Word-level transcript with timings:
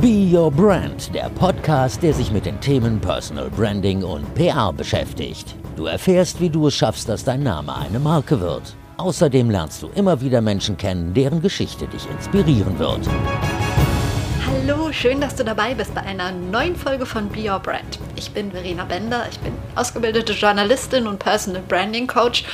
Be 0.00 0.30
Your 0.32 0.50
Brand, 0.50 1.14
der 1.14 1.28
Podcast, 1.28 2.02
der 2.02 2.14
sich 2.14 2.30
mit 2.30 2.46
den 2.46 2.58
Themen 2.58 2.98
Personal 3.02 3.50
Branding 3.50 4.02
und 4.02 4.34
PR 4.34 4.72
beschäftigt. 4.72 5.54
Du 5.76 5.84
erfährst, 5.84 6.40
wie 6.40 6.48
du 6.48 6.68
es 6.68 6.74
schaffst, 6.74 7.06
dass 7.06 7.22
dein 7.22 7.42
Name 7.42 7.76
eine 7.76 7.98
Marke 7.98 8.40
wird. 8.40 8.74
Außerdem 8.96 9.50
lernst 9.50 9.82
du 9.82 9.90
immer 9.94 10.22
wieder 10.22 10.40
Menschen 10.40 10.78
kennen, 10.78 11.12
deren 11.12 11.42
Geschichte 11.42 11.86
dich 11.86 12.08
inspirieren 12.08 12.78
wird. 12.78 13.00
Hallo, 14.46 14.90
schön, 14.90 15.20
dass 15.20 15.36
du 15.36 15.44
dabei 15.44 15.74
bist 15.74 15.94
bei 15.94 16.00
einer 16.00 16.32
neuen 16.32 16.76
Folge 16.76 17.04
von 17.04 17.28
Be 17.28 17.50
Your 17.50 17.58
Brand. 17.58 17.98
Ich 18.16 18.30
bin 18.30 18.52
Verena 18.52 18.86
Bender, 18.86 19.26
ich 19.30 19.38
bin 19.40 19.52
ausgebildete 19.74 20.32
Journalistin 20.32 21.06
und 21.06 21.18
Personal 21.18 21.60
Branding 21.68 22.06
Coach. 22.06 22.44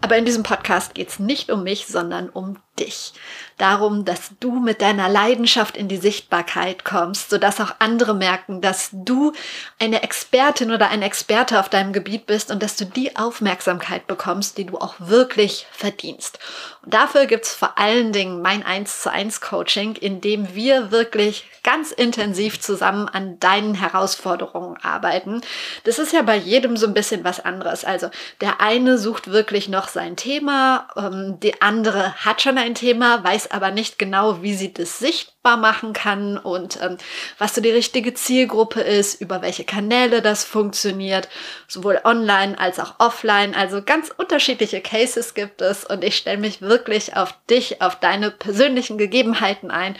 Aber 0.00 0.16
in 0.16 0.26
diesem 0.26 0.44
Podcast 0.44 0.94
geht 0.94 1.08
es 1.08 1.18
nicht 1.18 1.50
um 1.50 1.64
mich, 1.64 1.86
sondern 1.86 2.28
um 2.28 2.58
dich. 2.78 3.12
Darum, 3.56 4.04
dass 4.04 4.32
du 4.40 4.58
mit 4.58 4.80
deiner 4.80 5.08
Leidenschaft 5.08 5.76
in 5.76 5.86
die 5.86 5.96
Sichtbarkeit 5.96 6.84
kommst, 6.84 7.30
sodass 7.30 7.60
auch 7.60 7.76
andere 7.78 8.14
merken, 8.14 8.60
dass 8.60 8.90
du 8.92 9.32
eine 9.78 10.02
Expertin 10.02 10.72
oder 10.72 10.88
ein 10.88 11.02
Experte 11.02 11.60
auf 11.60 11.68
deinem 11.68 11.92
Gebiet 11.92 12.26
bist 12.26 12.50
und 12.50 12.62
dass 12.62 12.74
du 12.74 12.84
die 12.84 13.14
Aufmerksamkeit 13.14 14.08
bekommst, 14.08 14.58
die 14.58 14.64
du 14.64 14.78
auch 14.78 14.94
wirklich 14.98 15.66
verdienst. 15.70 16.40
Und 16.82 16.94
dafür 16.94 17.26
gibt's 17.26 17.54
vor 17.54 17.78
allen 17.78 18.12
Dingen 18.12 18.42
mein 18.42 18.64
1 18.64 19.02
zu 19.02 19.10
1 19.10 19.40
Coaching, 19.40 19.94
in 19.94 20.20
dem 20.20 20.54
wir 20.54 20.90
wirklich 20.90 21.44
ganz 21.62 21.92
intensiv 21.92 22.60
zusammen 22.60 23.08
an 23.08 23.38
deinen 23.38 23.74
Herausforderungen 23.74 24.76
arbeiten. 24.82 25.40
Das 25.84 25.98
ist 25.98 26.12
ja 26.12 26.22
bei 26.22 26.36
jedem 26.36 26.76
so 26.76 26.86
ein 26.86 26.94
bisschen 26.94 27.24
was 27.24 27.40
anderes. 27.40 27.84
Also 27.84 28.10
der 28.40 28.60
eine 28.60 28.98
sucht 28.98 29.30
wirklich 29.30 29.68
noch 29.68 29.88
sein 29.88 30.16
Thema, 30.16 30.88
ähm, 30.96 31.38
die 31.40 31.62
andere 31.62 32.14
hat 32.16 32.42
schon 32.42 32.58
ein 32.58 32.63
Thema, 32.72 33.22
weiß 33.22 33.50
aber 33.50 33.70
nicht 33.70 33.98
genau, 33.98 34.40
wie 34.40 34.54
sie 34.54 34.72
das 34.72 34.98
sichtbar 34.98 35.58
machen 35.58 35.92
kann 35.92 36.38
und 36.38 36.78
ähm, 36.80 36.96
was 37.36 37.54
so 37.54 37.60
die 37.60 37.70
richtige 37.70 38.14
Zielgruppe 38.14 38.80
ist, 38.80 39.20
über 39.20 39.42
welche 39.42 39.64
Kanäle 39.64 40.22
das 40.22 40.44
funktioniert, 40.44 41.28
sowohl 41.68 42.00
online 42.04 42.58
als 42.58 42.80
auch 42.80 42.94
offline. 42.98 43.54
Also 43.54 43.82
ganz 43.82 44.10
unterschiedliche 44.16 44.80
Cases 44.80 45.34
gibt 45.34 45.60
es 45.60 45.84
und 45.84 46.02
ich 46.02 46.16
stelle 46.16 46.38
mich 46.38 46.62
wirklich 46.62 47.14
auf 47.14 47.34
dich, 47.50 47.82
auf 47.82 48.00
deine 48.00 48.30
persönlichen 48.30 48.96
Gegebenheiten 48.96 49.70
ein. 49.70 49.96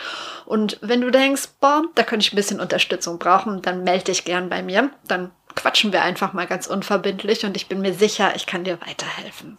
Und 0.47 0.79
wenn 0.81 1.03
du 1.03 1.11
denkst, 1.11 1.49
boah, 1.61 1.83
da 1.95 2.05
könnte 2.05 2.25
ich 2.25 2.33
ein 2.33 2.37
bisschen 2.37 2.61
Unterstützung 2.61 3.19
brauchen, 3.19 3.61
dann 3.61 3.85
melde 3.85 4.05
dich 4.05 4.25
gern 4.25 4.49
bei 4.49 4.63
mir. 4.63 4.91
Dann 5.07 5.33
quatschen 5.55 5.93
wir 5.93 6.03
einfach 6.03 6.33
mal 6.33 6.47
ganz 6.47 6.67
unverbindlich 6.67 7.45
und 7.45 7.57
ich 7.57 7.69
bin 7.69 7.81
mir 7.81 7.95
sicher, 7.95 8.35
ich 8.35 8.47
kann 8.47 8.65
dir 8.65 8.81
weiterhelfen. 8.81 9.57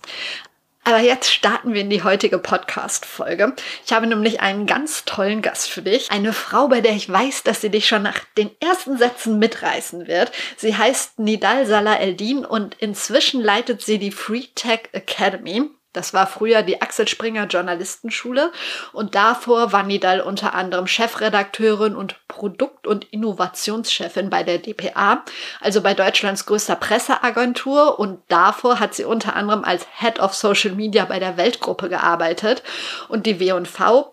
Aber 0.88 1.00
jetzt 1.00 1.34
starten 1.34 1.74
wir 1.74 1.82
in 1.82 1.90
die 1.90 2.04
heutige 2.04 2.38
Podcast-Folge. 2.38 3.56
Ich 3.84 3.92
habe 3.92 4.06
nämlich 4.06 4.42
einen 4.42 4.68
ganz 4.68 5.04
tollen 5.04 5.42
Gast 5.42 5.72
für 5.72 5.82
dich. 5.82 6.12
Eine 6.12 6.32
Frau, 6.32 6.68
bei 6.68 6.80
der 6.80 6.92
ich 6.92 7.10
weiß, 7.10 7.42
dass 7.42 7.62
sie 7.62 7.72
dich 7.72 7.88
schon 7.88 8.04
nach 8.04 8.20
den 8.38 8.52
ersten 8.60 9.00
Sätzen 9.00 9.40
mitreißen 9.40 10.06
wird. 10.06 10.32
Sie 10.58 10.78
heißt 10.78 11.18
Nidal 11.18 11.66
Salah 11.66 12.00
Eldin 12.00 12.46
und 12.46 12.76
inzwischen 12.76 13.42
leitet 13.42 13.82
sie 13.82 13.98
die 13.98 14.12
Free 14.12 14.46
Tech 14.54 14.90
Academy. 14.92 15.72
Das 15.96 16.14
war 16.14 16.28
früher 16.28 16.62
die 16.62 16.82
Axel 16.82 17.08
Springer 17.08 17.46
Journalistenschule 17.46 18.52
und 18.92 19.16
davor 19.16 19.72
war 19.72 19.84
Nidal 19.84 20.20
unter 20.20 20.54
anderem 20.54 20.88
Chefredakteurin 20.88 21.96
und 21.96 22.16
Produkt- 22.28 22.86
und 22.86 23.06
Innovationschefin 23.06 24.30
bei 24.30 24.44
der 24.44 24.58
DPA, 24.58 25.24
also 25.62 25.82
bei 25.82 25.94
Deutschlands 25.94 26.46
größter 26.46 26.76
Presseagentur 26.76 27.98
und 27.98 28.20
davor 28.28 28.80
hat 28.80 28.94
sie 28.94 29.06
unter 29.06 29.36
anderem 29.36 29.64
als 29.64 29.88
Head 30.00 30.20
of 30.20 30.34
Social 30.34 30.76
Media 30.76 31.06
bei 31.06 31.20
der 31.20 31.38
Weltgruppe 31.38 31.88
gearbeitet 31.88 32.62
und 33.08 33.26
die 33.26 33.40
W&V 33.40 34.12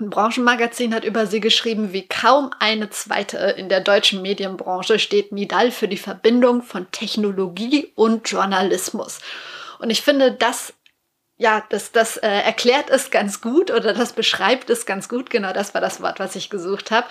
ein 0.00 0.10
Branchenmagazin 0.10 0.94
hat 0.94 1.02
über 1.02 1.26
sie 1.26 1.40
geschrieben, 1.40 1.92
wie 1.92 2.06
kaum 2.06 2.52
eine 2.60 2.88
zweite 2.88 3.36
in 3.36 3.68
der 3.68 3.80
deutschen 3.80 4.22
Medienbranche 4.22 5.00
steht 5.00 5.32
Nidal 5.32 5.72
für 5.72 5.88
die 5.88 5.96
Verbindung 5.96 6.62
von 6.62 6.88
Technologie 6.92 7.90
und 7.96 8.30
Journalismus. 8.30 9.18
Und 9.80 9.90
ich 9.90 10.02
finde, 10.02 10.30
das 10.30 10.72
ja, 11.40 11.62
das, 11.68 11.92
das 11.92 12.16
äh, 12.16 12.28
erklärt 12.28 12.90
es 12.90 13.12
ganz 13.12 13.40
gut 13.40 13.70
oder 13.70 13.94
das 13.94 14.12
beschreibt 14.12 14.70
es 14.70 14.86
ganz 14.86 15.08
gut. 15.08 15.30
Genau, 15.30 15.52
das 15.52 15.72
war 15.72 15.80
das 15.80 16.02
Wort, 16.02 16.18
was 16.18 16.34
ich 16.34 16.50
gesucht 16.50 16.90
habe. 16.90 17.06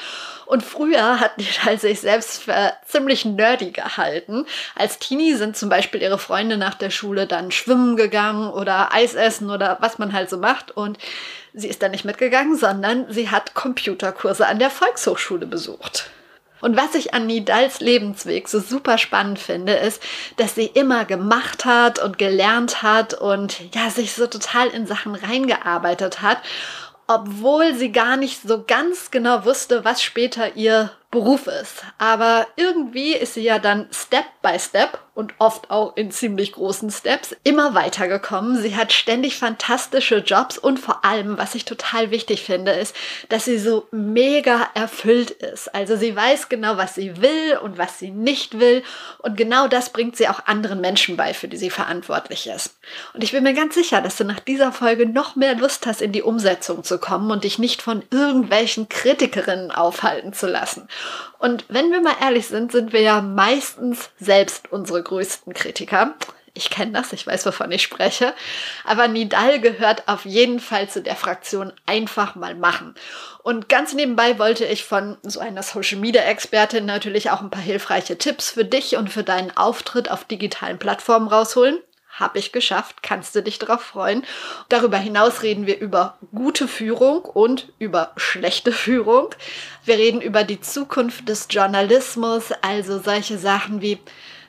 Und 0.46 0.64
früher 0.64 1.22
hat 1.22 1.38
Nidal 1.38 1.80
sich 1.80 2.02
selbst 2.02 2.44
für 2.44 2.74
ziemlich 2.86 3.24
nerdy 3.24 3.72
gehalten. 3.72 4.46
Als 4.76 5.00
Teenie 5.00 5.36
sind 5.36 5.56
zum 5.56 5.70
Beispiel 5.70 6.02
ihre 6.02 6.20
Freunde 6.20 6.58
nach 6.58 6.74
der 6.74 6.90
Schule 6.90 7.26
dann 7.26 7.52
schwimmen 7.52 7.96
gegangen 7.96 8.52
oder 8.52 8.94
Eis 8.94 9.16
essen 9.16 9.50
oder 9.50 9.78
was 9.80 9.98
man 9.98 10.12
halt 10.12 10.30
so 10.30 10.38
macht. 10.38 10.72
Und 10.72 10.98
sie 11.54 11.70
ist 11.70 11.82
dann 11.82 11.92
nicht 11.92 12.04
mitgegangen, 12.04 12.58
sondern 12.58 13.06
sie 13.10 13.30
hat 13.30 13.54
Computerkurse 13.54 14.46
an 14.46 14.60
der 14.60 14.70
Volkshochschule 14.70 15.46
besucht. 15.46 16.10
Und 16.62 16.76
was 16.76 16.96
ich 16.96 17.14
an 17.14 17.28
Nidals 17.28 17.80
Lebensweg 17.80 18.48
so 18.48 18.60
super 18.60 18.98
spannend 18.98 19.40
finde, 19.40 19.74
ist, 19.74 20.02
dass 20.38 20.56
sie 20.56 20.66
immer 20.66 21.06
gemacht 21.06 21.66
hat 21.66 22.00
und 22.00 22.18
gelernt 22.18 22.82
hat 22.82 23.14
und 23.14 23.74
ja, 23.74 23.90
sich 23.90 24.14
so 24.14 24.28
total 24.28 24.68
in 24.68 24.88
Sachen 24.88 25.16
reingearbeitet 25.16 26.22
hat, 26.22 26.40
obwohl 27.08 27.74
sie 27.76 27.92
gar 27.92 28.18
nicht 28.18 28.42
so 28.42 28.64
ganz 28.66 29.12
genau 29.12 29.46
wusste, 29.46 29.86
was 29.86 30.02
später 30.02 30.56
ihr 30.56 30.92
Beruf 31.10 31.48
ist. 31.48 31.84
Aber 31.98 32.48
irgendwie 32.58 33.14
ist 33.14 33.36
sie 33.36 33.44
ja 33.44 33.60
dann 33.60 33.88
Step 33.92 34.26
by 34.42 34.60
Step 34.60 35.00
und 35.14 35.34
oft 35.40 35.72
auch 35.72 35.96
in 35.98 36.12
ziemlich 36.12 36.52
großen 36.52 36.92
Steps 36.92 37.36
immer 37.44 37.74
weitergekommen. 37.74 38.62
Sie 38.62 38.76
hat 38.76 38.94
ständig 38.94 39.38
fantastische 39.38 40.18
Jobs 40.18 40.58
und 40.60 40.80
vor 40.80 41.04
allem, 41.06 41.38
was 41.40 41.56
ich 41.56 41.66
total 41.66 42.12
wichtig 42.12 42.44
finde, 42.44 42.74
ist, 42.74 42.96
dass 43.30 43.46
sie 43.46 43.58
so 43.58 43.88
mega 43.92 44.70
erfüllt 44.76 45.32
ist. 45.32 45.74
Also 45.74 45.96
sie 45.96 46.16
weiß 46.16 46.50
genau, 46.50 46.78
was 46.78 46.94
sie 46.94 47.20
will 47.22 47.58
und 47.64 47.78
was 47.78 47.98
sie 47.98 48.12
nicht 48.12 48.60
will 48.60 48.84
und 49.20 49.38
genau 49.38 49.68
das 49.68 49.92
bringt 49.92 50.18
sie 50.18 50.28
auch 50.28 50.46
anderen 50.46 50.82
Menschen 50.82 51.18
bei, 51.18 51.34
für 51.34 51.48
die 51.48 51.58
sie 51.58 51.72
verantwortlich 51.72 52.46
ist. 52.48 52.78
Und 53.14 53.24
ich 53.24 53.32
bin 53.32 53.44
mir 53.44 53.54
ganz 53.54 53.74
sicher, 53.74 54.02
dass 54.02 54.18
du 54.18 54.24
nach 54.24 54.42
dieser 54.42 54.72
Folge 54.72 55.08
noch 55.08 55.36
mehr 55.36 55.56
Lust 55.56 55.88
hast, 55.88 56.02
in 56.02 56.12
die 56.12 56.22
Umsetzung 56.22 56.84
zu 56.84 57.00
kommen 57.00 57.32
und 57.32 57.44
dich 57.44 57.58
nicht 57.58 57.82
von 57.82 58.04
irgendwelchen 58.12 58.88
Kritikerinnen 58.88 59.72
aufhalten 59.72 60.34
zu 60.34 60.46
lassen. 60.48 60.88
Und 61.40 61.66
wenn 61.70 61.92
wir 61.92 62.02
mal 62.02 62.16
ehrlich 62.22 62.48
sind, 62.48 62.72
sind 62.72 62.94
wir 62.94 63.02
ja 63.02 63.22
meistens 63.22 64.10
selbst 64.20 64.72
unsere 64.72 65.04
größten 65.04 65.54
Kritiker. 65.54 66.16
Ich 66.58 66.72
kenne 66.72 66.94
das, 66.94 67.14
ich 67.14 67.28
weiß, 67.28 67.46
wovon 67.46 67.72
ich 67.72 67.84
spreche. 67.84 68.34
Aber 68.84 69.08
Nidal 69.08 69.62
gehört 69.62 70.08
auf 70.08 70.26
jeden 70.26 70.60
Fall 70.60 70.90
zu 70.90 71.04
der 71.04 71.16
Fraktion 71.16 71.72
einfach 71.86 72.34
mal 72.34 72.56
machen. 72.56 72.96
Und 73.44 73.70
ganz 73.70 73.94
nebenbei 73.94 74.40
wollte 74.40 74.66
ich 74.66 74.84
von 74.84 75.18
so 75.22 75.40
einer 75.40 75.62
Social 75.62 76.00
Media 76.00 76.24
Expertin 76.24 76.86
natürlich 76.86 77.30
auch 77.30 77.42
ein 77.42 77.52
paar 77.52 77.62
hilfreiche 77.62 78.18
Tipps 78.18 78.50
für 78.50 78.66
dich 78.66 78.98
und 78.98 79.12
für 79.12 79.24
deinen 79.24 79.56
Auftritt 79.56 80.10
auf 80.10 80.26
digitalen 80.26 80.80
Plattformen 80.80 81.28
rausholen. 81.28 81.78
Habe 82.20 82.40
ich 82.40 82.52
geschafft, 82.52 83.04
kannst 83.04 83.36
du 83.36 83.44
dich 83.44 83.60
darauf 83.60 83.82
freuen. 83.82 84.24
Darüber 84.70 84.98
hinaus 84.98 85.44
reden 85.44 85.68
wir 85.68 85.80
über 85.80 86.18
gute 86.34 86.68
Führung 86.68 87.22
und 87.22 87.72
über 87.78 88.12
schlechte 88.18 88.72
Führung. 88.72 89.30
Wir 89.86 89.98
reden 89.98 90.22
über 90.22 90.44
die 90.44 90.60
Zukunft 90.60 91.30
des 91.30 91.48
Journalismus, 91.50 92.52
also 92.62 93.00
solche 93.00 93.38
Sachen 93.38 93.82
wie, 93.82 94.00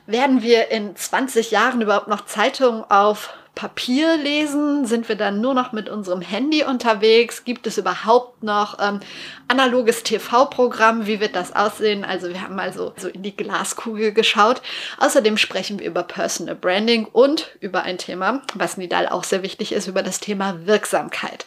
werden 0.07 0.41
wir 0.41 0.71
in 0.71 0.95
20 0.95 1.51
Jahren 1.51 1.81
überhaupt 1.81 2.07
noch 2.07 2.25
Zeitungen 2.25 2.83
auf 2.89 3.33
Papier 3.55 4.17
lesen? 4.17 4.85
Sind 4.85 5.09
wir 5.09 5.15
dann 5.15 5.41
nur 5.41 5.53
noch 5.53 5.71
mit 5.71 5.89
unserem 5.89 6.21
Handy 6.21 6.63
unterwegs? 6.63 7.43
Gibt 7.43 7.67
es 7.67 7.77
überhaupt 7.77 8.43
noch 8.43 8.77
ähm, 8.79 8.99
analoges 9.47 10.03
TV-Programm? 10.03 11.05
Wie 11.07 11.19
wird 11.19 11.35
das 11.35 11.55
aussehen? 11.55 12.05
Also 12.05 12.29
wir 12.29 12.41
haben 12.41 12.55
mal 12.55 12.71
so, 12.73 12.93
so 12.97 13.07
in 13.07 13.23
die 13.23 13.35
Glaskugel 13.35 14.13
geschaut. 14.13 14.61
Außerdem 14.97 15.37
sprechen 15.37 15.79
wir 15.79 15.87
über 15.87 16.03
Personal 16.03 16.55
Branding 16.55 17.05
und 17.05 17.57
über 17.59 17.83
ein 17.83 17.97
Thema, 17.97 18.41
was 18.55 18.77
Nidal 18.77 19.09
auch 19.09 19.23
sehr 19.23 19.43
wichtig 19.43 19.71
ist, 19.71 19.87
über 19.87 20.03
das 20.03 20.19
Thema 20.19 20.65
Wirksamkeit. 20.65 21.45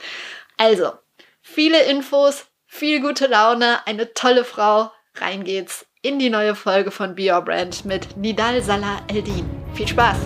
Also, 0.56 0.92
viele 1.40 1.82
Infos, 1.84 2.46
viel 2.66 3.00
gute 3.00 3.26
Laune, 3.26 3.86
eine 3.86 4.12
tolle 4.12 4.44
Frau. 4.44 4.90
Rein 5.14 5.44
geht's 5.44 5.86
in 6.02 6.18
die 6.18 6.30
neue 6.30 6.54
Folge 6.54 6.90
von 6.90 7.14
Be 7.14 7.32
Your 7.32 7.42
Brand 7.42 7.84
mit 7.84 8.16
Nidal 8.16 8.62
Salah 8.62 9.00
Eldin. 9.08 9.48
Viel 9.74 9.88
Spaß! 9.88 10.18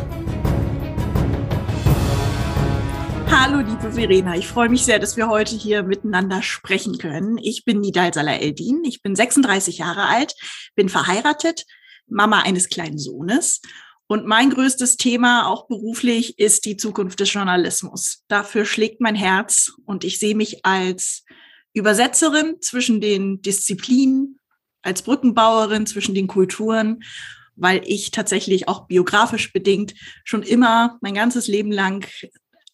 Hallo, 3.29 3.59
liebe 3.59 3.93
Verena. 3.93 4.37
Ich 4.37 4.47
freue 4.47 4.69
mich 4.69 4.85
sehr, 4.85 4.99
dass 4.99 5.17
wir 5.17 5.29
heute 5.29 5.57
hier 5.57 5.83
miteinander 5.83 6.43
sprechen 6.43 6.99
können. 6.99 7.39
Ich 7.39 7.65
bin 7.65 7.81
Nidal 7.81 8.15
Salah 8.15 8.37
Eldin. 8.39 8.85
Ich 8.85 9.03
bin 9.03 9.17
36 9.17 9.79
Jahre 9.79 10.07
alt, 10.07 10.35
bin 10.75 10.89
verheiratet, 10.89 11.65
Mama 12.07 12.43
eines 12.43 12.69
kleinen 12.69 12.99
Sohnes. 12.99 13.61
Und 14.07 14.27
mein 14.27 14.51
größtes 14.51 14.97
Thema, 14.97 15.49
auch 15.49 15.67
beruflich, 15.67 16.39
ist 16.39 16.65
die 16.65 16.77
Zukunft 16.77 17.19
des 17.19 17.33
Journalismus. 17.33 18.23
Dafür 18.29 18.65
schlägt 18.65 19.01
mein 19.01 19.17
Herz 19.17 19.73
und 19.85 20.05
ich 20.05 20.21
sehe 20.21 20.37
mich 20.37 20.65
als 20.65 21.25
Übersetzerin 21.73 22.57
zwischen 22.61 23.01
den 23.01 23.43
Disziplinen, 23.43 24.39
als 24.83 25.03
Brückenbauerin 25.03 25.87
zwischen 25.87 26.15
den 26.15 26.29
Kulturen 26.29 27.03
weil 27.57 27.83
ich 27.87 28.11
tatsächlich 28.11 28.69
auch 28.69 28.87
biografisch 28.87 29.53
bedingt 29.53 29.95
schon 30.25 30.43
immer 30.43 30.99
mein 31.01 31.15
ganzes 31.15 31.49
Leben 31.49 31.73
lang 31.73 32.07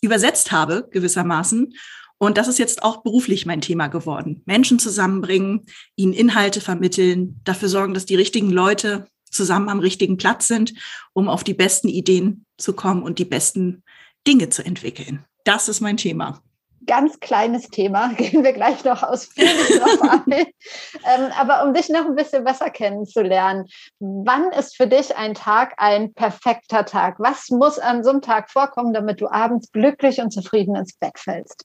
übersetzt 0.03 0.53
habe, 0.53 0.89
gewissermaßen. 0.91 1.75
Und 2.19 2.37
das 2.37 2.49
ist 2.49 2.59
jetzt 2.59 2.83
auch 2.83 3.03
beruflich 3.03 3.47
mein 3.47 3.63
Thema 3.63 3.89
geworden. 3.89 4.43
Menschen 4.45 4.79
zusammenbringen, 4.79 5.63
ihnen 5.97 6.13
Inhalte 6.13 6.61
vermitteln, 6.61 7.41
dafür 7.45 7.69
sorgen, 7.69 7.95
dass 7.95 8.07
die 8.07 8.17
richtigen 8.17 8.51
Leute 8.51 9.07
zusammen 9.31 9.71
am 9.71 9.81
richtigen 9.81 10.19
Platz 10.19 10.47
sind, 10.47 10.75
um 11.15 11.29
auf 11.29 11.43
die 11.43 11.55
besten 11.55 11.89
Ideen 11.89 12.45
zu 12.59 12.75
kommen 12.75 13.03
und 13.03 13.19
die 13.19 13.25
besten 13.25 13.83
Dinge 14.27 14.51
zu 14.51 14.65
entwickeln. 14.65 15.25
Das 15.45 15.69
ist 15.69 15.81
mein 15.81 15.97
Thema 15.97 16.43
ganz 16.87 17.21
kleines 17.21 17.69
Thema, 17.69 18.09
gehen 18.17 18.45
wir 18.45 18.53
gleich 18.53 18.85
noch 18.85 19.03
ausführlich 19.03 19.79
drauf 19.79 20.01
ein. 20.27 20.33
Ähm, 20.33 21.33
aber 21.37 21.65
um 21.65 21.75
dich 21.75 21.89
noch 21.89 22.07
ein 22.07 22.15
bisschen 22.15 22.45
besser 22.45 22.71
kennenzulernen, 22.71 23.67
wann 24.01 24.51
ist 24.53 24.77
für 24.77 24.87
dich 24.87 25.17
ein 25.17 25.35
Tag 25.35 25.75
ein 25.79 26.13
perfekter 26.15 26.85
Tag? 26.85 27.17
Was 27.19 27.51
muss 27.51 27.79
an 27.79 28.05
so 28.05 28.11
einem 28.11 28.23
Tag 28.23 28.51
vorkommen, 28.51 28.93
damit 28.93 29.21
du 29.21 29.29
abends 29.29 29.71
glücklich 29.73 30.21
und 30.21 30.33
zufrieden 30.33 30.77
ins 30.77 30.97
Bett 30.97 31.19
fällst? 31.19 31.65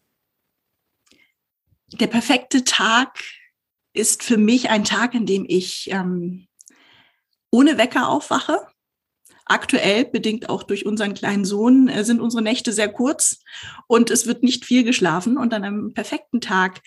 Der 1.94 2.08
perfekte 2.08 2.64
Tag 2.64 3.20
ist 3.94 4.24
für 4.24 4.38
mich 4.38 4.70
ein 4.70 4.84
Tag, 4.84 5.14
in 5.14 5.26
dem 5.26 5.46
ich 5.48 5.90
ähm, 5.92 6.48
ohne 7.52 7.78
Wecker 7.78 8.10
aufwache 8.10 8.68
Aktuell, 9.50 10.06
bedingt 10.06 10.50
auch 10.50 10.64
durch 10.64 10.86
unseren 10.86 11.14
kleinen 11.14 11.46
Sohn, 11.46 11.88
äh, 11.88 12.04
sind 12.04 12.20
unsere 12.20 12.42
Nächte 12.44 12.74
sehr 12.74 12.92
kurz 12.92 13.40
und 13.88 14.12
es 14.12 14.26
wird 14.26 14.44
nicht 14.44 14.66
viel 14.66 14.84
geschlafen. 14.84 15.38
Und 15.38 15.54
an 15.54 15.64
einem 15.64 15.94
perfekten 15.94 16.42
Tag 16.42 16.82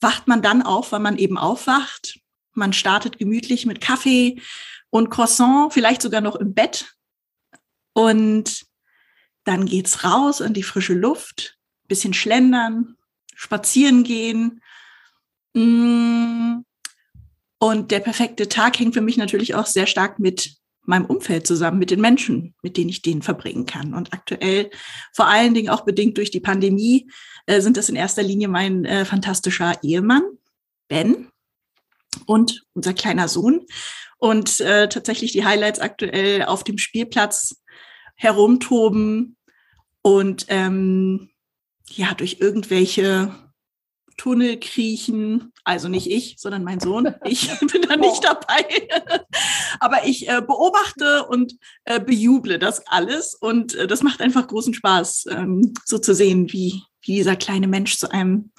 wacht 0.00 0.28
man 0.28 0.42
dann 0.42 0.62
auf, 0.62 0.92
weil 0.92 1.00
man 1.00 1.16
eben 1.16 1.38
aufwacht. 1.38 2.20
Man 2.52 2.72
startet 2.72 3.18
gemütlich 3.18 3.64
mit 3.64 3.80
Kaffee 3.80 4.40
und 4.90 5.08
Croissant, 5.08 5.72
vielleicht 5.72 6.02
sogar 6.02 6.20
noch 6.20 6.36
im 6.36 6.52
Bett. 6.52 6.94
Und 7.94 8.66
dann 9.44 9.66
geht's 9.66 10.04
raus 10.04 10.40
in 10.40 10.52
die 10.52 10.62
frische 10.62 10.94
Luft, 10.94 11.58
bisschen 11.88 12.14
schlendern, 12.14 12.96
spazieren 13.34 14.04
gehen. 14.04 14.60
Mm. 15.54 16.60
Und 17.58 17.90
der 17.90 18.00
perfekte 18.00 18.48
Tag 18.48 18.78
hängt 18.78 18.94
für 18.94 19.00
mich 19.00 19.16
natürlich 19.16 19.54
auch 19.54 19.66
sehr 19.66 19.86
stark 19.86 20.18
mit 20.18 20.56
meinem 20.84 21.06
Umfeld 21.06 21.46
zusammen, 21.46 21.78
mit 21.78 21.90
den 21.90 22.00
Menschen, 22.00 22.54
mit 22.62 22.76
denen 22.76 22.90
ich 22.90 23.02
den 23.02 23.22
verbringen 23.22 23.66
kann. 23.66 23.94
Und 23.94 24.12
aktuell, 24.12 24.70
vor 25.12 25.26
allen 25.26 25.54
Dingen 25.54 25.70
auch 25.70 25.84
bedingt 25.84 26.18
durch 26.18 26.30
die 26.30 26.40
Pandemie, 26.40 27.10
äh, 27.46 27.60
sind 27.60 27.76
das 27.76 27.88
in 27.88 27.96
erster 27.96 28.22
Linie 28.22 28.48
mein 28.48 28.84
äh, 28.84 29.04
fantastischer 29.04 29.82
Ehemann, 29.82 30.22
Ben, 30.88 31.28
und 32.26 32.64
unser 32.74 32.94
kleiner 32.94 33.28
Sohn. 33.28 33.66
Und 34.18 34.60
äh, 34.60 34.88
tatsächlich 34.88 35.32
die 35.32 35.44
Highlights 35.44 35.80
aktuell 35.80 36.44
auf 36.44 36.62
dem 36.64 36.78
Spielplatz 36.78 37.62
herumtoben 38.14 39.36
und 40.02 40.46
ähm, 40.48 41.30
ja, 41.88 42.14
durch 42.14 42.38
irgendwelche 42.40 43.34
Tunnel 44.22 44.60
kriechen. 44.60 45.52
Also 45.64 45.88
nicht 45.88 46.08
ich, 46.08 46.36
sondern 46.38 46.62
mein 46.62 46.78
Sohn. 46.78 47.12
Ich 47.24 47.50
bin 47.72 47.82
da 47.82 47.96
nicht 47.96 48.22
dabei. 48.22 48.64
Aber 49.80 50.06
ich 50.06 50.28
äh, 50.28 50.40
beobachte 50.40 51.26
und 51.26 51.54
äh, 51.84 51.98
bejuble 51.98 52.60
das 52.60 52.86
alles. 52.86 53.34
Und 53.34 53.74
äh, 53.74 53.88
das 53.88 54.04
macht 54.04 54.20
einfach 54.20 54.46
großen 54.46 54.74
Spaß, 54.74 55.26
ähm, 55.30 55.74
so 55.84 55.98
zu 55.98 56.14
sehen, 56.14 56.52
wie, 56.52 56.84
wie 57.00 57.16
dieser 57.16 57.34
kleine 57.34 57.66
Mensch 57.66 57.98
zu 57.98 58.12
einem 58.12 58.52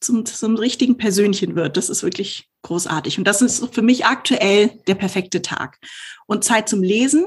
zum, 0.00 0.26
zum 0.26 0.56
richtigen 0.56 0.98
Persönchen 0.98 1.56
wird. 1.56 1.78
Das 1.78 1.88
ist 1.88 2.02
wirklich 2.02 2.50
großartig. 2.60 3.16
Und 3.16 3.24
das 3.24 3.40
ist 3.40 3.74
für 3.74 3.82
mich 3.82 4.04
aktuell 4.04 4.82
der 4.86 4.96
perfekte 4.96 5.40
Tag. 5.40 5.78
Und 6.26 6.44
Zeit 6.44 6.68
zum 6.68 6.82
Lesen, 6.82 7.24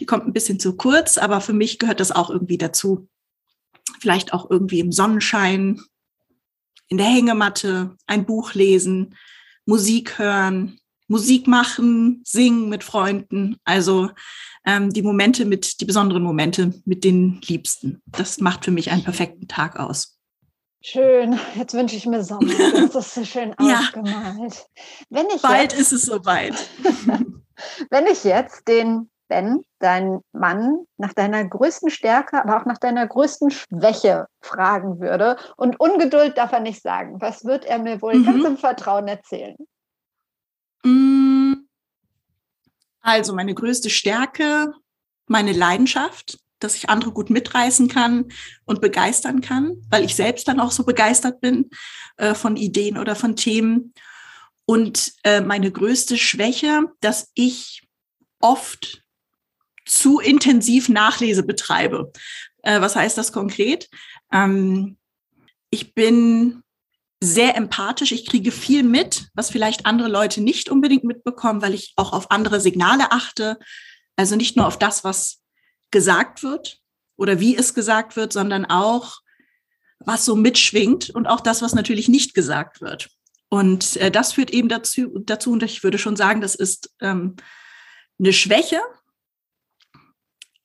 die 0.00 0.06
kommt 0.06 0.26
ein 0.26 0.34
bisschen 0.34 0.60
zu 0.60 0.76
kurz, 0.76 1.16
aber 1.16 1.40
für 1.40 1.54
mich 1.54 1.78
gehört 1.78 2.00
das 2.00 2.12
auch 2.12 2.28
irgendwie 2.28 2.58
dazu. 2.58 3.08
Vielleicht 4.00 4.34
auch 4.34 4.50
irgendwie 4.50 4.80
im 4.80 4.92
Sonnenschein, 4.92 5.80
in 6.88 6.98
der 6.98 7.06
Hängematte 7.06 7.96
ein 8.06 8.26
Buch 8.26 8.54
lesen, 8.54 9.16
Musik 9.64 10.18
hören, 10.18 10.78
Musik 11.08 11.46
machen, 11.46 12.22
singen 12.24 12.68
mit 12.68 12.82
Freunden. 12.84 13.56
Also 13.64 14.10
ähm, 14.64 14.92
die 14.92 15.02
Momente 15.02 15.44
mit, 15.44 15.80
die 15.80 15.84
besonderen 15.84 16.22
Momente 16.22 16.74
mit 16.84 17.04
den 17.04 17.40
Liebsten. 17.42 18.02
Das 18.06 18.38
macht 18.40 18.64
für 18.64 18.70
mich 18.70 18.90
einen 18.90 19.04
perfekten 19.04 19.48
Tag 19.48 19.78
aus. 19.78 20.18
Schön, 20.82 21.38
jetzt 21.56 21.74
wünsche 21.74 21.96
ich 21.96 22.06
mir 22.06 22.22
Sommer. 22.22 22.52
Das 22.92 22.94
ist 22.94 23.14
so 23.14 23.24
schön 23.24 23.54
ja. 23.60 23.80
ausgemalt. 23.80 24.66
Wenn 25.10 25.26
ich 25.34 25.42
Bald 25.42 25.72
jetzt, 25.72 25.80
ist 25.80 25.92
es 25.92 26.02
soweit. 26.02 26.54
Wenn 27.90 28.06
ich 28.06 28.24
jetzt 28.24 28.68
den 28.68 29.10
Ben, 29.28 29.62
dein 29.78 30.20
Mann, 30.32 30.86
nach 30.96 31.12
deiner 31.12 31.44
größten 31.44 31.90
Stärke, 31.90 32.42
aber 32.42 32.60
auch 32.60 32.66
nach 32.66 32.78
deiner 32.78 33.06
größten 33.06 33.50
Schwäche 33.50 34.26
fragen 34.40 35.00
würde. 35.00 35.36
Und 35.56 35.80
Ungeduld 35.80 36.38
darf 36.38 36.52
er 36.52 36.60
nicht 36.60 36.82
sagen. 36.82 37.20
Was 37.20 37.44
wird 37.44 37.64
er 37.64 37.78
mir 37.78 38.00
wohl 38.02 38.14
mhm. 38.14 38.24
ganz 38.24 38.44
im 38.44 38.56
Vertrauen 38.56 39.08
erzählen? 39.08 39.56
Mm. 40.84 41.54
Also 43.00 43.34
meine 43.34 43.54
größte 43.54 43.90
Stärke, 43.90 44.72
meine 45.26 45.52
Leidenschaft, 45.52 46.38
dass 46.58 46.74
ich 46.74 46.88
andere 46.88 47.12
gut 47.12 47.30
mitreißen 47.30 47.88
kann 47.88 48.26
und 48.64 48.80
begeistern 48.80 49.40
kann, 49.40 49.76
weil 49.90 50.04
ich 50.04 50.16
selbst 50.16 50.48
dann 50.48 50.60
auch 50.60 50.72
so 50.72 50.84
begeistert 50.84 51.40
bin 51.40 51.70
äh, 52.16 52.34
von 52.34 52.56
Ideen 52.56 52.98
oder 52.98 53.14
von 53.14 53.36
Themen. 53.36 53.92
Und 54.64 55.12
äh, 55.22 55.40
meine 55.40 55.70
größte 55.70 56.16
Schwäche, 56.16 56.84
dass 57.00 57.30
ich 57.34 57.86
oft 58.40 59.02
zu 59.86 60.18
intensiv 60.18 60.88
Nachlese 60.88 61.42
betreibe. 61.42 62.12
Äh, 62.62 62.80
was 62.80 62.96
heißt 62.96 63.16
das 63.16 63.32
konkret? 63.32 63.88
Ähm, 64.32 64.98
ich 65.70 65.94
bin 65.94 66.62
sehr 67.22 67.56
empathisch. 67.56 68.12
Ich 68.12 68.26
kriege 68.26 68.50
viel 68.50 68.82
mit, 68.82 69.28
was 69.34 69.50
vielleicht 69.50 69.86
andere 69.86 70.08
Leute 70.08 70.42
nicht 70.42 70.68
unbedingt 70.68 71.04
mitbekommen, 71.04 71.62
weil 71.62 71.74
ich 71.74 71.94
auch 71.96 72.12
auf 72.12 72.30
andere 72.30 72.60
Signale 72.60 73.10
achte. 73.12 73.58
Also 74.16 74.36
nicht 74.36 74.56
nur 74.56 74.66
auf 74.66 74.78
das, 74.78 75.04
was 75.04 75.40
gesagt 75.90 76.42
wird 76.42 76.78
oder 77.16 77.40
wie 77.40 77.56
es 77.56 77.72
gesagt 77.72 78.16
wird, 78.16 78.32
sondern 78.32 78.66
auch, 78.66 79.20
was 79.98 80.26
so 80.26 80.36
mitschwingt 80.36 81.10
und 81.10 81.26
auch 81.26 81.40
das, 81.40 81.62
was 81.62 81.74
natürlich 81.74 82.08
nicht 82.08 82.34
gesagt 82.34 82.82
wird. 82.82 83.08
Und 83.48 83.96
äh, 83.96 84.10
das 84.10 84.34
führt 84.34 84.50
eben 84.50 84.68
dazu, 84.68 85.18
dazu, 85.20 85.52
und 85.52 85.62
ich 85.62 85.82
würde 85.82 85.98
schon 85.98 86.16
sagen, 86.16 86.40
das 86.40 86.54
ist 86.54 86.90
ähm, 87.00 87.36
eine 88.18 88.32
Schwäche, 88.32 88.80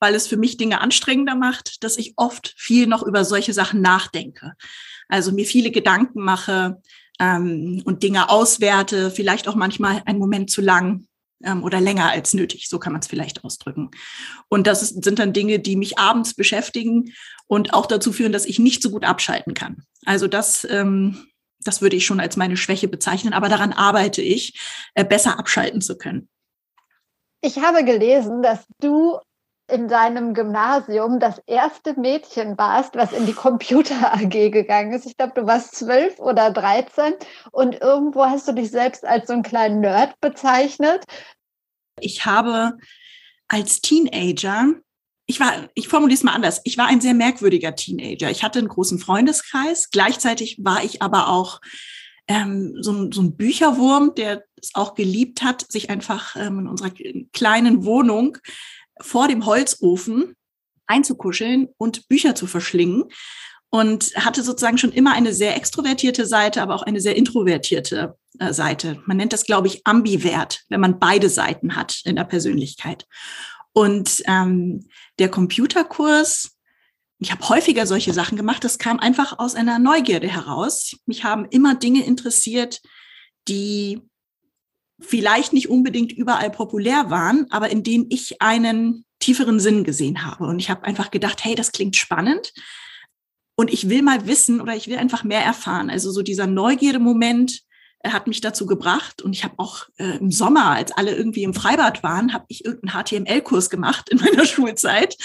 weil 0.02 0.16
es 0.16 0.26
für 0.26 0.36
mich 0.36 0.56
Dinge 0.56 0.80
anstrengender 0.80 1.36
macht, 1.36 1.84
dass 1.84 1.96
ich 1.96 2.14
oft 2.16 2.54
viel 2.56 2.88
noch 2.88 3.04
über 3.04 3.24
solche 3.24 3.52
Sachen 3.52 3.80
nachdenke. 3.80 4.54
Also 5.06 5.30
mir 5.30 5.46
viele 5.46 5.70
Gedanken 5.70 6.22
mache 6.22 6.82
ähm, 7.20 7.82
und 7.84 8.02
Dinge 8.02 8.28
auswerte, 8.28 9.12
vielleicht 9.12 9.46
auch 9.46 9.54
manchmal 9.54 10.02
einen 10.04 10.18
Moment 10.18 10.50
zu 10.50 10.60
lang 10.60 11.06
ähm, 11.44 11.62
oder 11.62 11.80
länger 11.80 12.10
als 12.10 12.34
nötig, 12.34 12.68
so 12.68 12.80
kann 12.80 12.92
man 12.92 13.00
es 13.00 13.06
vielleicht 13.06 13.44
ausdrücken. 13.44 13.92
Und 14.48 14.66
das 14.66 14.82
ist, 14.82 15.04
sind 15.04 15.20
dann 15.20 15.32
Dinge, 15.32 15.60
die 15.60 15.76
mich 15.76 16.00
abends 16.00 16.34
beschäftigen 16.34 17.12
und 17.46 17.72
auch 17.72 17.86
dazu 17.86 18.12
führen, 18.12 18.32
dass 18.32 18.44
ich 18.44 18.58
nicht 18.58 18.82
so 18.82 18.90
gut 18.90 19.04
abschalten 19.04 19.54
kann. 19.54 19.84
Also 20.04 20.26
das, 20.26 20.66
ähm, 20.68 21.28
das 21.60 21.80
würde 21.80 21.94
ich 21.94 22.04
schon 22.04 22.18
als 22.18 22.36
meine 22.36 22.56
Schwäche 22.56 22.88
bezeichnen, 22.88 23.34
aber 23.34 23.48
daran 23.48 23.72
arbeite 23.72 24.20
ich, 24.20 24.58
äh, 24.94 25.04
besser 25.04 25.38
abschalten 25.38 25.80
zu 25.80 25.96
können. 25.96 26.28
Ich 27.40 27.58
habe 27.58 27.84
gelesen, 27.84 28.42
dass 28.42 28.66
du 28.80 29.20
in 29.72 29.88
deinem 29.88 30.34
Gymnasium 30.34 31.18
das 31.18 31.40
erste 31.46 31.98
Mädchen 31.98 32.58
warst, 32.58 32.94
was 32.94 33.12
in 33.12 33.26
die 33.26 33.32
Computer 33.32 34.12
AG 34.14 34.50
gegangen 34.50 34.92
ist. 34.92 35.06
Ich 35.06 35.16
glaube, 35.16 35.32
du 35.34 35.46
warst 35.46 35.74
zwölf 35.74 36.18
oder 36.18 36.50
dreizehn 36.50 37.14
und 37.50 37.80
irgendwo 37.80 38.26
hast 38.26 38.46
du 38.46 38.52
dich 38.52 38.70
selbst 38.70 39.04
als 39.04 39.26
so 39.26 39.32
einen 39.32 39.42
kleinen 39.42 39.80
Nerd 39.80 40.20
bezeichnet. 40.20 41.04
Ich 42.00 42.26
habe 42.26 42.76
als 43.48 43.80
Teenager, 43.80 44.74
ich 45.26 45.40
war, 45.40 45.68
ich 45.74 45.88
formuliere 45.88 46.16
es 46.16 46.24
mal 46.24 46.34
anders, 46.34 46.60
ich 46.64 46.76
war 46.76 46.86
ein 46.86 47.00
sehr 47.00 47.14
merkwürdiger 47.14 47.74
Teenager. 47.74 48.30
Ich 48.30 48.42
hatte 48.42 48.58
einen 48.58 48.68
großen 48.68 48.98
Freundeskreis, 48.98 49.90
gleichzeitig 49.90 50.58
war 50.62 50.84
ich 50.84 51.00
aber 51.00 51.28
auch 51.28 51.60
ähm, 52.28 52.76
so, 52.80 53.10
so 53.10 53.22
ein 53.22 53.36
Bücherwurm, 53.36 54.14
der 54.14 54.44
es 54.60 54.74
auch 54.74 54.94
geliebt 54.94 55.42
hat, 55.42 55.70
sich 55.70 55.90
einfach 55.90 56.36
ähm, 56.36 56.60
in 56.60 56.68
unserer 56.68 56.92
kleinen 57.32 57.84
Wohnung 57.84 58.38
vor 59.02 59.28
dem 59.28 59.46
Holzofen 59.46 60.34
einzukuscheln 60.86 61.68
und 61.78 62.08
Bücher 62.08 62.34
zu 62.34 62.46
verschlingen 62.46 63.04
und 63.70 64.14
hatte 64.16 64.42
sozusagen 64.42 64.76
schon 64.76 64.92
immer 64.92 65.14
eine 65.14 65.32
sehr 65.32 65.56
extrovertierte 65.56 66.26
Seite, 66.26 66.60
aber 66.60 66.74
auch 66.74 66.82
eine 66.82 67.00
sehr 67.00 67.16
introvertierte 67.16 68.16
äh, 68.38 68.52
Seite. 68.52 69.02
Man 69.06 69.16
nennt 69.16 69.32
das, 69.32 69.46
glaube 69.46 69.66
ich, 69.66 69.86
ambivert, 69.86 70.62
wenn 70.68 70.80
man 70.80 70.98
beide 70.98 71.30
Seiten 71.30 71.74
hat 71.74 72.02
in 72.04 72.16
der 72.16 72.24
Persönlichkeit. 72.24 73.06
Und 73.72 74.22
ähm, 74.26 74.86
der 75.18 75.30
Computerkurs, 75.30 76.58
ich 77.18 77.32
habe 77.32 77.48
häufiger 77.48 77.86
solche 77.86 78.12
Sachen 78.12 78.36
gemacht, 78.36 78.62
das 78.62 78.78
kam 78.78 78.98
einfach 78.98 79.38
aus 79.38 79.54
einer 79.54 79.78
Neugierde 79.78 80.28
heraus. 80.28 80.96
Mich 81.06 81.24
haben 81.24 81.46
immer 81.46 81.74
Dinge 81.74 82.04
interessiert, 82.04 82.82
die 83.48 84.02
vielleicht 85.02 85.52
nicht 85.52 85.68
unbedingt 85.68 86.12
überall 86.12 86.50
populär 86.50 87.10
waren, 87.10 87.46
aber 87.50 87.70
in 87.70 87.82
denen 87.82 88.06
ich 88.08 88.40
einen 88.40 89.04
tieferen 89.18 89.60
Sinn 89.60 89.84
gesehen 89.84 90.24
habe. 90.24 90.44
Und 90.46 90.58
ich 90.58 90.70
habe 90.70 90.84
einfach 90.84 91.10
gedacht, 91.10 91.44
hey, 91.44 91.54
das 91.54 91.72
klingt 91.72 91.96
spannend. 91.96 92.52
und 93.54 93.72
ich 93.72 93.88
will 93.88 94.02
mal 94.02 94.26
wissen 94.26 94.60
oder 94.60 94.74
ich 94.74 94.88
will 94.88 94.96
einfach 94.96 95.24
mehr 95.24 95.44
erfahren. 95.44 95.90
Also 95.90 96.10
so 96.10 96.22
dieser 96.22 96.46
Neugierde-Moment 96.46 97.60
äh, 98.00 98.10
hat 98.10 98.26
mich 98.26 98.40
dazu 98.40 98.66
gebracht 98.66 99.22
und 99.22 99.34
ich 99.34 99.44
habe 99.44 99.54
auch 99.58 99.86
äh, 99.98 100.16
im 100.16 100.30
Sommer, 100.30 100.70
als 100.70 100.90
alle 100.92 101.14
irgendwie 101.14 101.42
im 101.42 101.54
Freibad 101.54 102.02
waren, 102.02 102.32
habe 102.32 102.46
ich 102.48 102.64
irgendeinen 102.64 103.04
HTML-Kurs 103.04 103.70
gemacht 103.70 104.08
in 104.08 104.18
meiner 104.24 104.46
Schulzeit. 104.46 105.16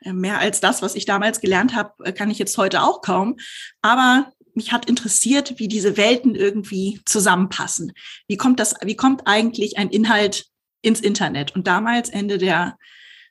Äh, 0.00 0.12
mehr 0.12 0.38
als 0.38 0.60
das, 0.60 0.82
was 0.82 0.94
ich 0.94 1.04
damals 1.04 1.40
gelernt 1.40 1.74
habe, 1.74 1.92
äh, 2.04 2.12
kann 2.12 2.30
ich 2.30 2.38
jetzt 2.38 2.56
heute 2.58 2.82
auch 2.82 3.02
kaum. 3.02 3.36
Aber 3.82 4.32
mich 4.54 4.72
hat 4.72 4.88
interessiert, 4.88 5.58
wie 5.58 5.68
diese 5.68 5.96
Welten 5.96 6.34
irgendwie 6.34 7.00
zusammenpassen. 7.04 7.92
Wie 8.28 8.36
kommt 8.36 8.60
das, 8.60 8.74
wie 8.82 8.96
kommt 8.96 9.22
eigentlich 9.26 9.78
ein 9.78 9.90
Inhalt 9.90 10.46
ins 10.82 11.00
Internet? 11.00 11.54
Und 11.54 11.66
damals, 11.66 12.08
Ende 12.08 12.38
der 12.38 12.78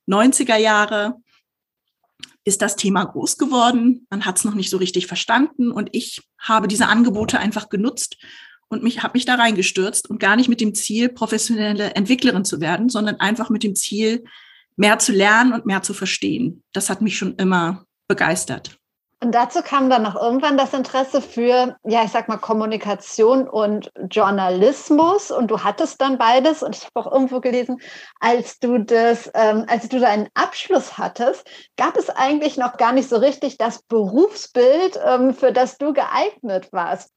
90er 0.07 0.57
Jahre, 0.57 1.15
ist 2.45 2.61
das 2.61 2.75
Thema 2.75 3.05
groß 3.05 3.37
geworden. 3.37 4.05
Man 4.09 4.25
hat 4.25 4.37
es 4.37 4.43
noch 4.43 4.53
nicht 4.53 4.69
so 4.69 4.77
richtig 4.77 5.07
verstanden 5.07 5.71
und 5.71 5.89
ich 5.93 6.21
habe 6.37 6.67
diese 6.67 6.87
Angebote 6.87 7.39
einfach 7.39 7.69
genutzt 7.69 8.17
und 8.67 8.83
mich 8.83 9.01
habe 9.01 9.13
mich 9.15 9.25
da 9.25 9.35
reingestürzt 9.35 10.09
und 10.09 10.19
gar 10.19 10.35
nicht 10.35 10.49
mit 10.49 10.59
dem 10.59 10.75
Ziel, 10.75 11.09
professionelle 11.09 11.95
Entwicklerin 11.95 12.43
zu 12.43 12.59
werden, 12.59 12.89
sondern 12.89 13.19
einfach 13.19 13.49
mit 13.49 13.63
dem 13.63 13.75
Ziel, 13.75 14.25
mehr 14.75 14.99
zu 14.99 15.11
lernen 15.11 15.53
und 15.53 15.65
mehr 15.65 15.83
zu 15.83 15.93
verstehen. 15.93 16.63
Das 16.73 16.89
hat 16.89 17.01
mich 17.01 17.17
schon 17.17 17.35
immer 17.35 17.85
begeistert. 18.07 18.79
Und 19.23 19.31
dazu 19.31 19.61
kam 19.61 19.89
dann 19.89 20.03
noch 20.03 20.17
irgendwann 20.17 20.57
das 20.57 20.73
Interesse 20.73 21.21
für, 21.21 21.77
ja, 21.85 22.03
ich 22.03 22.11
sag 22.11 22.27
mal, 22.27 22.35
Kommunikation 22.35 23.47
und 23.47 23.89
Journalismus. 24.11 25.31
Und 25.31 25.47
du 25.47 25.63
hattest 25.63 26.01
dann 26.01 26.17
beides. 26.17 26.61
Und 26.61 26.75
ich 26.75 26.83
habe 26.83 26.91
auch 26.95 27.09
irgendwo 27.09 27.39
gelesen, 27.39 27.77
als 28.19 28.59
du 28.59 28.79
das, 28.79 29.31
ähm, 29.33 29.63
als 29.69 29.87
du 29.87 30.01
deinen 30.01 30.27
Abschluss 30.33 30.97
hattest, 30.97 31.49
gab 31.77 31.95
es 31.95 32.09
eigentlich 32.09 32.57
noch 32.57 32.75
gar 32.75 32.91
nicht 32.91 33.07
so 33.07 33.15
richtig 33.15 33.57
das 33.57 33.81
Berufsbild, 33.83 34.99
ähm, 35.05 35.33
für 35.33 35.53
das 35.53 35.77
du 35.77 35.93
geeignet 35.93 36.73
warst. 36.73 37.09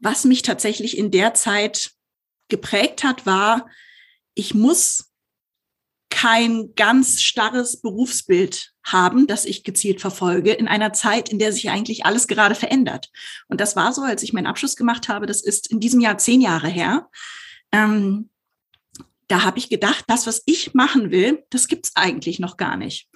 Was 0.00 0.24
mich 0.24 0.42
tatsächlich 0.42 0.96
in 0.96 1.10
der 1.10 1.34
Zeit 1.34 1.90
geprägt 2.50 3.02
hat, 3.02 3.26
war, 3.26 3.66
ich 4.34 4.54
muss 4.54 5.10
kein 6.08 6.72
ganz 6.76 7.20
starres 7.20 7.80
Berufsbild 7.80 8.71
haben, 8.84 9.26
das 9.26 9.44
ich 9.44 9.64
gezielt 9.64 10.00
verfolge, 10.00 10.52
in 10.52 10.68
einer 10.68 10.92
Zeit, 10.92 11.28
in 11.28 11.38
der 11.38 11.52
sich 11.52 11.70
eigentlich 11.70 12.04
alles 12.04 12.26
gerade 12.26 12.54
verändert. 12.54 13.10
Und 13.48 13.60
das 13.60 13.76
war 13.76 13.92
so, 13.92 14.02
als 14.02 14.22
ich 14.22 14.32
meinen 14.32 14.46
Abschluss 14.46 14.76
gemacht 14.76 15.08
habe, 15.08 15.26
das 15.26 15.42
ist 15.42 15.70
in 15.70 15.80
diesem 15.80 16.00
Jahr 16.00 16.18
zehn 16.18 16.40
Jahre 16.40 16.68
her. 16.68 17.08
Ähm, 17.70 18.30
da 19.28 19.44
habe 19.44 19.58
ich 19.58 19.68
gedacht, 19.70 20.04
das, 20.08 20.26
was 20.26 20.42
ich 20.46 20.74
machen 20.74 21.10
will, 21.10 21.44
das 21.50 21.68
gibt 21.68 21.86
es 21.86 21.92
eigentlich 21.94 22.38
noch 22.38 22.56
gar 22.56 22.76
nicht. 22.76 23.08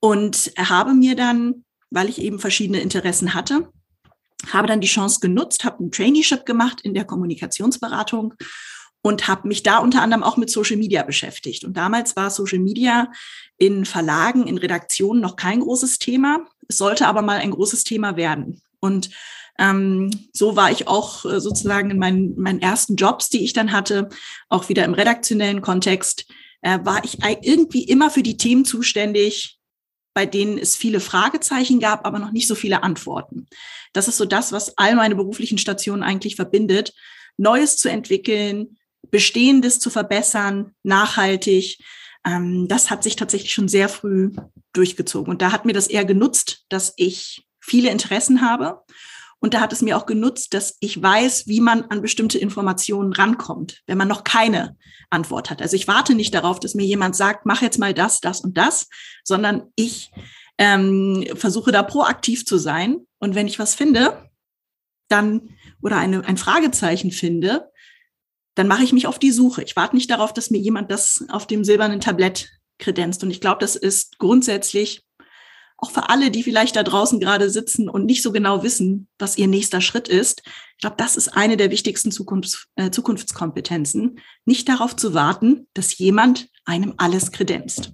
Und 0.00 0.52
habe 0.58 0.94
mir 0.94 1.16
dann, 1.16 1.64
weil 1.90 2.08
ich 2.08 2.20
eben 2.20 2.38
verschiedene 2.38 2.80
Interessen 2.80 3.34
hatte, 3.34 3.72
habe 4.52 4.68
dann 4.68 4.80
die 4.80 4.88
Chance 4.88 5.20
genutzt, 5.20 5.64
habe 5.64 5.84
ein 5.84 5.90
Traineeship 5.90 6.44
gemacht 6.44 6.80
in 6.82 6.94
der 6.94 7.04
Kommunikationsberatung 7.04 8.34
und 9.08 9.26
habe 9.26 9.48
mich 9.48 9.62
da 9.62 9.78
unter 9.78 10.02
anderem 10.02 10.22
auch 10.22 10.36
mit 10.36 10.50
Social 10.50 10.76
Media 10.76 11.02
beschäftigt. 11.02 11.64
Und 11.64 11.78
damals 11.78 12.14
war 12.14 12.28
Social 12.28 12.58
Media 12.58 13.10
in 13.56 13.86
Verlagen, 13.86 14.46
in 14.46 14.58
Redaktionen 14.58 15.22
noch 15.22 15.34
kein 15.34 15.60
großes 15.60 15.98
Thema. 15.98 16.44
Es 16.68 16.76
sollte 16.76 17.06
aber 17.06 17.22
mal 17.22 17.38
ein 17.38 17.52
großes 17.52 17.84
Thema 17.84 18.16
werden. 18.16 18.60
Und 18.80 19.08
ähm, 19.58 20.10
so 20.34 20.56
war 20.56 20.70
ich 20.70 20.88
auch 20.88 21.24
äh, 21.24 21.40
sozusagen 21.40 21.90
in 21.90 21.98
meinen, 21.98 22.38
meinen 22.38 22.60
ersten 22.60 22.96
Jobs, 22.96 23.30
die 23.30 23.44
ich 23.44 23.54
dann 23.54 23.72
hatte, 23.72 24.10
auch 24.50 24.68
wieder 24.68 24.84
im 24.84 24.92
redaktionellen 24.92 25.62
Kontext, 25.62 26.26
äh, 26.60 26.78
war 26.82 27.02
ich 27.02 27.16
irgendwie 27.40 27.84
immer 27.84 28.10
für 28.10 28.22
die 28.22 28.36
Themen 28.36 28.66
zuständig, 28.66 29.58
bei 30.12 30.26
denen 30.26 30.58
es 30.58 30.76
viele 30.76 31.00
Fragezeichen 31.00 31.80
gab, 31.80 32.06
aber 32.06 32.18
noch 32.18 32.32
nicht 32.32 32.46
so 32.46 32.54
viele 32.54 32.82
Antworten. 32.82 33.46
Das 33.94 34.06
ist 34.06 34.18
so 34.18 34.26
das, 34.26 34.52
was 34.52 34.76
all 34.76 34.96
meine 34.96 35.16
beruflichen 35.16 35.56
Stationen 35.56 36.02
eigentlich 36.02 36.36
verbindet, 36.36 36.92
Neues 37.38 37.78
zu 37.78 37.88
entwickeln, 37.88 38.77
Bestehendes 39.10 39.78
zu 39.78 39.90
verbessern, 39.90 40.74
nachhaltig. 40.82 41.78
Ähm, 42.24 42.66
das 42.68 42.90
hat 42.90 43.02
sich 43.02 43.16
tatsächlich 43.16 43.54
schon 43.54 43.68
sehr 43.68 43.88
früh 43.88 44.32
durchgezogen. 44.72 45.30
Und 45.30 45.42
da 45.42 45.52
hat 45.52 45.64
mir 45.64 45.72
das 45.72 45.86
eher 45.86 46.04
genutzt, 46.04 46.64
dass 46.68 46.92
ich 46.96 47.46
viele 47.60 47.90
Interessen 47.90 48.40
habe. 48.40 48.82
Und 49.40 49.54
da 49.54 49.60
hat 49.60 49.72
es 49.72 49.82
mir 49.82 49.96
auch 49.96 50.06
genutzt, 50.06 50.52
dass 50.52 50.76
ich 50.80 51.00
weiß, 51.00 51.46
wie 51.46 51.60
man 51.60 51.84
an 51.84 52.02
bestimmte 52.02 52.38
Informationen 52.38 53.12
rankommt, 53.12 53.82
wenn 53.86 53.98
man 53.98 54.08
noch 54.08 54.24
keine 54.24 54.76
Antwort 55.10 55.50
hat. 55.50 55.62
Also 55.62 55.76
ich 55.76 55.86
warte 55.86 56.14
nicht 56.14 56.34
darauf, 56.34 56.58
dass 56.58 56.74
mir 56.74 56.86
jemand 56.86 57.14
sagt, 57.14 57.46
mach 57.46 57.62
jetzt 57.62 57.78
mal 57.78 57.94
das, 57.94 58.20
das 58.20 58.40
und 58.40 58.58
das, 58.58 58.88
sondern 59.22 59.70
ich 59.76 60.10
ähm, 60.58 61.24
versuche 61.34 61.70
da 61.70 61.84
proaktiv 61.84 62.44
zu 62.44 62.58
sein. 62.58 63.06
Und 63.20 63.36
wenn 63.36 63.46
ich 63.46 63.60
was 63.60 63.76
finde, 63.76 64.28
dann 65.08 65.50
oder 65.80 65.98
eine, 65.98 66.24
ein 66.24 66.36
Fragezeichen 66.36 67.12
finde, 67.12 67.70
dann 68.58 68.66
mache 68.66 68.82
ich 68.82 68.92
mich 68.92 69.06
auf 69.06 69.20
die 69.20 69.30
Suche. 69.30 69.62
Ich 69.62 69.76
warte 69.76 69.94
nicht 69.94 70.10
darauf, 70.10 70.34
dass 70.34 70.50
mir 70.50 70.58
jemand 70.58 70.90
das 70.90 71.24
auf 71.28 71.46
dem 71.46 71.62
silbernen 71.62 72.00
Tablett 72.00 72.48
kredenzt. 72.78 73.22
Und 73.22 73.30
ich 73.30 73.40
glaube, 73.40 73.58
das 73.60 73.76
ist 73.76 74.18
grundsätzlich 74.18 75.04
auch 75.76 75.92
für 75.92 76.08
alle, 76.08 76.32
die 76.32 76.42
vielleicht 76.42 76.74
da 76.74 76.82
draußen 76.82 77.20
gerade 77.20 77.50
sitzen 77.50 77.88
und 77.88 78.04
nicht 78.04 78.20
so 78.20 78.32
genau 78.32 78.64
wissen, 78.64 79.06
was 79.16 79.38
ihr 79.38 79.46
nächster 79.46 79.80
Schritt 79.80 80.08
ist. 80.08 80.42
Ich 80.72 80.80
glaube, 80.80 80.96
das 80.98 81.16
ist 81.16 81.28
eine 81.28 81.56
der 81.56 81.70
wichtigsten 81.70 82.10
Zukunfts-, 82.10 82.66
äh, 82.74 82.90
Zukunftskompetenzen, 82.90 84.18
nicht 84.44 84.68
darauf 84.68 84.96
zu 84.96 85.14
warten, 85.14 85.68
dass 85.74 85.96
jemand 85.96 86.48
einem 86.64 86.94
alles 86.96 87.30
kredenzt. 87.30 87.92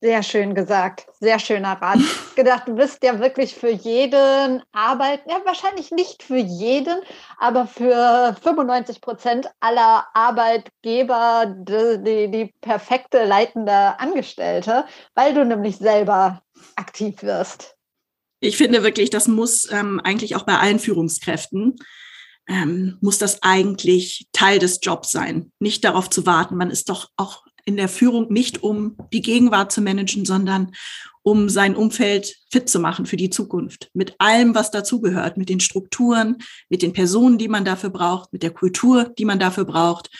Sehr 0.00 0.22
schön 0.22 0.54
gesagt, 0.54 1.06
sehr 1.18 1.38
schöner 1.38 1.80
Rat. 1.80 1.98
gedacht, 2.36 2.68
du 2.68 2.74
bist 2.74 3.02
ja 3.02 3.18
wirklich 3.20 3.54
für 3.54 3.70
jeden 3.70 4.62
Arbeiten, 4.72 5.30
ja 5.30 5.40
wahrscheinlich 5.44 5.90
nicht 5.90 6.22
für 6.22 6.36
jeden, 6.36 6.98
aber 7.38 7.66
für 7.66 8.36
95 8.42 9.00
Prozent 9.00 9.46
aller 9.60 10.06
Arbeitgeber 10.12 11.54
die, 11.56 12.02
die, 12.02 12.30
die 12.30 12.54
perfekte 12.60 13.24
leitende 13.24 13.98
Angestellte, 13.98 14.84
weil 15.14 15.32
du 15.32 15.44
nämlich 15.44 15.76
selber 15.78 16.42
aktiv 16.76 17.22
wirst. 17.22 17.76
Ich 18.40 18.58
finde 18.58 18.82
wirklich, 18.82 19.08
das 19.08 19.26
muss 19.26 19.70
ähm, 19.72 20.00
eigentlich 20.04 20.36
auch 20.36 20.44
bei 20.44 20.58
allen 20.58 20.78
Führungskräften 20.78 21.76
ähm, 22.46 22.98
muss 23.00 23.18
das 23.18 23.42
eigentlich 23.42 24.28
Teil 24.32 24.58
des 24.58 24.80
Jobs 24.82 25.10
sein, 25.10 25.52
nicht 25.58 25.84
darauf 25.84 26.10
zu 26.10 26.26
warten. 26.26 26.56
Man 26.56 26.70
ist 26.70 26.88
doch 26.88 27.10
auch 27.16 27.43
in 27.64 27.76
der 27.76 27.88
Führung 27.88 28.32
nicht, 28.32 28.62
um 28.62 28.96
die 29.12 29.22
Gegenwart 29.22 29.72
zu 29.72 29.80
managen, 29.80 30.24
sondern 30.24 30.72
um 31.22 31.48
sein 31.48 31.74
Umfeld 31.74 32.36
fit 32.50 32.68
zu 32.68 32.78
machen 32.78 33.06
für 33.06 33.16
die 33.16 33.30
Zukunft. 33.30 33.90
Mit 33.94 34.14
allem, 34.18 34.54
was 34.54 34.70
dazugehört, 34.70 35.38
mit 35.38 35.48
den 35.48 35.60
Strukturen, 35.60 36.36
mit 36.68 36.82
den 36.82 36.92
Personen, 36.92 37.38
die 37.38 37.48
man 37.48 37.64
dafür 37.64 37.88
braucht, 37.88 38.32
mit 38.32 38.42
der 38.42 38.50
Kultur, 38.50 39.12
die 39.18 39.24
man 39.24 39.38
dafür 39.38 39.64
braucht. 39.64 40.10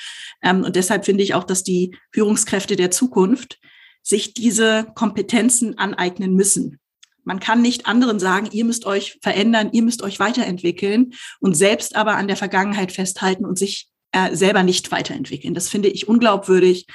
Ähm, 0.43 0.65
und 0.65 0.77
deshalb 0.77 1.05
finde 1.05 1.23
ich 1.23 1.35
auch, 1.35 1.45
dass 1.45 1.63
die 1.63 1.95
Führungskräfte 2.13 2.77
der 2.77 2.91
Zukunft 2.91 3.59
sich 4.03 4.33
diese 4.33 4.87
Kompetenzen 4.95 5.77
aneignen 5.77 6.35
müssen. 6.35 6.81
Man 7.23 7.41
kann 7.41 7.63
nicht 7.63 7.87
anderen 7.87 8.19
sagen, 8.19 8.49
ihr 8.53 8.65
müsst 8.65 8.87
euch 8.87 9.19
verändern, 9.23 9.71
ihr 9.73 9.83
müsst 9.83 10.03
euch 10.03 10.21
weiterentwickeln 10.21 11.15
und 11.41 11.55
selbst 11.55 11.97
aber 11.97 12.17
an 12.17 12.29
der 12.29 12.37
Vergangenheit 12.37 12.93
festhalten 12.93 13.45
und 13.45 13.59
sich 13.59 13.89
äh, 14.13 14.35
selber 14.35 14.63
nicht 14.63 14.91
weiterentwickeln. 14.91 15.55
Das 15.55 15.69
finde 15.69 15.89
ich 15.89 16.09
unglaubwürdig 16.09 16.87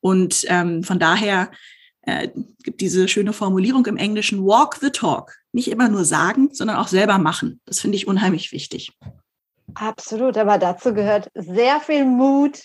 und 0.00 0.44
ähm, 0.48 0.82
von 0.82 0.98
daher 0.98 1.50
äh, 2.02 2.28
gibt 2.62 2.80
diese 2.80 3.08
schöne 3.08 3.32
Formulierung 3.32 3.84
im 3.86 3.96
Englischen, 3.96 4.44
walk 4.44 4.76
the 4.80 4.90
talk. 4.90 5.36
Nicht 5.52 5.68
immer 5.68 5.88
nur 5.88 6.04
sagen, 6.04 6.50
sondern 6.52 6.76
auch 6.76 6.88
selber 6.88 7.18
machen. 7.18 7.60
Das 7.66 7.80
finde 7.80 7.96
ich 7.96 8.06
unheimlich 8.06 8.52
wichtig. 8.52 8.92
Absolut, 9.74 10.36
aber 10.36 10.58
dazu 10.58 10.94
gehört 10.94 11.30
sehr 11.34 11.80
viel 11.80 12.04
Mut, 12.04 12.60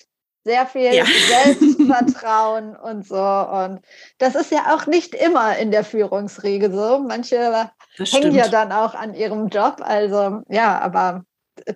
sehr 0.45 0.65
viel 0.65 0.93
ja. 0.93 1.05
Selbstvertrauen 1.05 2.75
und 2.83 3.07
so. 3.07 3.15
Und 3.15 3.81
das 4.17 4.35
ist 4.35 4.51
ja 4.51 4.75
auch 4.75 4.87
nicht 4.87 5.13
immer 5.15 5.57
in 5.57 5.71
der 5.71 5.83
Führungsriege 5.83 6.71
so. 6.71 6.99
Manche 6.99 7.69
hängen 7.97 8.35
ja 8.35 8.47
dann 8.47 8.71
auch 8.71 8.93
an 8.95 9.13
ihrem 9.13 9.49
Job. 9.49 9.77
Also 9.79 10.41
ja, 10.49 10.79
aber 10.79 11.25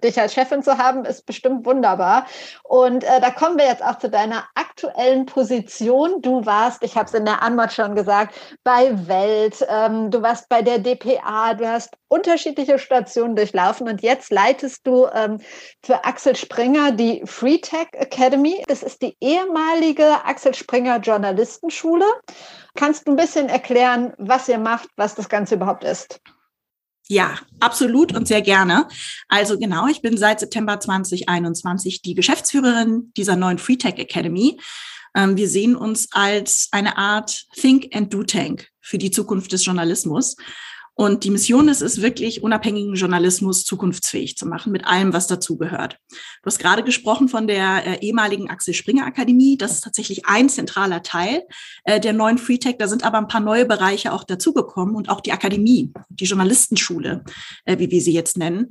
dich 0.04 0.20
als 0.20 0.34
Chefin 0.34 0.64
zu 0.64 0.78
haben, 0.78 1.06
ist 1.06 1.26
bestimmt 1.26 1.66
wunderbar. 1.66 2.26
Und 2.64 3.04
äh, 3.04 3.20
da 3.22 3.30
kommen 3.32 3.58
wir 3.58 3.66
jetzt 3.66 3.84
auch 3.84 3.98
zu 3.98 4.10
deiner 4.10 4.46
aktuellen 4.56 5.26
Position. 5.26 6.22
Du 6.22 6.46
warst, 6.46 6.84
ich 6.84 6.96
habe 6.96 7.06
es 7.06 7.14
in 7.14 7.26
der 7.26 7.42
Anmod 7.42 7.72
schon 7.72 7.96
gesagt, 7.96 8.36
bei 8.64 9.08
Welt, 9.08 9.66
ähm, 9.70 10.12
du 10.12 10.22
warst 10.22 10.50
bei 10.50 10.62
der 10.62 10.80
DPA, 10.80 11.54
du 11.54 11.68
hast 11.68 11.96
unterschiedliche 12.08 12.80
Stationen 12.80 13.36
durchlaufen 13.36 13.88
und 13.88 14.02
jetzt 14.02 14.32
leitest 14.32 14.86
du 14.88 15.08
ähm, 15.14 15.40
für 15.84 16.06
Axel 16.06 16.36
Springer 16.36 16.92
die 16.92 17.22
Free 17.26 17.58
Tech 17.58 17.88
Academy. 17.94 18.64
Das 18.68 18.84
ist 18.84 19.02
die 19.02 19.18
ehemalige 19.20 20.26
Axel 20.26 20.54
Springer 20.54 21.00
Journalistenschule. 21.00 22.06
Kannst 22.76 23.08
du 23.08 23.12
ein 23.12 23.18
bisschen 23.18 23.50
erklären, 23.50 24.14
was 24.18 24.48
ihr 24.48 24.60
macht, 24.60 24.90
was 24.96 25.16
das 25.16 25.30
Ganze 25.30 25.56
überhaupt 25.56 25.84
ist? 25.84 26.22
Ja, 27.10 27.38
absolut 27.60 28.14
und 28.14 28.28
sehr 28.28 28.42
gerne. 28.42 28.88
Also 29.30 29.58
genau, 29.58 29.88
ich 29.88 30.02
bin 30.02 30.18
seit 30.18 30.40
September 30.40 30.80
2021 30.80 32.02
die 32.02 32.16
Geschäftsführerin 32.16 33.12
dieser 33.16 33.36
neuen 33.36 33.60
FreeTech 33.60 33.98
Academy. 33.98 34.60
Ähm, 35.16 35.38
wir 35.38 35.48
sehen 35.48 35.76
uns 35.76 36.10
als 36.12 36.68
eine 36.72 36.98
Art 36.98 37.46
Think 37.56 37.96
and 37.96 38.14
Do 38.14 38.24
Tank 38.24 38.68
für 38.82 38.98
die 38.98 39.12
Zukunft 39.12 39.52
des 39.54 39.66
Journalismus. 39.66 40.36
Und 40.98 41.24
die 41.24 41.30
Mission 41.30 41.70
ist 41.70 41.82
es 41.82 42.02
wirklich, 42.02 42.42
unabhängigen 42.42 42.96
Journalismus 42.96 43.64
zukunftsfähig 43.66 44.36
zu 44.36 44.48
machen, 44.48 44.72
mit 44.72 44.88
allem, 44.88 45.14
was 45.14 45.28
dazugehört. 45.28 46.00
Du 46.10 46.48
hast 46.48 46.58
gerade 46.58 46.84
gesprochen 46.84 47.30
von 47.30 47.46
der 47.46 47.86
äh, 47.86 48.06
ehemaligen 48.06 48.50
Axel 48.50 48.74
Springer 48.74 49.06
Akademie. 49.06 49.60
Das 49.60 49.74
ist 49.74 49.84
tatsächlich 49.84 50.26
ein 50.26 50.50
zentraler 50.50 51.04
Teil 51.04 51.44
äh, 51.84 52.00
der 52.00 52.14
neuen 52.14 52.40
FreeTech. 52.40 52.78
Da 52.80 52.88
sind 52.88 53.04
aber 53.04 53.20
ein 53.20 53.28
paar 53.28 53.42
neue 53.42 53.66
Bereiche 53.66 54.12
auch 54.12 54.24
dazugekommen 54.24 54.96
und 54.96 55.10
auch 55.10 55.22
die 55.22 55.32
Akademie, 55.32 55.94
die 56.10 56.26
Journalistenschule, 56.26 57.24
äh, 57.66 57.78
wie 57.78 57.92
wir 57.92 58.02
sie 58.02 58.14
jetzt 58.14 58.38
nennen, 58.38 58.70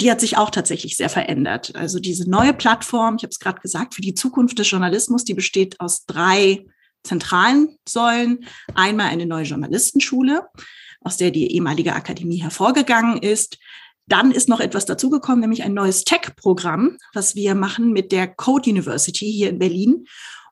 die 0.00 0.10
hat 0.10 0.20
sich 0.20 0.36
auch 0.36 0.50
tatsächlich 0.50 0.96
sehr 0.96 1.08
verändert. 1.08 1.74
Also 1.74 1.98
diese 1.98 2.28
neue 2.30 2.52
Plattform, 2.52 3.16
ich 3.16 3.22
habe 3.22 3.30
es 3.30 3.40
gerade 3.40 3.60
gesagt, 3.60 3.94
für 3.94 4.02
die 4.02 4.14
Zukunft 4.14 4.58
des 4.58 4.70
Journalismus, 4.70 5.24
die 5.24 5.34
besteht 5.34 5.80
aus 5.80 6.04
drei 6.06 6.64
zentralen 7.02 7.76
Säulen. 7.88 8.46
Einmal 8.74 9.08
eine 9.08 9.26
neue 9.26 9.44
Journalistenschule, 9.44 10.46
aus 11.04 11.16
der 11.16 11.30
die 11.30 11.52
ehemalige 11.52 11.94
Akademie 11.94 12.42
hervorgegangen 12.42 13.18
ist. 13.18 13.58
Dann 14.06 14.32
ist 14.32 14.48
noch 14.48 14.60
etwas 14.60 14.84
dazugekommen, 14.84 15.40
nämlich 15.40 15.62
ein 15.62 15.74
neues 15.74 16.04
Tech-Programm, 16.04 16.98
was 17.14 17.34
wir 17.34 17.54
machen 17.54 17.92
mit 17.92 18.12
der 18.12 18.26
Code 18.26 18.70
University 18.70 19.30
hier 19.30 19.48
in 19.48 19.58
Berlin. 19.58 20.06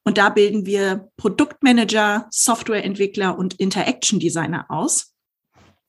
Und 0.05 0.19
da 0.19 0.29
bilden 0.29 0.67
wir 0.67 1.09
Produktmanager, 1.17 2.27
Softwareentwickler 2.31 3.37
und 3.37 3.55
Interaction 3.55 4.19
Designer 4.19 4.67
aus. 4.69 5.15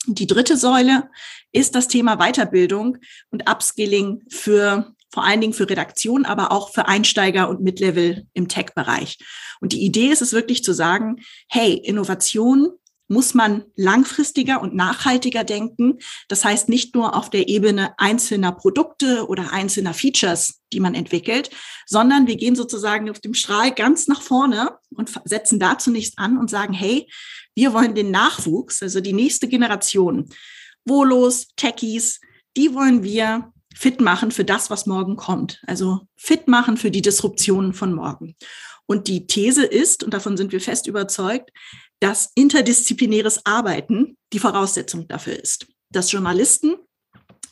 Die 0.07 0.27
dritte 0.27 0.57
Säule 0.57 1.09
ist 1.51 1.75
das 1.75 1.87
Thema 1.87 2.17
Weiterbildung 2.17 2.97
und 3.29 3.49
Upskilling 3.49 4.23
für 4.29 4.93
vor 5.13 5.25
allen 5.25 5.41
Dingen 5.41 5.53
für 5.53 5.69
Redaktion, 5.69 6.25
aber 6.25 6.51
auch 6.51 6.71
für 6.71 6.87
Einsteiger 6.87 7.49
und 7.49 7.61
Mid-Level 7.61 8.25
im 8.33 8.47
Tech-Bereich. 8.47 9.17
Und 9.59 9.73
die 9.73 9.83
Idee 9.83 10.07
ist 10.07 10.21
es 10.21 10.31
wirklich 10.31 10.63
zu 10.63 10.73
sagen, 10.73 11.17
hey, 11.49 11.73
Innovation 11.73 12.69
muss 13.11 13.33
man 13.33 13.65
langfristiger 13.75 14.61
und 14.61 14.73
nachhaltiger 14.73 15.43
denken. 15.43 15.97
Das 16.29 16.45
heißt 16.45 16.69
nicht 16.69 16.95
nur 16.95 17.13
auf 17.13 17.29
der 17.29 17.49
Ebene 17.49 17.93
einzelner 17.99 18.53
Produkte 18.53 19.27
oder 19.27 19.51
einzelner 19.51 19.93
Features, 19.93 20.61
die 20.71 20.79
man 20.79 20.95
entwickelt, 20.95 21.49
sondern 21.85 22.25
wir 22.25 22.37
gehen 22.37 22.55
sozusagen 22.55 23.09
auf 23.09 23.19
dem 23.19 23.33
Strahl 23.33 23.71
ganz 23.73 24.07
nach 24.07 24.21
vorne 24.21 24.77
und 24.95 25.11
setzen 25.25 25.59
da 25.59 25.77
zunächst 25.77 26.17
an 26.17 26.37
und 26.37 26.49
sagen, 26.49 26.73
hey, 26.73 27.05
wir 27.53 27.73
wollen 27.73 27.95
den 27.95 28.11
Nachwuchs, 28.11 28.81
also 28.81 29.01
die 29.01 29.13
nächste 29.13 29.49
Generation, 29.49 30.29
Volos, 30.85 31.49
Techies, 31.57 32.21
die 32.55 32.73
wollen 32.73 33.03
wir 33.03 33.51
fit 33.75 33.99
machen 33.99 34.31
für 34.31 34.45
das, 34.45 34.69
was 34.69 34.85
morgen 34.85 35.17
kommt. 35.17 35.61
Also 35.67 36.07
fit 36.15 36.47
machen 36.47 36.77
für 36.77 36.91
die 36.91 37.01
Disruptionen 37.01 37.73
von 37.73 37.93
morgen. 37.93 38.37
Und 38.85 39.09
die 39.09 39.27
These 39.27 39.65
ist, 39.65 40.01
und 40.01 40.13
davon 40.13 40.37
sind 40.37 40.53
wir 40.53 40.61
fest 40.61 40.87
überzeugt, 40.87 41.51
dass 42.01 42.31
interdisziplinäres 42.35 43.45
Arbeiten 43.45 44.17
die 44.33 44.39
Voraussetzung 44.39 45.07
dafür 45.07 45.39
ist. 45.39 45.67
Dass 45.89 46.11
Journalisten 46.11 46.75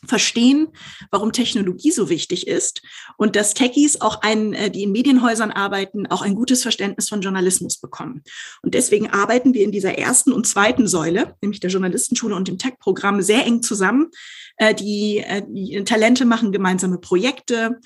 verstehen, 0.06 0.68
warum 1.10 1.32
Technologie 1.32 1.90
so 1.90 2.08
wichtig 2.08 2.46
ist 2.46 2.82
und 3.16 3.36
dass 3.36 3.54
Techies 3.54 4.00
auch 4.00 4.22
ein, 4.22 4.54
äh, 4.54 4.70
die 4.70 4.84
in 4.84 4.92
Medienhäusern 4.92 5.50
arbeiten, 5.50 6.06
auch 6.06 6.22
ein 6.22 6.34
gutes 6.34 6.62
Verständnis 6.62 7.08
von 7.08 7.20
Journalismus 7.20 7.78
bekommen. 7.78 8.22
Und 8.62 8.74
deswegen 8.74 9.10
arbeiten 9.10 9.52
wir 9.52 9.62
in 9.62 9.72
dieser 9.72 9.98
ersten 9.98 10.32
und 10.32 10.46
zweiten 10.46 10.88
Säule, 10.88 11.36
nämlich 11.42 11.60
der 11.60 11.70
Journalistenschule 11.70 12.34
und 12.34 12.48
dem 12.48 12.58
Tech-Programm, 12.58 13.20
sehr 13.20 13.44
eng 13.44 13.62
zusammen. 13.62 14.08
Äh, 14.56 14.74
die, 14.74 15.18
äh, 15.18 15.42
die 15.46 15.84
Talente 15.84 16.24
machen 16.24 16.52
gemeinsame 16.52 16.98
Projekte, 16.98 17.78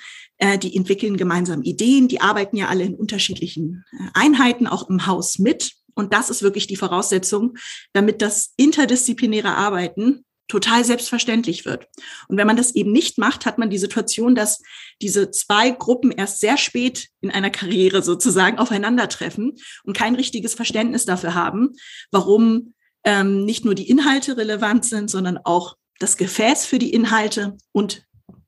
die 0.63 0.77
entwickeln 0.77 1.17
gemeinsam 1.17 1.63
Ideen, 1.63 2.09
die 2.09 2.21
arbeiten 2.21 2.57
ja 2.57 2.67
alle 2.67 2.83
in 2.83 2.97
unterschiedlichen 2.97 3.85
Einheiten, 4.15 4.67
auch 4.67 4.91
im 4.91 5.07
Haus 5.07 5.39
mit. 5.39 5.75
Und 5.95 6.13
das 6.13 6.31
ist 6.31 6.43
wirklich 6.43 6.67
die 6.67 6.77
Voraussetzung, 6.77 7.57
damit 7.93 8.23
das 8.23 8.53
interdisziplinäre 8.57 9.55
Arbeiten 9.55 10.25
total 10.49 10.85
selbstverständlich 10.85 11.65
wird. 11.65 11.89
Und 12.29 12.37
wenn 12.37 12.47
man 12.47 12.57
das 12.57 12.75
eben 12.75 12.93
nicht 12.93 13.19
macht, 13.19 13.47
hat 13.47 13.59
man 13.59 13.71
die 13.71 13.79
Situation, 13.79 14.35
dass 14.35 14.61
diese 15.01 15.31
zwei 15.31 15.71
Gruppen 15.71 16.11
erst 16.11 16.41
sehr 16.41 16.59
spät 16.59 17.09
in 17.21 17.31
einer 17.31 17.51
Karriere 17.51 18.03
sozusagen 18.03 18.59
aufeinandertreffen 18.59 19.55
und 19.85 19.97
kein 19.97 20.15
richtiges 20.15 20.55
Verständnis 20.55 21.07
dafür 21.07 21.35
haben, 21.35 21.73
warum 22.11 22.75
ähm, 23.05 23.45
nicht 23.45 23.65
nur 23.65 23.75
die 23.75 23.89
Inhalte 23.89 24.37
relevant 24.37 24.85
sind, 24.85 25.11
sondern 25.11 25.39
auch 25.39 25.77
das 25.99 26.17
Gefäß 26.17 26.67
für 26.67 26.79
die 26.79 26.93
Inhalte 26.93 27.57
und 27.73 28.05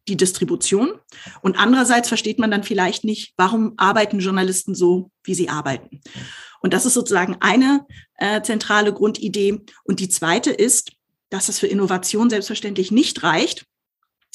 die 0.08 0.16
Distribution. 0.16 0.92
Und 1.42 1.58
andererseits 1.58 2.08
versteht 2.08 2.38
man 2.38 2.50
dann 2.50 2.62
vielleicht 2.62 3.04
nicht, 3.04 3.32
warum 3.36 3.74
arbeiten 3.76 4.20
Journalisten 4.20 4.74
so, 4.74 5.10
wie 5.24 5.34
sie 5.34 5.48
arbeiten. 5.48 6.00
Und 6.60 6.72
das 6.72 6.86
ist 6.86 6.94
sozusagen 6.94 7.36
eine 7.40 7.86
äh, 8.16 8.42
zentrale 8.42 8.92
Grundidee. 8.92 9.60
Und 9.84 10.00
die 10.00 10.08
zweite 10.08 10.50
ist, 10.50 10.92
dass 11.30 11.48
es 11.48 11.58
für 11.58 11.66
Innovation 11.66 12.30
selbstverständlich 12.30 12.90
nicht 12.90 13.22
reicht, 13.22 13.66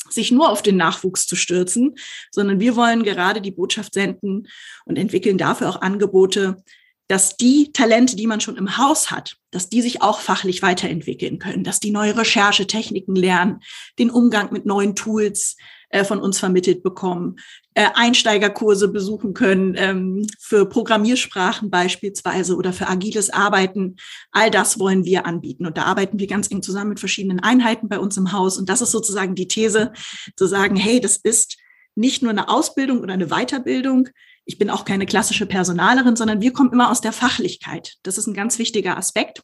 sich 0.09 0.31
nur 0.31 0.49
auf 0.49 0.61
den 0.61 0.77
Nachwuchs 0.77 1.27
zu 1.27 1.35
stürzen, 1.35 1.95
sondern 2.31 2.59
wir 2.59 2.75
wollen 2.75 3.03
gerade 3.03 3.41
die 3.41 3.51
Botschaft 3.51 3.93
senden 3.93 4.47
und 4.85 4.97
entwickeln 4.97 5.37
dafür 5.37 5.69
auch 5.69 5.81
Angebote, 5.81 6.63
dass 7.07 7.35
die 7.35 7.71
Talente, 7.73 8.15
die 8.15 8.27
man 8.27 8.39
schon 8.39 8.55
im 8.55 8.77
Haus 8.77 9.11
hat, 9.11 9.35
dass 9.51 9.67
die 9.67 9.81
sich 9.81 10.01
auch 10.01 10.21
fachlich 10.21 10.61
weiterentwickeln 10.61 11.39
können, 11.39 11.63
dass 11.63 11.81
die 11.81 11.91
neue 11.91 12.17
Recherchetechniken 12.17 13.15
lernen, 13.15 13.59
den 13.99 14.09
Umgang 14.09 14.53
mit 14.53 14.65
neuen 14.65 14.95
Tools, 14.95 15.57
äh, 15.91 16.03
von 16.03 16.19
uns 16.19 16.39
vermittelt 16.39 16.83
bekommen, 16.83 17.37
äh, 17.73 17.87
Einsteigerkurse 17.93 18.87
besuchen 18.87 19.33
können 19.33 19.75
ähm, 19.77 20.27
für 20.39 20.65
Programmiersprachen 20.65 21.69
beispielsweise 21.69 22.55
oder 22.55 22.73
für 22.73 22.87
agiles 22.87 23.29
Arbeiten. 23.29 23.97
All 24.31 24.51
das 24.51 24.79
wollen 24.79 25.05
wir 25.05 25.25
anbieten. 25.25 25.65
Und 25.65 25.77
da 25.77 25.83
arbeiten 25.83 26.19
wir 26.19 26.27
ganz 26.27 26.49
eng 26.49 26.61
zusammen 26.61 26.89
mit 26.89 26.99
verschiedenen 26.99 27.39
Einheiten 27.39 27.89
bei 27.89 27.99
uns 27.99 28.17
im 28.17 28.31
Haus. 28.31 28.57
Und 28.57 28.69
das 28.69 28.81
ist 28.81 28.91
sozusagen 28.91 29.35
die 29.35 29.47
These, 29.47 29.93
zu 30.35 30.47
sagen, 30.47 30.75
hey, 30.75 30.99
das 30.99 31.17
ist 31.17 31.57
nicht 31.95 32.21
nur 32.21 32.31
eine 32.31 32.49
Ausbildung 32.49 33.01
oder 33.01 33.13
eine 33.13 33.27
Weiterbildung. 33.27 34.09
Ich 34.45 34.57
bin 34.57 34.69
auch 34.69 34.85
keine 34.85 35.05
klassische 35.05 35.45
Personalerin, 35.45 36.15
sondern 36.15 36.41
wir 36.41 36.53
kommen 36.53 36.71
immer 36.71 36.89
aus 36.89 37.01
der 37.01 37.13
Fachlichkeit. 37.13 37.95
Das 38.03 38.17
ist 38.17 38.27
ein 38.27 38.33
ganz 38.33 38.59
wichtiger 38.59 38.97
Aspekt. 38.97 39.43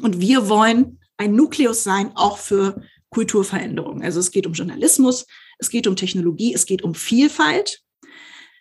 Und 0.00 0.20
wir 0.20 0.48
wollen 0.48 1.00
ein 1.16 1.34
Nukleus 1.34 1.82
sein, 1.84 2.12
auch 2.14 2.38
für 2.38 2.82
Kulturveränderung. 3.10 4.02
Also 4.02 4.20
es 4.20 4.30
geht 4.30 4.46
um 4.46 4.52
Journalismus, 4.52 5.26
es 5.58 5.70
geht 5.70 5.86
um 5.86 5.96
Technologie, 5.96 6.54
es 6.54 6.66
geht 6.66 6.82
um 6.82 6.94
Vielfalt, 6.94 7.82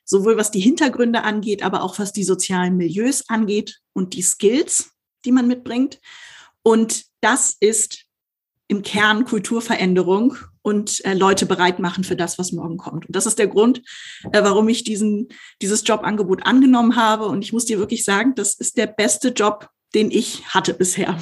sowohl 0.04 0.38
was 0.38 0.52
die 0.52 0.60
Hintergründe 0.60 1.24
angeht, 1.24 1.64
aber 1.64 1.84
auch 1.84 2.00
was 2.00 2.14
die 2.14 2.24
sozialen 2.24 2.78
Milieus 2.78 3.30
angeht 3.30 3.80
und 3.94 4.14
die 4.14 4.22
Skills, 4.22 4.92
die 5.26 5.32
man 5.32 5.48
mitbringt. 5.48 6.00
Und 6.64 7.06
das 7.22 7.56
ist 7.60 8.06
im 8.68 8.82
Kern 8.82 9.26
Kulturveränderung 9.26 10.36
und 10.62 11.04
äh, 11.06 11.14
Leute 11.14 11.46
bereit 11.46 11.80
machen 11.80 12.04
für 12.04 12.18
das, 12.18 12.38
was 12.38 12.52
morgen 12.52 12.78
kommt. 12.78 13.06
Und 13.08 13.16
das 13.16 13.26
ist 13.26 13.40
der 13.40 13.48
Grund, 13.48 13.82
äh, 14.34 14.44
warum 14.44 14.68
ich 14.68 14.84
diesen, 14.84 15.30
dieses 15.62 15.88
Jobangebot 15.88 16.46
angenommen 16.46 16.98
habe. 16.98 17.26
Und 17.26 17.44
ich 17.44 17.54
muss 17.54 17.66
dir 17.66 17.80
wirklich 17.80 18.04
sagen, 18.04 18.36
das 18.36 18.56
ist 18.56 18.78
der 18.78 18.88
beste 18.88 19.30
Job, 19.30 19.70
den 19.96 20.12
ich 20.12 20.54
hatte 20.54 20.74
bisher 20.74 21.18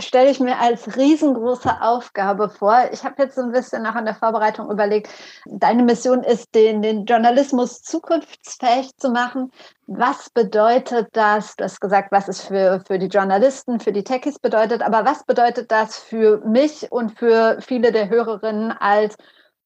stelle 0.00 0.30
ich 0.30 0.40
mir 0.40 0.58
als 0.58 0.96
riesengroße 0.96 1.80
Aufgabe 1.80 2.48
vor. 2.48 2.88
Ich 2.92 3.04
habe 3.04 3.22
jetzt 3.22 3.36
so 3.36 3.42
ein 3.42 3.52
bisschen 3.52 3.82
nach 3.82 3.94
an 3.94 4.04
der 4.04 4.14
Vorbereitung 4.14 4.70
überlegt, 4.70 5.08
deine 5.46 5.84
Mission 5.84 6.24
ist, 6.24 6.54
den, 6.54 6.82
den 6.82 7.04
Journalismus 7.04 7.82
zukunftsfähig 7.82 8.96
zu 8.96 9.10
machen. 9.10 9.52
Was 9.86 10.30
bedeutet 10.30 11.08
das? 11.12 11.56
Du 11.56 11.64
hast 11.64 11.80
gesagt, 11.80 12.10
was 12.10 12.28
es 12.28 12.40
für, 12.40 12.82
für 12.86 12.98
die 12.98 13.06
Journalisten, 13.06 13.78
für 13.78 13.92
die 13.92 14.04
Techies 14.04 14.38
bedeutet, 14.38 14.82
aber 14.82 15.04
was 15.04 15.24
bedeutet 15.24 15.70
das 15.70 15.98
für 15.98 16.38
mich 16.44 16.90
und 16.90 17.18
für 17.18 17.58
viele 17.60 17.92
der 17.92 18.08
Hörerinnen 18.08 18.72
als 18.72 19.16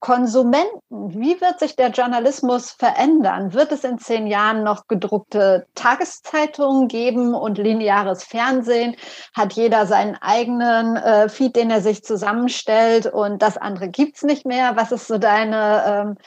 Konsumenten, 0.01 0.81
wie 0.91 1.41
wird 1.41 1.59
sich 1.59 1.75
der 1.75 1.91
Journalismus 1.91 2.71
verändern? 2.71 3.53
Wird 3.53 3.73
es 3.73 3.83
in 3.83 3.99
zehn 3.99 4.29
Jahren 4.29 4.63
noch 4.63 4.87
gedruckte 4.87 5.67
Tageszeitungen 5.75 6.87
geben 6.87 7.35
und 7.35 7.59
lineares 7.59 8.23
Fernsehen? 8.23 8.95
Hat 9.35 9.55
jeder 9.55 9.87
seinen 9.87 10.15
eigenen 10.17 10.97
äh, 10.97 11.29
Feed, 11.29 11.57
den 11.57 11.71
er 11.71 11.81
sich 11.81 12.05
zusammenstellt 12.05 13.07
und 13.07 13.43
das 13.43 13.57
andere 13.57 13.89
gibt 13.89 14.17
es 14.17 14.23
nicht 14.23 14.47
mehr? 14.47 14.77
Was 14.77 14.93
ist 14.93 15.09
so 15.09 15.19
deine, 15.19 15.83
ähm, 15.87 16.19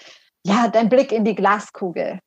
ja, 0.43 0.67
dein 0.67 0.89
Blick 0.89 1.13
in 1.13 1.23
die 1.23 1.35
Glaskugel? 1.35 2.19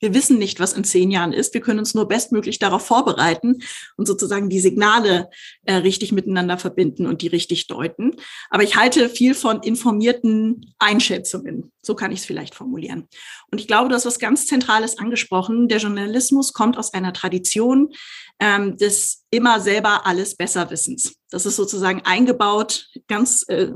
Wir 0.00 0.14
wissen 0.14 0.38
nicht, 0.38 0.58
was 0.60 0.72
in 0.72 0.84
zehn 0.84 1.10
Jahren 1.10 1.32
ist. 1.32 1.54
Wir 1.54 1.60
können 1.60 1.78
uns 1.78 1.94
nur 1.94 2.08
bestmöglich 2.08 2.58
darauf 2.58 2.84
vorbereiten 2.84 3.62
und 3.96 4.06
sozusagen 4.06 4.48
die 4.48 4.60
Signale 4.60 5.28
äh, 5.64 5.74
richtig 5.74 6.10
miteinander 6.10 6.58
verbinden 6.58 7.06
und 7.06 7.22
die 7.22 7.28
richtig 7.28 7.66
deuten. 7.66 8.16
Aber 8.48 8.62
ich 8.62 8.76
halte 8.76 9.10
viel 9.10 9.34
von 9.34 9.62
informierten 9.62 10.74
Einschätzungen. 10.78 11.70
So 11.82 11.94
kann 11.94 12.12
ich 12.12 12.20
es 12.20 12.26
vielleicht 12.26 12.54
formulieren. 12.54 13.08
Und 13.50 13.60
ich 13.60 13.66
glaube, 13.66 13.88
du 13.88 13.94
hast 13.94 14.06
was 14.06 14.18
ganz 14.18 14.46
Zentrales 14.46 14.98
angesprochen. 14.98 15.68
Der 15.68 15.78
Journalismus 15.78 16.52
kommt 16.52 16.78
aus 16.78 16.94
einer 16.94 17.12
Tradition 17.12 17.92
ähm, 18.40 18.76
des 18.78 19.24
immer 19.30 19.60
selber 19.60 20.06
alles 20.06 20.34
Besserwissens. 20.34 21.16
Das 21.30 21.46
ist 21.46 21.56
sozusagen 21.56 22.02
eingebaut, 22.04 22.88
ganz 23.06 23.44
äh, 23.48 23.72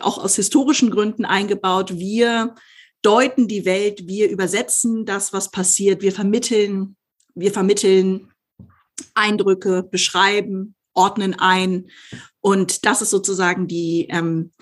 auch 0.00 0.18
aus 0.18 0.36
historischen 0.36 0.90
Gründen 0.90 1.24
eingebaut. 1.24 1.98
Wir 1.98 2.54
deuten 3.02 3.48
die 3.48 3.64
Welt, 3.64 4.06
wir 4.06 4.30
übersetzen 4.30 5.04
das, 5.04 5.32
was 5.32 5.50
passiert, 5.50 6.02
wir 6.02 6.12
vermitteln, 6.12 6.96
wir 7.34 7.52
vermitteln 7.52 8.30
Eindrücke, 9.14 9.82
beschreiben, 9.82 10.74
ordnen 10.94 11.38
ein. 11.38 11.90
Und 12.40 12.84
das 12.84 13.02
ist 13.02 13.10
sozusagen 13.10 13.68
die, 13.68 14.08
ähm, 14.10 14.52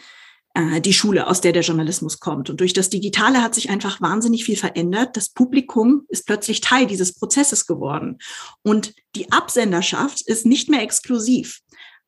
äh, 0.55 0.81
die 0.81 0.92
Schule, 0.92 1.27
aus 1.27 1.40
der 1.40 1.53
der 1.53 1.62
Journalismus 1.62 2.20
kommt. 2.20 2.51
Und 2.51 2.61
durch 2.61 2.72
das 2.72 2.90
Digitale 2.90 3.42
hat 3.42 3.55
sich 3.55 3.70
einfach 3.70 4.01
wahnsinnig 4.01 4.44
viel 4.44 4.57
verändert. 4.57 5.16
Das 5.16 5.31
Publikum 5.31 6.05
ist 6.09 6.27
plötzlich 6.27 6.61
Teil 6.61 6.87
dieses 6.87 7.14
Prozesses 7.14 7.66
geworden. 7.66 8.18
Und 8.62 8.94
die 9.14 9.33
Absenderschaft 9.33 10.22
ist 10.22 10.46
nicht 10.46 10.68
mehr 10.68 10.83
exklusiv. 10.83 11.61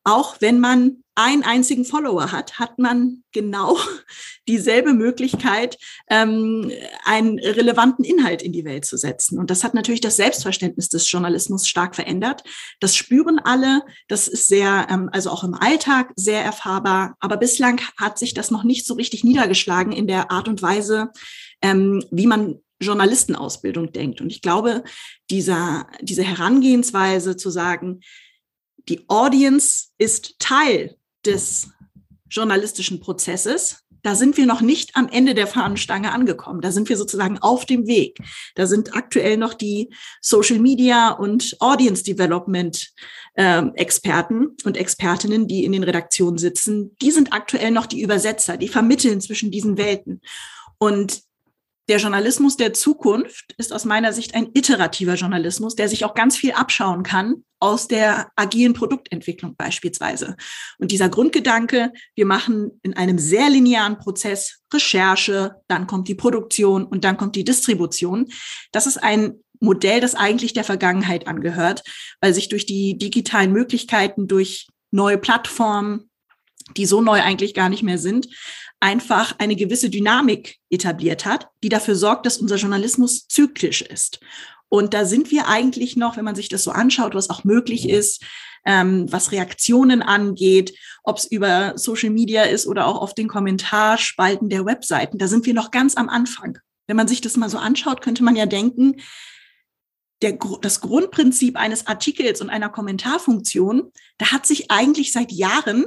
Auch 0.05 0.37
wenn 0.41 0.61
man 0.61 1.05
einen 1.18 1.42
einzigen 1.42 1.85
Follower 1.85 2.31
hat, 2.31 2.61
hat 2.61 2.78
man 2.78 3.24
genau 3.33 3.76
dieselbe 4.48 4.94
Möglichkeit, 4.94 5.76
ähm, 6.09 6.70
einen 7.04 7.40
relevanten 7.40 8.04
Inhalt 8.04 8.40
in 8.40 8.52
die 8.52 8.64
Welt 8.64 8.85
zu 8.85 8.96
setzen. 8.96 9.37
Und 9.37 9.50
das 9.50 9.64
hat 9.64 9.74
natürlich 9.74 10.00
das 10.00 10.14
Selbstverständnis 10.14 10.88
des 10.88 11.11
Journalismus 11.11 11.66
stark 11.66 11.96
verändert. 11.96 12.44
Das 12.78 12.94
spüren 12.94 13.40
alle. 13.40 13.83
Das 14.07 14.28
ist 14.28 14.46
sehr, 14.46 14.87
ähm, 14.90 15.11
also 15.12 15.31
auch 15.31 15.42
im 15.42 15.54
Alltag 15.54 16.12
sehr 16.14 16.44
erfahrbar. 16.44 17.16
Aber 17.18 17.37
bislang 17.37 17.81
hat 17.96 18.16
sich 18.16 18.33
das 18.33 18.52
noch 18.52 18.62
nicht 18.62 18.87
so 18.87 18.94
richtig 18.94 19.24
niedergeschlagen 19.24 19.92
in 19.92 20.07
der 20.07 20.31
Art 20.31 20.46
und 20.46 20.62
Weise, 20.62 21.11
ähm, 21.62 22.04
wie 22.12 22.28
man 22.28 22.61
Journalistenausbildung 22.81 23.90
denkt. 23.90 24.20
Und 24.20 24.31
ich 24.31 24.40
glaube, 24.40 24.85
dieser, 25.31 25.88
diese 26.00 26.22
Herangehensweise 26.22 27.37
zu 27.37 27.50
sagen, 27.50 28.02
die 28.88 29.04
Audience 29.09 29.88
ist 29.98 30.38
Teil 30.38 30.98
des 31.29 31.69
journalistischen 32.31 33.01
Prozesses. 33.01 33.85
Da 34.03 34.14
sind 34.14 34.37
wir 34.37 34.47
noch 34.47 34.61
nicht 34.61 34.95
am 34.95 35.09
Ende 35.09 35.35
der 35.35 35.47
Fahnenstange 35.47 36.12
angekommen. 36.12 36.61
Da 36.61 36.71
sind 36.71 36.88
wir 36.88 36.97
sozusagen 36.97 37.38
auf 37.38 37.67
dem 37.67 37.87
Weg. 37.87 38.19
Da 38.55 38.67
sind 38.67 38.95
aktuell 38.95 39.37
noch 39.37 39.55
die 39.55 39.93
Social 40.21 40.61
Media 40.61 41.11
und 41.11 41.57
Audience 41.61 42.05
Development 42.05 42.91
äh, 43.35 43.67
Experten 43.75 44.57
und 44.64 44.77
Expertinnen, 44.77 45.49
die 45.49 45.64
in 45.64 45.73
den 45.73 45.83
Redaktionen 45.83 46.38
sitzen. 46.38 46.97
Die 47.03 47.11
sind 47.11 47.33
aktuell 47.33 47.71
noch 47.71 47.87
die 47.87 48.01
Übersetzer, 48.01 48.57
die 48.57 48.69
vermitteln 48.69 49.21
zwischen 49.21 49.51
diesen 49.51 49.77
Welten. 49.79 50.21
Und 50.79 51.23
der 51.88 51.98
Journalismus 51.98 52.57
der 52.57 52.74
Zukunft 52.74 53.55
ist 53.57 53.72
aus 53.72 53.85
meiner 53.85 54.12
Sicht 54.12 54.35
ein 54.35 54.51
iterativer 54.55 55.14
Journalismus, 55.14 55.74
der 55.74 55.88
sich 55.88 56.05
auch 56.05 56.14
ganz 56.14 56.37
viel 56.37 56.53
abschauen 56.53 57.03
kann 57.03 57.44
aus 57.61 57.88
der 57.88 58.31
agilen 58.37 58.74
Produktentwicklung 58.74 59.57
beispielsweise. 59.57 60.37
Und 60.79 60.92
dieser 60.92 61.09
Grundgedanke, 61.09 61.92
wir 62.14 62.27
machen 62.27 62.79
in 62.83 62.94
einem 62.94 63.18
sehr 63.18 63.48
linearen 63.48 63.98
Prozess 63.98 64.61
Recherche, 64.72 65.57
dann 65.66 65.87
kommt 65.87 66.09
die 66.09 66.14
Produktion 66.14 66.85
und 66.85 67.05
dann 67.05 67.16
kommt 67.16 67.37
die 67.37 67.44
Distribution. 67.44 68.27
Das 68.70 68.87
ist 68.87 69.03
ein 69.03 69.42
Modell, 69.61 70.01
das 70.01 70.14
eigentlich 70.14 70.53
der 70.53 70.64
Vergangenheit 70.64 71.27
angehört, 71.27 71.83
weil 72.20 72.33
sich 72.33 72.48
durch 72.48 72.66
die 72.66 72.96
digitalen 72.96 73.53
Möglichkeiten, 73.53 74.29
durch 74.29 74.68
neue 74.90 75.18
Plattformen, 75.18 76.11
die 76.77 76.87
so 76.87 77.01
neu 77.01 77.20
eigentlich 77.20 77.55
gar 77.55 77.68
nicht 77.68 77.83
mehr 77.83 77.98
sind, 77.98 78.29
einfach 78.81 79.35
eine 79.38 79.57
gewisse 79.57 79.91
Dynamik 79.91 80.57
etabliert 80.71 81.25
hat, 81.25 81.49
die 81.62 81.69
dafür 81.69 81.95
sorgt, 81.97 82.27
dass 82.27 82.38
unser 82.38 82.57
Journalismus 82.57 83.27
zyklisch 83.27 83.83
ist. 83.83 84.21
Und 84.69 84.95
da 84.95 85.05
sind 85.05 85.31
wir 85.31 85.49
eigentlich 85.49 85.97
noch, 85.97 86.17
wenn 86.17 86.25
man 86.25 86.35
sich 86.35 86.49
das 86.49 86.62
so 86.64 86.71
anschaut, 86.71 87.14
was 87.14 87.31
auch 87.31 87.45
möglich 87.45 87.88
ist, 87.88 88.23
ähm, 88.67 89.11
was 89.11 89.33
Reaktionen 89.33 90.03
angeht, 90.03 90.79
ob 91.03 91.17
es 91.17 91.25
über 91.25 91.73
Social 91.77 92.11
Media 92.11 92.43
ist 92.43 92.67
oder 92.67 92.87
auch 92.87 93.01
auf 93.01 93.14
den 93.14 93.29
Kommentarspalten 93.29 94.51
der 94.51 94.67
Webseiten, 94.67 95.19
da 95.19 95.27
sind 95.27 95.47
wir 95.47 95.55
noch 95.55 95.71
ganz 95.71 95.97
am 95.97 96.09
Anfang. 96.09 96.59
Wenn 96.87 96.97
man 96.97 97.09
sich 97.09 97.21
das 97.21 97.37
mal 97.37 97.49
so 97.49 97.59
anschaut, 97.59 98.03
könnte 98.03 98.23
man 98.23 98.37
ja 98.37 98.47
denken, 98.47 98.97
der, 100.23 100.38
das 100.61 100.81
Grundprinzip 100.81 101.57
eines 101.57 101.87
Artikels 101.87 102.41
und 102.41 102.51
einer 102.51 102.69
Kommentarfunktion, 102.69 103.93
da 104.19 104.33
hat 104.33 104.47
sich 104.47 104.71
eigentlich 104.71 105.12
seit 105.12 105.33
Jahren 105.33 105.87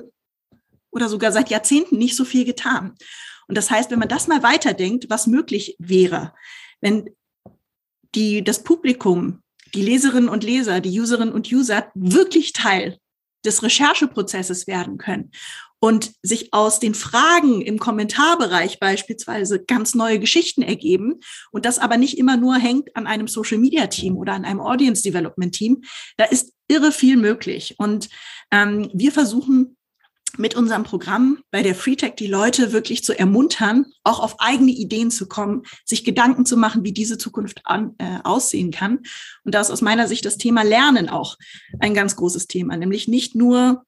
oder 0.91 1.09
sogar 1.09 1.31
seit 1.31 1.49
Jahrzehnten 1.49 1.97
nicht 1.97 2.15
so 2.15 2.25
viel 2.25 2.45
getan. 2.45 2.95
Und 3.47 3.57
das 3.57 3.69
heißt, 3.69 3.91
wenn 3.91 3.99
man 3.99 4.09
das 4.09 4.27
mal 4.27 4.43
weiterdenkt, 4.43 5.09
was 5.09 5.27
möglich 5.27 5.75
wäre, 5.79 6.33
wenn 6.79 7.09
die, 8.15 8.43
das 8.43 8.63
Publikum, 8.63 9.41
die 9.73 9.81
Leserinnen 9.81 10.29
und 10.29 10.43
Leser, 10.43 10.81
die 10.81 10.99
Userinnen 10.99 11.33
und 11.33 11.51
User 11.51 11.91
wirklich 11.95 12.53
Teil 12.53 12.97
des 13.45 13.63
Rechercheprozesses 13.63 14.67
werden 14.67 14.97
können 14.97 15.31
und 15.79 16.13
sich 16.21 16.53
aus 16.53 16.79
den 16.79 16.93
Fragen 16.93 17.61
im 17.61 17.79
Kommentarbereich 17.79 18.79
beispielsweise 18.79 19.63
ganz 19.63 19.95
neue 19.95 20.19
Geschichten 20.19 20.61
ergeben 20.61 21.19
und 21.51 21.65
das 21.65 21.79
aber 21.79 21.97
nicht 21.97 22.17
immer 22.17 22.37
nur 22.37 22.55
hängt 22.55 22.95
an 22.95 23.07
einem 23.07 23.27
Social 23.27 23.57
Media 23.57 23.87
Team 23.87 24.15
oder 24.15 24.33
an 24.33 24.45
einem 24.45 24.61
Audience 24.61 25.01
Development 25.01 25.53
Team, 25.53 25.81
da 26.17 26.25
ist 26.25 26.53
irre 26.67 26.91
viel 26.91 27.17
möglich. 27.17 27.75
Und 27.79 28.09
ähm, 28.51 28.91
wir 28.93 29.11
versuchen 29.11 29.75
mit 30.37 30.55
unserem 30.55 30.83
Programm 30.83 31.43
bei 31.51 31.63
der 31.63 31.75
FreeTech 31.75 32.15
die 32.15 32.27
Leute 32.27 32.71
wirklich 32.71 33.03
zu 33.03 33.17
ermuntern, 33.17 33.85
auch 34.03 34.19
auf 34.19 34.39
eigene 34.39 34.71
Ideen 34.71 35.11
zu 35.11 35.27
kommen, 35.27 35.63
sich 35.85 36.03
Gedanken 36.03 36.45
zu 36.45 36.57
machen, 36.57 36.83
wie 36.83 36.93
diese 36.93 37.17
Zukunft 37.17 37.61
an, 37.65 37.95
äh, 37.97 38.19
aussehen 38.23 38.71
kann. 38.71 38.99
Und 39.43 39.55
da 39.55 39.61
ist 39.61 39.71
aus 39.71 39.81
meiner 39.81 40.07
Sicht 40.07 40.25
das 40.25 40.37
Thema 40.37 40.63
Lernen 40.63 41.09
auch 41.09 41.37
ein 41.79 41.93
ganz 41.93 42.15
großes 42.15 42.47
Thema, 42.47 42.77
nämlich 42.77 43.07
nicht 43.07 43.35
nur 43.35 43.85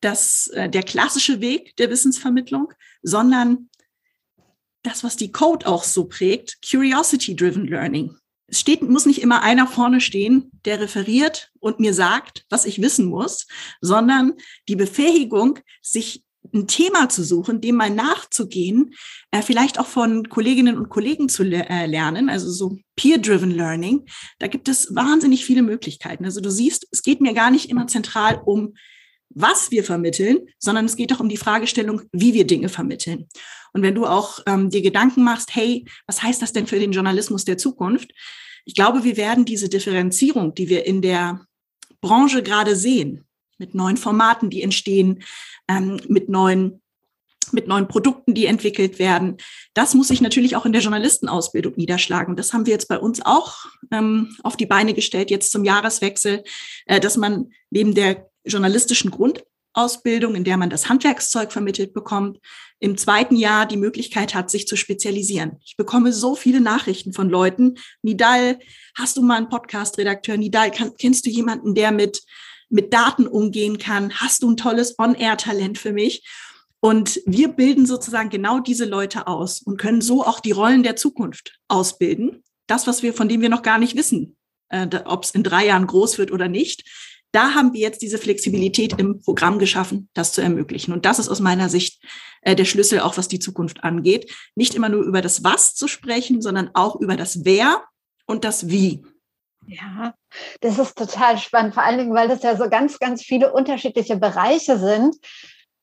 das, 0.00 0.48
äh, 0.48 0.68
der 0.68 0.82
klassische 0.82 1.40
Weg 1.40 1.76
der 1.76 1.90
Wissensvermittlung, 1.90 2.72
sondern 3.02 3.68
das, 4.82 5.04
was 5.04 5.16
die 5.16 5.32
Code 5.32 5.66
auch 5.66 5.84
so 5.84 6.04
prägt, 6.04 6.58
Curiosity-Driven 6.68 7.66
Learning 7.66 8.16
es 8.48 8.60
steht, 8.60 8.82
muss 8.82 9.06
nicht 9.06 9.22
immer 9.22 9.42
einer 9.42 9.66
vorne 9.66 10.00
stehen, 10.00 10.50
der 10.64 10.80
referiert 10.80 11.50
und 11.60 11.80
mir 11.80 11.92
sagt, 11.92 12.46
was 12.48 12.64
ich 12.64 12.80
wissen 12.80 13.06
muss, 13.06 13.46
sondern 13.80 14.32
die 14.68 14.76
Befähigung, 14.76 15.58
sich 15.82 16.24
ein 16.54 16.66
Thema 16.66 17.10
zu 17.10 17.24
suchen, 17.24 17.60
dem 17.60 17.74
mal 17.74 17.90
nachzugehen, 17.90 18.94
äh, 19.30 19.42
vielleicht 19.42 19.78
auch 19.78 19.86
von 19.86 20.30
Kolleginnen 20.30 20.78
und 20.78 20.88
Kollegen 20.88 21.28
zu 21.28 21.42
le 21.42 21.68
äh, 21.68 21.84
lernen, 21.84 22.30
also 22.30 22.50
so 22.50 22.78
Peer-Driven 22.96 23.50
Learning. 23.50 24.06
Da 24.38 24.46
gibt 24.46 24.68
es 24.68 24.94
wahnsinnig 24.94 25.44
viele 25.44 25.62
Möglichkeiten. 25.62 26.24
Also 26.24 26.40
du 26.40 26.50
siehst, 26.50 26.88
es 26.90 27.02
geht 27.02 27.20
mir 27.20 27.34
gar 27.34 27.50
nicht 27.50 27.68
immer 27.68 27.86
zentral 27.86 28.40
um, 28.46 28.74
was 29.30 29.70
wir 29.70 29.84
vermitteln, 29.84 30.48
sondern 30.58 30.86
es 30.86 30.96
geht 30.96 31.12
auch 31.12 31.20
um 31.20 31.28
die 31.28 31.36
Fragestellung, 31.36 32.02
wie 32.12 32.34
wir 32.34 32.46
Dinge 32.46 32.68
vermitteln. 32.68 33.28
Und 33.72 33.82
wenn 33.82 33.94
du 33.94 34.06
auch 34.06 34.40
ähm, 34.46 34.70
dir 34.70 34.82
Gedanken 34.82 35.22
machst, 35.22 35.54
hey, 35.54 35.84
was 36.06 36.22
heißt 36.22 36.40
das 36.40 36.52
denn 36.52 36.66
für 36.66 36.78
den 36.78 36.92
Journalismus 36.92 37.44
der 37.44 37.58
Zukunft? 37.58 38.12
Ich 38.64 38.74
glaube, 38.74 39.04
wir 39.04 39.16
werden 39.16 39.44
diese 39.44 39.68
Differenzierung, 39.68 40.54
die 40.54 40.68
wir 40.68 40.86
in 40.86 41.02
der 41.02 41.46
Branche 42.00 42.42
gerade 42.42 42.76
sehen, 42.76 43.24
mit 43.58 43.74
neuen 43.74 43.96
Formaten, 43.96 44.50
die 44.50 44.62
entstehen, 44.62 45.22
ähm, 45.68 46.00
mit 46.08 46.28
neuen 46.28 46.80
mit 47.52 47.66
neuen 47.66 47.88
Produkten, 47.88 48.34
die 48.34 48.44
entwickelt 48.44 48.98
werden. 48.98 49.38
Das 49.74 49.94
muss 49.94 50.08
sich 50.08 50.20
natürlich 50.20 50.56
auch 50.56 50.66
in 50.66 50.72
der 50.72 50.82
Journalistenausbildung 50.82 51.74
niederschlagen. 51.76 52.36
Das 52.36 52.52
haben 52.52 52.66
wir 52.66 52.72
jetzt 52.72 52.88
bei 52.88 52.98
uns 52.98 53.24
auch 53.24 53.64
ähm, 53.90 54.36
auf 54.42 54.56
die 54.56 54.66
Beine 54.66 54.92
gestellt, 54.92 55.30
jetzt 55.30 55.50
zum 55.50 55.64
Jahreswechsel, 55.64 56.44
äh, 56.86 57.00
dass 57.00 57.16
man 57.16 57.50
neben 57.70 57.94
der 57.94 58.27
journalistischen 58.48 59.10
Grundausbildung, 59.10 60.34
in 60.34 60.44
der 60.44 60.56
man 60.56 60.70
das 60.70 60.88
Handwerkszeug 60.88 61.52
vermittelt 61.52 61.92
bekommt, 61.92 62.38
im 62.80 62.96
zweiten 62.96 63.36
Jahr 63.36 63.66
die 63.66 63.76
Möglichkeit 63.76 64.34
hat, 64.34 64.50
sich 64.50 64.66
zu 64.66 64.76
spezialisieren. 64.76 65.58
Ich 65.64 65.76
bekomme 65.76 66.12
so 66.12 66.34
viele 66.34 66.60
Nachrichten 66.60 67.12
von 67.12 67.28
Leuten. 67.28 67.76
Nidal, 68.02 68.58
hast 68.94 69.16
du 69.16 69.22
mal 69.22 69.36
einen 69.36 69.48
Podcast-Redakteur? 69.48 70.36
Nidal, 70.36 70.70
kann, 70.70 70.92
kennst 70.96 71.26
du 71.26 71.30
jemanden, 71.30 71.74
der 71.74 71.92
mit, 71.92 72.22
mit 72.68 72.92
Daten 72.92 73.26
umgehen 73.26 73.78
kann? 73.78 74.12
Hast 74.14 74.42
du 74.42 74.50
ein 74.50 74.56
tolles 74.56 74.98
On-Air-Talent 74.98 75.78
für 75.78 75.92
mich? 75.92 76.24
Und 76.80 77.20
wir 77.26 77.48
bilden 77.48 77.86
sozusagen 77.86 78.30
genau 78.30 78.60
diese 78.60 78.84
Leute 78.84 79.26
aus 79.26 79.60
und 79.60 79.78
können 79.78 80.00
so 80.00 80.24
auch 80.24 80.38
die 80.38 80.52
Rollen 80.52 80.84
der 80.84 80.94
Zukunft 80.94 81.58
ausbilden. 81.66 82.44
Das, 82.68 82.86
was 82.86 83.02
wir, 83.02 83.12
von 83.12 83.28
dem 83.28 83.40
wir 83.40 83.48
noch 83.48 83.62
gar 83.62 83.78
nicht 83.78 83.96
wissen, 83.96 84.36
äh, 84.68 84.86
ob 85.04 85.24
es 85.24 85.32
in 85.32 85.42
drei 85.42 85.66
Jahren 85.66 85.86
groß 85.86 86.18
wird 86.18 86.30
oder 86.30 86.48
nicht. 86.48 86.84
Da 87.32 87.54
haben 87.54 87.72
wir 87.74 87.80
jetzt 87.80 88.00
diese 88.00 88.18
Flexibilität 88.18 88.98
im 88.98 89.20
Programm 89.20 89.58
geschaffen, 89.58 90.08
das 90.14 90.32
zu 90.32 90.40
ermöglichen. 90.40 90.92
Und 90.92 91.04
das 91.04 91.18
ist 91.18 91.28
aus 91.28 91.40
meiner 91.40 91.68
Sicht 91.68 92.02
äh, 92.42 92.56
der 92.56 92.64
Schlüssel, 92.64 93.00
auch 93.00 93.18
was 93.18 93.28
die 93.28 93.38
Zukunft 93.38 93.84
angeht. 93.84 94.32
Nicht 94.54 94.74
immer 94.74 94.88
nur 94.88 95.02
über 95.02 95.20
das 95.20 95.44
Was 95.44 95.74
zu 95.74 95.88
sprechen, 95.88 96.40
sondern 96.40 96.70
auch 96.74 96.96
über 96.96 97.16
das 97.16 97.44
Wer 97.44 97.84
und 98.26 98.44
das 98.44 98.68
Wie. 98.68 99.04
Ja, 99.66 100.14
das 100.60 100.78
ist 100.78 100.96
total 100.96 101.36
spannend, 101.36 101.74
vor 101.74 101.82
allen 101.82 101.98
Dingen, 101.98 102.14
weil 102.14 102.28
das 102.28 102.42
ja 102.42 102.56
so 102.56 102.70
ganz, 102.70 102.98
ganz 102.98 103.22
viele 103.22 103.52
unterschiedliche 103.52 104.16
Bereiche 104.16 104.78
sind. 104.78 105.14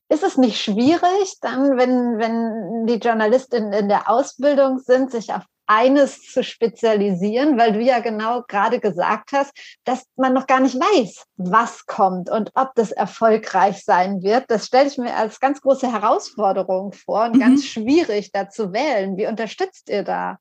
Ist 0.08 0.24
es 0.24 0.36
nicht 0.36 0.60
schwierig, 0.60 1.34
dann, 1.40 1.76
wenn, 1.76 2.18
wenn 2.18 2.86
die 2.86 2.98
Journalistinnen 3.04 3.72
in 3.72 3.88
der 3.88 4.10
Ausbildung 4.10 4.80
sind, 4.80 5.12
sich 5.12 5.32
auf 5.32 5.44
eines 5.66 6.22
zu 6.22 6.42
spezialisieren, 6.42 7.58
weil 7.58 7.72
du 7.72 7.80
ja 7.80 8.00
genau 8.00 8.42
gerade 8.46 8.80
gesagt 8.80 9.32
hast, 9.32 9.52
dass 9.84 10.04
man 10.16 10.32
noch 10.32 10.46
gar 10.46 10.60
nicht 10.60 10.76
weiß, 10.76 11.24
was 11.36 11.86
kommt 11.86 12.30
und 12.30 12.50
ob 12.54 12.74
das 12.74 12.92
erfolgreich 12.92 13.84
sein 13.84 14.22
wird. 14.22 14.44
Das 14.48 14.66
stelle 14.66 14.88
ich 14.88 14.98
mir 14.98 15.14
als 15.14 15.40
ganz 15.40 15.60
große 15.60 15.90
Herausforderung 15.90 16.92
vor 16.92 17.24
und 17.26 17.36
mhm. 17.36 17.40
ganz 17.40 17.64
schwierig 17.64 18.32
da 18.32 18.48
zu 18.48 18.72
wählen. 18.72 19.16
Wie 19.16 19.26
unterstützt 19.26 19.88
ihr 19.88 20.02
da? 20.02 20.38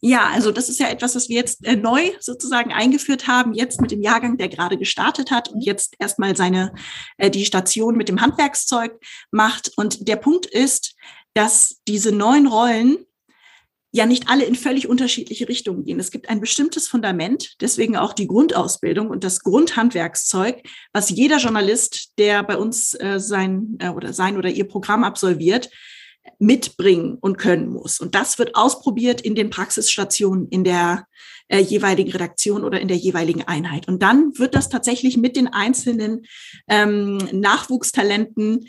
Ja, 0.00 0.28
also 0.32 0.52
das 0.52 0.68
ist 0.68 0.78
ja 0.78 0.88
etwas, 0.88 1.16
was 1.16 1.28
wir 1.28 1.36
jetzt 1.36 1.64
äh, 1.64 1.74
neu 1.74 2.12
sozusagen 2.20 2.72
eingeführt 2.72 3.26
haben, 3.26 3.54
jetzt 3.54 3.80
mit 3.80 3.90
dem 3.90 4.02
Jahrgang, 4.02 4.36
der 4.36 4.48
gerade 4.48 4.76
gestartet 4.76 5.30
hat 5.30 5.48
und 5.48 5.62
jetzt 5.62 5.94
erstmal 5.98 6.36
seine, 6.36 6.74
äh, 7.16 7.30
die 7.30 7.46
Station 7.46 7.96
mit 7.96 8.08
dem 8.08 8.20
Handwerkszeug 8.20 8.92
macht. 9.30 9.72
Und 9.76 10.06
der 10.06 10.16
Punkt 10.16 10.46
ist, 10.46 10.94
dass 11.34 11.80
diese 11.88 12.12
neuen 12.12 12.46
Rollen 12.46 13.06
ja 13.96 14.06
nicht 14.06 14.28
alle 14.28 14.44
in 14.44 14.54
völlig 14.54 14.88
unterschiedliche 14.88 15.48
Richtungen 15.48 15.84
gehen. 15.84 15.98
Es 15.98 16.10
gibt 16.10 16.28
ein 16.28 16.40
bestimmtes 16.40 16.86
Fundament, 16.86 17.56
deswegen 17.60 17.96
auch 17.96 18.12
die 18.12 18.26
Grundausbildung 18.26 19.08
und 19.08 19.24
das 19.24 19.40
Grundhandwerkszeug, 19.40 20.62
was 20.92 21.10
jeder 21.10 21.38
Journalist, 21.38 22.12
der 22.18 22.42
bei 22.42 22.56
uns 22.58 22.94
äh, 22.94 23.18
sein 23.18 23.76
äh, 23.80 23.88
oder 23.88 24.12
sein 24.12 24.36
oder 24.36 24.50
ihr 24.50 24.68
Programm 24.68 25.02
absolviert, 25.02 25.70
mitbringen 26.38 27.16
und 27.20 27.38
können 27.38 27.68
muss. 27.68 28.00
Und 28.00 28.14
das 28.14 28.38
wird 28.38 28.54
ausprobiert 28.54 29.20
in 29.20 29.34
den 29.34 29.48
Praxisstationen 29.48 30.48
in 30.48 30.64
der 30.64 31.06
äh, 31.48 31.60
jeweiligen 31.60 32.10
Redaktion 32.10 32.64
oder 32.64 32.80
in 32.80 32.88
der 32.88 32.96
jeweiligen 32.96 33.44
Einheit. 33.44 33.88
Und 33.88 34.02
dann 34.02 34.36
wird 34.36 34.54
das 34.54 34.68
tatsächlich 34.68 35.16
mit 35.16 35.36
den 35.36 35.46
einzelnen 35.48 36.26
ähm, 36.68 37.18
Nachwuchstalenten 37.32 38.68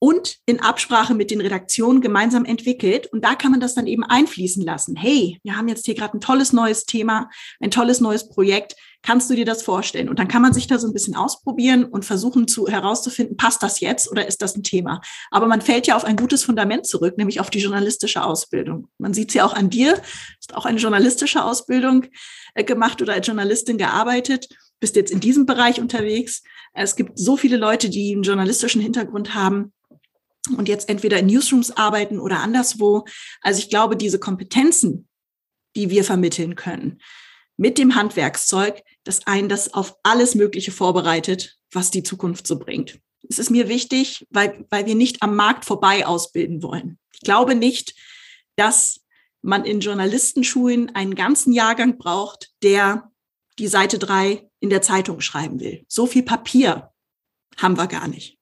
und 0.00 0.38
in 0.46 0.60
Absprache 0.60 1.14
mit 1.14 1.30
den 1.30 1.42
Redaktionen 1.42 2.00
gemeinsam 2.00 2.46
entwickelt. 2.46 3.06
Und 3.12 3.22
da 3.22 3.34
kann 3.34 3.50
man 3.50 3.60
das 3.60 3.74
dann 3.74 3.86
eben 3.86 4.02
einfließen 4.02 4.64
lassen. 4.64 4.96
Hey, 4.96 5.38
wir 5.44 5.56
haben 5.56 5.68
jetzt 5.68 5.84
hier 5.84 5.94
gerade 5.94 6.16
ein 6.16 6.22
tolles 6.22 6.54
neues 6.54 6.86
Thema, 6.86 7.28
ein 7.60 7.70
tolles 7.70 8.00
neues 8.00 8.28
Projekt. 8.28 8.74
Kannst 9.02 9.28
du 9.28 9.34
dir 9.34 9.44
das 9.44 9.62
vorstellen? 9.62 10.08
Und 10.08 10.18
dann 10.18 10.26
kann 10.26 10.40
man 10.40 10.54
sich 10.54 10.66
da 10.66 10.78
so 10.78 10.86
ein 10.86 10.94
bisschen 10.94 11.16
ausprobieren 11.16 11.84
und 11.84 12.06
versuchen 12.06 12.48
zu 12.48 12.66
herauszufinden, 12.66 13.36
passt 13.36 13.62
das 13.62 13.80
jetzt 13.80 14.10
oder 14.10 14.26
ist 14.26 14.40
das 14.40 14.56
ein 14.56 14.62
Thema? 14.62 15.02
Aber 15.30 15.46
man 15.46 15.60
fällt 15.60 15.86
ja 15.86 15.96
auf 15.96 16.04
ein 16.04 16.16
gutes 16.16 16.44
Fundament 16.44 16.86
zurück, 16.86 17.18
nämlich 17.18 17.38
auf 17.38 17.50
die 17.50 17.60
journalistische 17.60 18.24
Ausbildung. 18.24 18.88
Man 18.96 19.12
sieht 19.12 19.28
es 19.28 19.34
ja 19.34 19.44
auch 19.44 19.54
an 19.54 19.68
dir, 19.68 20.00
hast 20.38 20.54
auch 20.54 20.64
eine 20.64 20.78
journalistische 20.78 21.44
Ausbildung 21.44 22.06
äh, 22.54 22.64
gemacht 22.64 23.02
oder 23.02 23.12
als 23.12 23.26
Journalistin 23.26 23.76
gearbeitet 23.76 24.48
bist 24.80 24.96
jetzt 24.96 25.12
in 25.12 25.20
diesem 25.20 25.44
Bereich 25.44 25.78
unterwegs. 25.78 26.42
Es 26.72 26.96
gibt 26.96 27.18
so 27.18 27.36
viele 27.36 27.58
Leute, 27.58 27.90
die 27.90 28.14
einen 28.14 28.22
journalistischen 28.22 28.80
Hintergrund 28.80 29.34
haben 29.34 29.74
und 30.56 30.68
jetzt 30.68 30.88
entweder 30.88 31.18
in 31.18 31.26
Newsrooms 31.26 31.72
arbeiten 31.72 32.18
oder 32.18 32.40
anderswo. 32.40 33.04
Also 33.40 33.60
ich 33.60 33.68
glaube, 33.68 33.96
diese 33.96 34.18
Kompetenzen, 34.18 35.08
die 35.76 35.90
wir 35.90 36.04
vermitteln 36.04 36.56
können, 36.56 37.00
mit 37.56 37.76
dem 37.76 37.94
Handwerkszeug, 37.94 38.82
das 39.04 39.26
einen 39.26 39.48
das 39.48 39.74
auf 39.74 39.96
alles 40.02 40.34
Mögliche 40.34 40.72
vorbereitet, 40.72 41.58
was 41.72 41.90
die 41.90 42.02
Zukunft 42.02 42.46
so 42.46 42.58
bringt. 42.58 42.98
Es 43.28 43.38
ist 43.38 43.50
mir 43.50 43.68
wichtig, 43.68 44.26
weil, 44.30 44.64
weil 44.70 44.86
wir 44.86 44.94
nicht 44.94 45.22
am 45.22 45.36
Markt 45.36 45.66
vorbei 45.66 46.06
ausbilden 46.06 46.62
wollen. 46.62 46.98
Ich 47.12 47.20
glaube 47.20 47.54
nicht, 47.54 47.94
dass 48.56 49.00
man 49.42 49.64
in 49.64 49.80
Journalistenschulen 49.80 50.94
einen 50.94 51.14
ganzen 51.14 51.52
Jahrgang 51.52 51.98
braucht, 51.98 52.50
der 52.62 53.10
die 53.58 53.68
Seite 53.68 53.98
drei 53.98 54.48
in 54.60 54.70
der 54.70 54.82
Zeitung 54.82 55.20
schreiben 55.20 55.60
will. 55.60 55.84
So 55.86 56.06
viel 56.06 56.22
Papier 56.22 56.90
haben 57.56 57.76
wir 57.76 57.86
gar 57.86 58.08
nicht. 58.08 58.38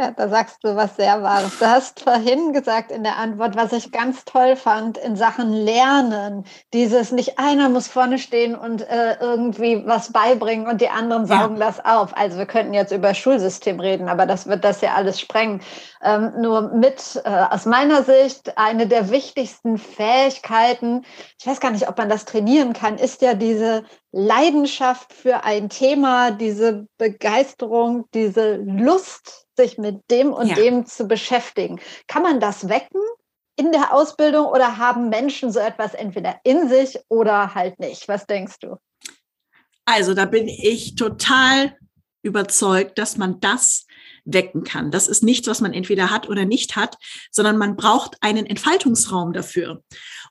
Ja, 0.00 0.12
da 0.12 0.28
sagst 0.28 0.62
du 0.62 0.76
was 0.76 0.94
sehr 0.94 1.24
Wahres. 1.24 1.58
Du 1.58 1.66
hast 1.66 1.98
vorhin 1.98 2.52
gesagt 2.52 2.92
in 2.92 3.02
der 3.02 3.16
Antwort, 3.16 3.56
was 3.56 3.72
ich 3.72 3.90
ganz 3.90 4.24
toll 4.24 4.54
fand 4.54 4.96
in 4.96 5.16
Sachen 5.16 5.52
Lernen, 5.52 6.44
dieses 6.72 7.10
nicht 7.10 7.40
einer 7.40 7.68
muss 7.68 7.88
vorne 7.88 8.20
stehen 8.20 8.54
und 8.54 8.88
äh, 8.88 9.16
irgendwie 9.18 9.84
was 9.86 10.12
beibringen 10.12 10.68
und 10.68 10.80
die 10.80 10.88
anderen 10.88 11.26
saugen 11.26 11.56
ja. 11.56 11.66
das 11.66 11.84
auf. 11.84 12.16
Also 12.16 12.38
wir 12.38 12.46
könnten 12.46 12.74
jetzt 12.74 12.92
über 12.92 13.12
Schulsystem 13.12 13.80
reden, 13.80 14.08
aber 14.08 14.24
das 14.24 14.46
wird 14.46 14.62
das 14.62 14.82
ja 14.82 14.94
alles 14.94 15.18
sprengen. 15.18 15.62
Ähm, 16.00 16.32
nur 16.40 16.72
mit 16.72 17.20
äh, 17.24 17.28
aus 17.28 17.66
meiner 17.66 18.04
Sicht 18.04 18.56
eine 18.56 18.86
der 18.86 19.10
wichtigsten 19.10 19.78
Fähigkeiten, 19.78 21.04
ich 21.40 21.46
weiß 21.48 21.58
gar 21.58 21.72
nicht, 21.72 21.88
ob 21.88 21.98
man 21.98 22.08
das 22.08 22.24
trainieren 22.24 22.72
kann, 22.72 22.98
ist 22.98 23.20
ja 23.20 23.34
diese 23.34 23.82
Leidenschaft 24.12 25.12
für 25.12 25.42
ein 25.42 25.68
Thema, 25.68 26.30
diese 26.30 26.86
Begeisterung, 26.98 28.04
diese 28.14 28.54
Lust 28.58 29.47
sich 29.58 29.76
mit 29.76 30.00
dem 30.10 30.32
und 30.32 30.48
ja. 30.48 30.54
dem 30.54 30.86
zu 30.86 31.06
beschäftigen. 31.06 31.80
Kann 32.06 32.22
man 32.22 32.40
das 32.40 32.68
wecken 32.68 33.02
in 33.56 33.72
der 33.72 33.92
Ausbildung 33.92 34.46
oder 34.46 34.78
haben 34.78 35.10
Menschen 35.10 35.52
so 35.52 35.58
etwas 35.58 35.92
entweder 35.92 36.40
in 36.44 36.68
sich 36.68 36.98
oder 37.08 37.54
halt 37.54 37.78
nicht? 37.78 38.08
Was 38.08 38.26
denkst 38.26 38.60
du? 38.60 38.76
Also 39.84 40.14
da 40.14 40.24
bin 40.24 40.48
ich 40.48 40.94
total 40.94 41.76
überzeugt, 42.22 42.98
dass 42.98 43.16
man 43.16 43.40
das 43.40 43.86
wecken 44.24 44.62
kann. 44.62 44.90
Das 44.90 45.08
ist 45.08 45.22
nichts, 45.22 45.48
was 45.48 45.60
man 45.60 45.72
entweder 45.72 46.10
hat 46.10 46.28
oder 46.28 46.44
nicht 46.44 46.76
hat, 46.76 46.96
sondern 47.30 47.56
man 47.56 47.76
braucht 47.76 48.16
einen 48.20 48.46
Entfaltungsraum 48.46 49.32
dafür. 49.32 49.82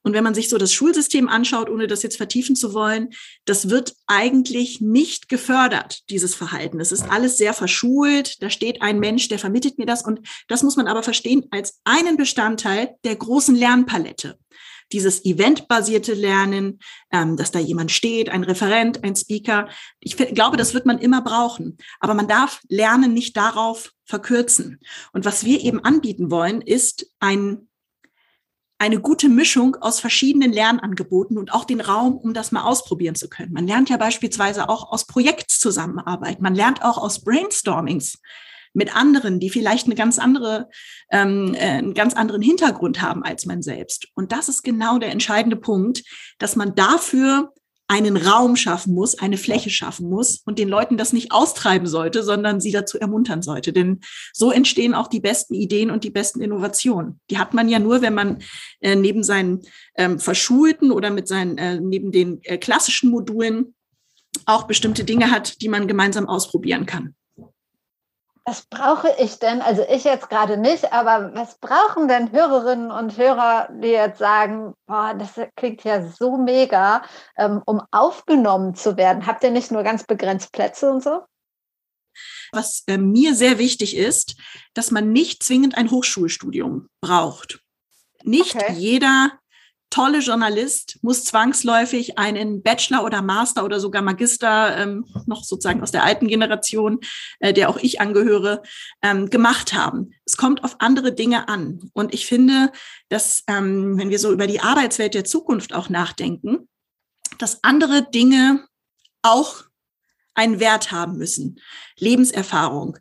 Und 0.03 0.13
wenn 0.13 0.23
man 0.23 0.35
sich 0.35 0.49
so 0.49 0.57
das 0.57 0.71
Schulsystem 0.71 1.27
anschaut, 1.27 1.69
ohne 1.69 1.87
das 1.87 2.03
jetzt 2.03 2.17
vertiefen 2.17 2.55
zu 2.55 2.73
wollen, 2.73 3.09
das 3.45 3.69
wird 3.69 3.95
eigentlich 4.05 4.81
nicht 4.81 5.29
gefördert, 5.29 6.09
dieses 6.09 6.35
Verhalten. 6.35 6.79
Es 6.79 6.91
ist 6.91 7.09
alles 7.09 7.37
sehr 7.37 7.53
verschult. 7.53 8.41
Da 8.41 8.49
steht 8.49 8.81
ein 8.81 8.99
Mensch, 8.99 9.27
der 9.27 9.39
vermittelt 9.39 9.79
mir 9.79 9.87
das. 9.87 10.03
Und 10.05 10.19
das 10.47 10.63
muss 10.63 10.75
man 10.75 10.87
aber 10.87 11.03
verstehen 11.03 11.47
als 11.51 11.79
einen 11.83 12.17
Bestandteil 12.17 12.95
der 13.03 13.15
großen 13.15 13.55
Lernpalette 13.55 14.37
dieses 14.91 15.25
eventbasierte 15.25 16.13
Lernen, 16.13 16.79
ähm, 17.11 17.37
dass 17.37 17.51
da 17.51 17.59
jemand 17.59 17.91
steht, 17.91 18.29
ein 18.29 18.43
Referent, 18.43 19.03
ein 19.03 19.15
Speaker. 19.15 19.67
Ich 19.99 20.17
glaube, 20.17 20.57
das 20.57 20.73
wird 20.73 20.85
man 20.85 20.99
immer 20.99 21.21
brauchen. 21.21 21.77
Aber 21.99 22.13
man 22.13 22.27
darf 22.27 22.61
Lernen 22.69 23.13
nicht 23.13 23.35
darauf 23.37 23.91
verkürzen. 24.05 24.79
Und 25.11 25.25
was 25.25 25.43
wir 25.43 25.61
eben 25.61 25.83
anbieten 25.83 26.31
wollen, 26.31 26.61
ist 26.61 27.11
ein 27.19 27.67
eine 28.79 28.99
gute 28.99 29.27
Mischung 29.27 29.75
aus 29.75 29.99
verschiedenen 29.99 30.53
Lernangeboten 30.53 31.37
und 31.37 31.51
auch 31.51 31.65
den 31.65 31.81
Raum, 31.81 32.15
um 32.15 32.33
das 32.33 32.51
mal 32.51 32.63
ausprobieren 32.63 33.15
zu 33.15 33.27
können. 33.27 33.53
Man 33.53 33.65
lernt 33.65 33.89
ja 33.89 33.97
beispielsweise 33.97 34.69
auch 34.69 34.91
aus 34.91 35.07
Projektzusammenarbeit. 35.07 36.41
Man 36.41 36.53
lernt 36.53 36.83
auch 36.83 36.99
aus 36.99 37.23
Brainstormings 37.23 38.19
mit 38.73 38.95
anderen, 38.95 39.39
die 39.39 39.49
vielleicht 39.49 39.85
eine 39.85 39.95
ganz 39.95 40.19
andere, 40.19 40.69
ähm, 41.11 41.53
äh, 41.55 41.59
einen 41.59 41.93
ganz 41.93 42.13
anderen 42.13 42.41
Hintergrund 42.41 43.01
haben 43.01 43.23
als 43.23 43.45
man 43.45 43.61
selbst. 43.61 44.07
Und 44.15 44.31
das 44.31 44.49
ist 44.49 44.63
genau 44.63 44.97
der 44.97 45.11
entscheidende 45.11 45.57
Punkt, 45.57 46.03
dass 46.39 46.55
man 46.55 46.75
dafür 46.75 47.51
einen 47.89 48.17
Raum 48.17 48.57
schaffen 48.57 48.93
muss, 48.93 49.17
eine 49.17 49.37
Fläche 49.37 49.69
schaffen 49.69 50.09
muss 50.09 50.41
und 50.45 50.59
den 50.59 50.67
Leuten 50.67 50.97
das 50.97 51.13
nicht 51.13 51.31
austreiben 51.31 51.87
sollte, 51.87 52.21
sondern 52.21 52.59
sie 52.59 52.71
dazu 52.71 52.99
ermuntern 52.99 53.41
sollte. 53.41 53.71
Denn 53.71 54.01
so 54.33 54.51
entstehen 54.51 54.93
auch 54.93 55.07
die 55.07 55.21
besten 55.21 55.53
Ideen 55.53 55.89
und 55.89 56.03
die 56.03 56.09
besten 56.09 56.41
Innovationen. 56.41 57.21
Die 57.29 57.37
hat 57.37 57.53
man 57.53 57.69
ja 57.69 57.79
nur, 57.79 58.01
wenn 58.01 58.13
man 58.13 58.39
äh, 58.81 58.95
neben 58.95 59.23
seinen 59.23 59.61
ähm, 59.95 60.19
verschulten 60.19 60.91
oder 60.91 61.11
mit 61.11 61.29
seinen, 61.29 61.57
äh, 61.57 61.79
neben 61.79 62.11
den 62.11 62.41
äh, 62.43 62.57
klassischen 62.57 63.09
Modulen 63.09 63.73
auch 64.45 64.67
bestimmte 64.67 65.05
Dinge 65.05 65.31
hat, 65.31 65.61
die 65.61 65.69
man 65.69 65.87
gemeinsam 65.87 66.27
ausprobieren 66.27 66.85
kann. 66.85 67.15
Was 68.47 68.65
brauche 68.65 69.13
ich 69.19 69.39
denn? 69.39 69.61
Also 69.61 69.83
ich 69.89 70.05
jetzt 70.05 70.29
gerade 70.29 70.55
nicht, 70.55 70.93
aber 70.93 71.35
was 71.35 71.59
brauchen 71.59 72.07
denn 72.07 72.31
Hörerinnen 72.31 72.91
und 72.91 73.17
Hörer, 73.17 73.67
die 73.83 73.89
jetzt 73.89 74.19
sagen, 74.19 74.73
boah, 74.85 75.13
das 75.13 75.33
klingt 75.57 75.83
ja 75.83 76.09
so 76.09 76.37
mega, 76.37 77.03
ähm, 77.37 77.61
um 77.65 77.81
aufgenommen 77.91 78.73
zu 78.73 78.95
werden? 78.95 79.25
Habt 79.25 79.43
ihr 79.43 79.51
nicht 79.51 79.69
nur 79.69 79.83
ganz 79.83 80.05
begrenzt 80.05 80.53
Plätze 80.53 80.89
und 80.89 81.03
so? 81.03 81.23
Was 82.53 82.85
äh, 82.87 82.97
mir 82.97 83.35
sehr 83.35 83.57
wichtig 83.57 83.97
ist, 83.97 84.37
dass 84.73 84.91
man 84.91 85.11
nicht 85.11 85.43
zwingend 85.43 85.75
ein 85.77 85.91
Hochschulstudium 85.91 86.87
braucht. 87.01 87.59
Nicht 88.23 88.55
okay. 88.55 88.71
jeder 88.71 89.31
tolle 89.89 90.19
Journalist 90.19 90.99
muss 91.01 91.23
zwangsläufig 91.23 92.17
einen 92.17 92.61
Bachelor 92.61 93.03
oder 93.03 93.21
Master 93.21 93.63
oder 93.63 93.79
sogar 93.79 94.01
Magister, 94.01 94.77
ähm, 94.77 95.05
noch 95.25 95.43
sozusagen 95.43 95.81
aus 95.81 95.91
der 95.91 96.03
alten 96.03 96.27
Generation, 96.27 96.99
äh, 97.39 97.53
der 97.53 97.69
auch 97.69 97.77
ich 97.77 98.01
angehöre, 98.01 98.63
ähm, 99.01 99.29
gemacht 99.29 99.73
haben. 99.73 100.11
Es 100.25 100.37
kommt 100.37 100.63
auf 100.63 100.75
andere 100.79 101.13
Dinge 101.13 101.47
an. 101.47 101.89
Und 101.93 102.13
ich 102.13 102.25
finde, 102.25 102.71
dass, 103.09 103.43
ähm, 103.47 103.97
wenn 103.97 104.09
wir 104.09 104.19
so 104.19 104.31
über 104.31 104.47
die 104.47 104.59
Arbeitswelt 104.59 105.13
der 105.13 105.25
Zukunft 105.25 105.73
auch 105.73 105.89
nachdenken, 105.89 106.67
dass 107.37 107.63
andere 107.63 108.09
Dinge 108.09 108.65
auch 109.21 109.63
einen 110.37 110.59
Wert 110.59 110.91
haben 110.91 111.17
müssen. 111.17 111.59
Lebenserfahrung, 111.97 112.97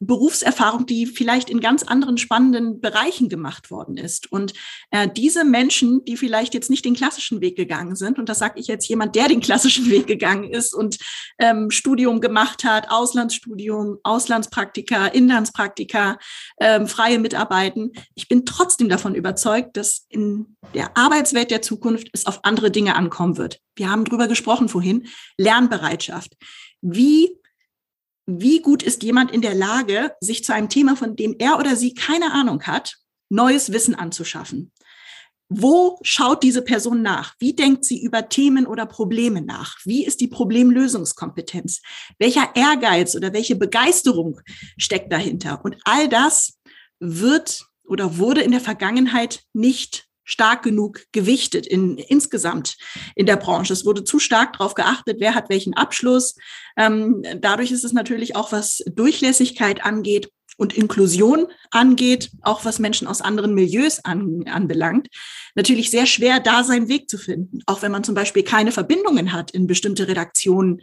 Berufserfahrung, 0.00 0.86
die 0.86 1.06
vielleicht 1.06 1.50
in 1.50 1.60
ganz 1.60 1.82
anderen 1.82 2.18
spannenden 2.18 2.80
Bereichen 2.80 3.28
gemacht 3.28 3.70
worden 3.70 3.96
ist. 3.96 4.30
Und 4.30 4.54
äh, 4.90 5.08
diese 5.08 5.44
Menschen, 5.44 6.04
die 6.04 6.16
vielleicht 6.16 6.54
jetzt 6.54 6.70
nicht 6.70 6.84
den 6.84 6.94
klassischen 6.94 7.40
Weg 7.40 7.56
gegangen 7.56 7.96
sind, 7.96 8.18
und 8.18 8.28
das 8.28 8.38
sage 8.38 8.60
ich 8.60 8.66
jetzt 8.66 8.88
jemand, 8.88 9.14
der 9.14 9.28
den 9.28 9.40
klassischen 9.40 9.90
Weg 9.90 10.06
gegangen 10.06 10.50
ist 10.50 10.74
und 10.74 10.98
ähm, 11.38 11.70
Studium 11.70 12.20
gemacht 12.20 12.64
hat, 12.64 12.90
Auslandsstudium, 12.90 13.98
Auslandspraktika, 14.02 15.06
Inlandspraktika, 15.06 16.18
ähm, 16.60 16.86
freie 16.86 17.18
Mitarbeiten. 17.18 17.92
Ich 18.14 18.28
bin 18.28 18.44
trotzdem 18.44 18.88
davon 18.88 19.14
überzeugt, 19.14 19.76
dass 19.76 20.06
in 20.08 20.56
der 20.74 20.96
Arbeitswelt 20.96 21.50
der 21.50 21.62
Zukunft 21.62 22.08
es 22.12 22.26
auf 22.26 22.44
andere 22.44 22.70
Dinge 22.70 22.94
ankommen 22.94 23.36
wird. 23.36 23.60
Wir 23.76 23.90
haben 23.90 24.04
drüber 24.04 24.28
gesprochen 24.28 24.68
vorhin, 24.68 25.06
Lernbereitschaft. 25.36 26.36
Wie 26.80 27.30
wie 28.30 28.60
gut 28.60 28.82
ist 28.82 29.02
jemand 29.02 29.30
in 29.30 29.40
der 29.40 29.54
Lage, 29.54 30.12
sich 30.20 30.44
zu 30.44 30.52
einem 30.52 30.68
Thema, 30.68 30.96
von 30.96 31.16
dem 31.16 31.36
er 31.38 31.58
oder 31.58 31.76
sie 31.76 31.94
keine 31.94 32.32
Ahnung 32.32 32.62
hat, 32.64 32.96
neues 33.30 33.72
Wissen 33.72 33.94
anzuschaffen. 33.94 34.70
wo 35.50 35.98
schaut 36.02 36.42
diese 36.42 36.60
Person 36.60 37.00
nach? 37.00 37.34
Wie 37.38 37.54
denkt 37.54 37.86
sie 37.86 38.02
über 38.02 38.28
Themen 38.28 38.66
oder 38.66 38.84
Probleme 38.84 39.40
nach? 39.40 39.78
Wie 39.84 40.04
ist 40.04 40.20
die 40.20 40.28
Problemlösungskompetenz? 40.28 41.80
Welcher 42.18 42.50
Ehrgeiz 42.54 43.16
oder 43.16 43.32
welche 43.32 43.56
Begeisterung 43.56 44.42
steckt 44.76 45.10
dahinter? 45.10 45.64
Und 45.64 45.78
all 45.84 46.06
das 46.06 46.58
wird 47.00 47.64
oder 47.86 48.18
wurde 48.18 48.42
in 48.42 48.50
der 48.50 48.60
Vergangenheit 48.60 49.44
nicht 49.54 50.07
stark 50.28 50.62
genug 50.62 51.00
gewichtet 51.12 51.66
in, 51.66 51.96
insgesamt 51.96 52.76
in 53.14 53.26
der 53.26 53.36
Branche. 53.36 53.72
Es 53.72 53.86
wurde 53.86 54.04
zu 54.04 54.18
stark 54.18 54.52
darauf 54.52 54.74
geachtet, 54.74 55.16
wer 55.20 55.34
hat 55.34 55.48
welchen 55.48 55.74
Abschluss. 55.74 56.36
Ähm, 56.76 57.24
dadurch 57.40 57.72
ist 57.72 57.84
es 57.84 57.92
natürlich 57.92 58.36
auch, 58.36 58.52
was 58.52 58.84
Durchlässigkeit 58.86 59.84
angeht, 59.84 60.30
und 60.58 60.76
Inklusion 60.76 61.46
angeht, 61.70 62.32
auch 62.42 62.64
was 62.64 62.80
Menschen 62.80 63.06
aus 63.06 63.20
anderen 63.20 63.54
Milieus 63.54 64.04
an, 64.04 64.42
anbelangt, 64.48 65.06
natürlich 65.54 65.88
sehr 65.88 66.04
schwer, 66.04 66.40
da 66.40 66.64
seinen 66.64 66.88
Weg 66.88 67.08
zu 67.08 67.16
finden. 67.16 67.60
Auch 67.66 67.80
wenn 67.80 67.92
man 67.92 68.02
zum 68.02 68.16
Beispiel 68.16 68.42
keine 68.42 68.72
Verbindungen 68.72 69.32
hat 69.32 69.52
in 69.52 69.68
bestimmte 69.68 70.08
Redaktionen. 70.08 70.80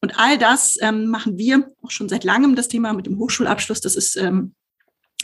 Und 0.00 0.16
all 0.16 0.38
das 0.38 0.76
ähm, 0.80 1.08
machen 1.08 1.38
wir 1.38 1.72
auch 1.82 1.90
schon 1.90 2.08
seit 2.08 2.22
langem, 2.22 2.54
das 2.54 2.68
Thema 2.68 2.92
mit 2.92 3.06
dem 3.06 3.18
Hochschulabschluss. 3.18 3.80
Das 3.80 3.96
ist 3.96 4.14
ähm, 4.14 4.54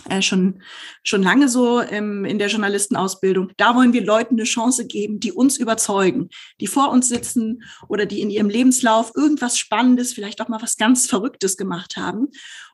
äh, 0.08 0.22
schon, 0.22 0.62
schon 1.02 1.22
lange 1.22 1.48
so 1.48 1.80
ähm, 1.80 2.24
in 2.24 2.38
der 2.38 2.48
Journalistenausbildung. 2.48 3.52
Da 3.56 3.76
wollen 3.76 3.92
wir 3.92 4.04
Leuten 4.04 4.34
eine 4.34 4.44
Chance 4.44 4.86
geben, 4.86 5.20
die 5.20 5.32
uns 5.32 5.58
überzeugen, 5.58 6.28
die 6.60 6.66
vor 6.66 6.90
uns 6.90 7.08
sitzen 7.08 7.62
oder 7.88 8.06
die 8.06 8.20
in 8.20 8.30
ihrem 8.30 8.48
Lebenslauf 8.48 9.12
irgendwas 9.14 9.58
Spannendes, 9.58 10.12
vielleicht 10.12 10.40
auch 10.40 10.48
mal 10.48 10.62
was 10.62 10.76
ganz 10.76 11.06
Verrücktes 11.06 11.56
gemacht 11.56 11.96
haben 11.96 12.28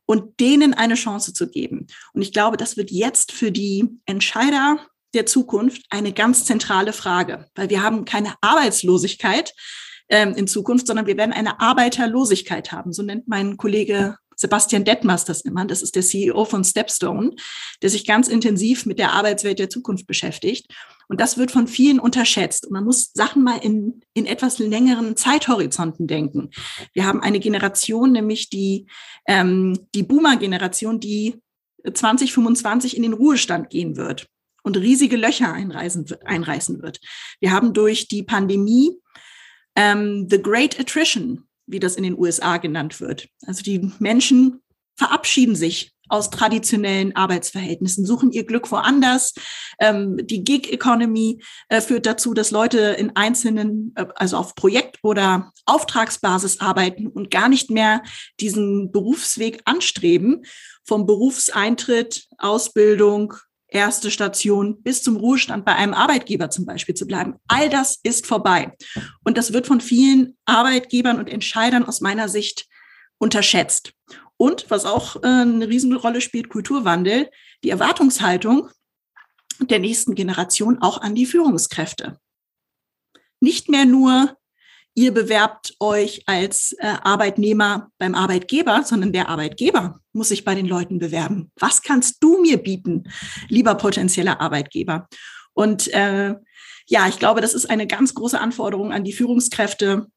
und 0.06 0.40
denen 0.40 0.74
eine 0.74 0.94
Chance 0.94 1.32
zu 1.34 1.50
geben. 1.50 1.86
Und 2.14 2.22
ich 2.22 2.32
glaube, 2.32 2.56
das 2.56 2.76
wird 2.76 2.90
jetzt 2.90 3.32
für 3.32 3.52
die 3.52 3.88
Entscheider 4.06 4.78
der 5.12 5.26
Zukunft 5.26 5.82
eine 5.90 6.12
ganz 6.12 6.44
zentrale 6.44 6.92
Frage, 6.92 7.46
weil 7.54 7.68
wir 7.68 7.82
haben 7.82 8.04
keine 8.04 8.34
Arbeitslosigkeit 8.40 9.54
ähm, 10.08 10.34
in 10.34 10.46
Zukunft, 10.46 10.86
sondern 10.86 11.06
wir 11.06 11.16
werden 11.16 11.32
eine 11.32 11.60
Arbeiterlosigkeit 11.60 12.72
haben. 12.72 12.92
So 12.92 13.02
nennt 13.02 13.28
mein 13.28 13.56
Kollege 13.56 14.16
Sebastian 14.38 14.84
Detmers 14.84 15.24
das 15.24 15.40
immer. 15.40 15.64
Das 15.64 15.82
ist 15.82 15.96
der 15.96 16.02
CEO 16.02 16.44
von 16.44 16.64
Stepstone, 16.64 17.34
der 17.82 17.90
sich 17.90 18.06
ganz 18.06 18.28
intensiv 18.28 18.86
mit 18.86 18.98
der 18.98 19.12
Arbeitswelt 19.12 19.58
der 19.58 19.68
Zukunft 19.68 20.06
beschäftigt. 20.06 20.72
Und 21.08 21.20
das 21.20 21.38
wird 21.38 21.50
von 21.50 21.66
vielen 21.66 21.98
unterschätzt. 21.98 22.66
Und 22.66 22.72
man 22.72 22.84
muss 22.84 23.10
Sachen 23.14 23.42
mal 23.42 23.58
in, 23.58 24.00
in 24.14 24.26
etwas 24.26 24.58
längeren 24.58 25.16
Zeithorizonten 25.16 26.06
denken. 26.06 26.50
Wir 26.92 27.04
haben 27.04 27.20
eine 27.20 27.40
Generation, 27.40 28.12
nämlich 28.12 28.48
die, 28.48 28.86
ähm, 29.26 29.88
die 29.94 30.04
Boomer-Generation, 30.04 31.00
die 31.00 31.42
2025 31.92 32.96
in 32.96 33.02
den 33.02 33.14
Ruhestand 33.14 33.70
gehen 33.70 33.96
wird 33.96 34.28
und 34.62 34.76
riesige 34.76 35.16
Löcher 35.16 35.52
einreißen, 35.52 36.06
einreißen 36.24 36.82
wird. 36.82 37.00
Wir 37.40 37.50
haben 37.50 37.72
durch 37.72 38.06
die 38.06 38.22
Pandemie 38.22 38.92
ähm, 39.74 40.28
The 40.30 40.40
Great 40.40 40.78
Attrition 40.78 41.47
wie 41.68 41.80
das 41.80 41.96
in 41.96 42.02
den 42.02 42.18
USA 42.18 42.56
genannt 42.56 43.00
wird. 43.00 43.28
Also 43.46 43.62
die 43.62 43.92
Menschen 43.98 44.60
verabschieden 44.96 45.54
sich 45.54 45.94
aus 46.08 46.30
traditionellen 46.30 47.14
Arbeitsverhältnissen, 47.14 48.04
suchen 48.04 48.32
ihr 48.32 48.44
Glück 48.44 48.70
woanders. 48.70 49.34
Ähm, 49.78 50.16
die 50.26 50.42
Gig 50.42 50.72
Economy 50.72 51.42
äh, 51.68 51.80
führt 51.80 52.06
dazu, 52.06 52.34
dass 52.34 52.50
Leute 52.50 52.78
in 52.98 53.14
einzelnen, 53.14 53.92
äh, 53.94 54.06
also 54.14 54.38
auf 54.38 54.54
Projekt- 54.54 54.98
oder 55.02 55.52
Auftragsbasis 55.66 56.60
arbeiten 56.60 57.06
und 57.08 57.30
gar 57.30 57.48
nicht 57.48 57.70
mehr 57.70 58.02
diesen 58.40 58.90
Berufsweg 58.90 59.60
anstreben, 59.66 60.44
vom 60.84 61.06
Berufseintritt, 61.06 62.26
Ausbildung, 62.38 63.34
erste 63.68 64.10
Station 64.10 64.82
bis 64.82 65.02
zum 65.02 65.16
Ruhestand 65.16 65.64
bei 65.64 65.74
einem 65.74 65.94
Arbeitgeber 65.94 66.50
zum 66.50 66.66
Beispiel 66.66 66.94
zu 66.94 67.06
bleiben. 67.06 67.34
All 67.46 67.68
das 67.68 68.00
ist 68.02 68.26
vorbei. 68.26 68.74
Und 69.24 69.38
das 69.38 69.52
wird 69.52 69.66
von 69.66 69.80
vielen 69.80 70.36
Arbeitgebern 70.46 71.18
und 71.18 71.28
Entscheidern 71.28 71.84
aus 71.84 72.00
meiner 72.00 72.28
Sicht 72.28 72.66
unterschätzt. 73.18 73.92
Und 74.36 74.70
was 74.70 74.84
auch 74.84 75.16
äh, 75.22 75.26
eine 75.26 75.68
Riesenrolle 75.68 76.20
spielt, 76.20 76.48
Kulturwandel, 76.48 77.28
die 77.64 77.70
Erwartungshaltung 77.70 78.70
der 79.60 79.80
nächsten 79.80 80.14
Generation 80.14 80.80
auch 80.80 81.00
an 81.00 81.14
die 81.14 81.26
Führungskräfte. 81.26 82.18
Nicht 83.40 83.68
mehr 83.68 83.84
nur 83.84 84.36
ihr 84.98 85.14
bewerbt 85.14 85.76
euch 85.78 86.24
als 86.26 86.72
äh, 86.72 86.86
Arbeitnehmer 87.04 87.92
beim 87.98 88.16
Arbeitgeber, 88.16 88.82
sondern 88.84 89.12
der 89.12 89.28
Arbeitgeber 89.28 90.00
muss 90.12 90.30
sich 90.30 90.44
bei 90.44 90.56
den 90.56 90.66
Leuten 90.66 90.98
bewerben. 90.98 91.52
Was 91.60 91.82
kannst 91.82 92.16
du 92.20 92.40
mir 92.42 92.56
bieten, 92.56 93.04
lieber 93.48 93.76
potenzieller 93.76 94.40
Arbeitgeber? 94.40 95.08
Und 95.52 95.86
äh, 95.94 96.34
ja, 96.86 97.06
ich 97.06 97.20
glaube, 97.20 97.40
das 97.40 97.54
ist 97.54 97.70
eine 97.70 97.86
ganz 97.86 98.12
große 98.12 98.40
Anforderung 98.40 98.92
an 98.92 99.04
die 99.04 99.12
Führungskräfte 99.12 100.08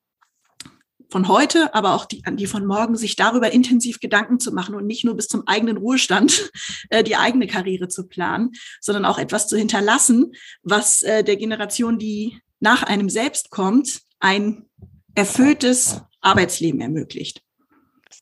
von 1.11 1.27
heute, 1.27 1.75
aber 1.75 1.93
auch 1.93 2.05
die, 2.05 2.25
an 2.25 2.37
die 2.37 2.47
von 2.47 2.65
morgen, 2.65 2.95
sich 2.95 3.15
darüber 3.15 3.51
intensiv 3.51 3.99
Gedanken 3.99 4.39
zu 4.39 4.51
machen 4.51 4.73
und 4.73 4.87
nicht 4.87 5.05
nur 5.05 5.13
bis 5.15 5.27
zum 5.27 5.47
eigenen 5.47 5.77
Ruhestand 5.77 6.49
äh, 6.89 7.03
die 7.03 7.17
eigene 7.17 7.45
Karriere 7.45 7.87
zu 7.87 8.07
planen, 8.07 8.53
sondern 8.79 9.05
auch 9.05 9.19
etwas 9.19 9.47
zu 9.47 9.57
hinterlassen, 9.57 10.31
was 10.63 11.03
äh, 11.03 11.23
der 11.23 11.35
Generation, 11.35 11.99
die 11.99 12.41
nach 12.59 12.81
einem 12.81 13.09
selbst 13.09 13.51
kommt, 13.51 14.01
ein 14.21 14.69
erfülltes 15.15 16.01
Arbeitsleben 16.21 16.79
ermöglicht. 16.79 17.43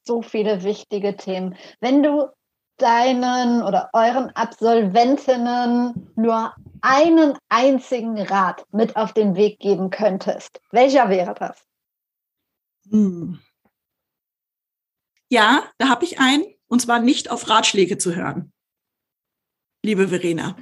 So 0.06 0.22
viele 0.22 0.64
wichtige 0.64 1.16
Themen. 1.16 1.56
Wenn 1.80 2.02
du 2.02 2.30
deinen 2.78 3.62
oder 3.62 3.90
euren 3.94 4.30
Absolventinnen 4.32 6.12
nur 6.16 6.56
einen 6.82 7.38
einzigen 7.50 8.18
Rat 8.22 8.66
mit 8.72 8.96
auf 8.96 9.14
den 9.14 9.36
Weg 9.36 9.60
geben 9.60 9.90
könntest, 9.90 10.62
welcher 10.72 11.10
wäre 11.10 11.36
das? 11.36 11.62
Hm. 12.90 13.40
Ja, 15.28 15.64
da 15.78 15.90
habe 15.90 16.06
ich 16.06 16.20
einen, 16.20 16.46
und 16.68 16.82
zwar 16.82 17.00
nicht 17.00 17.30
auf 17.30 17.50
Ratschläge 17.50 17.98
zu 17.98 18.16
hören, 18.16 18.52
liebe 19.84 20.08
Verena. 20.08 20.56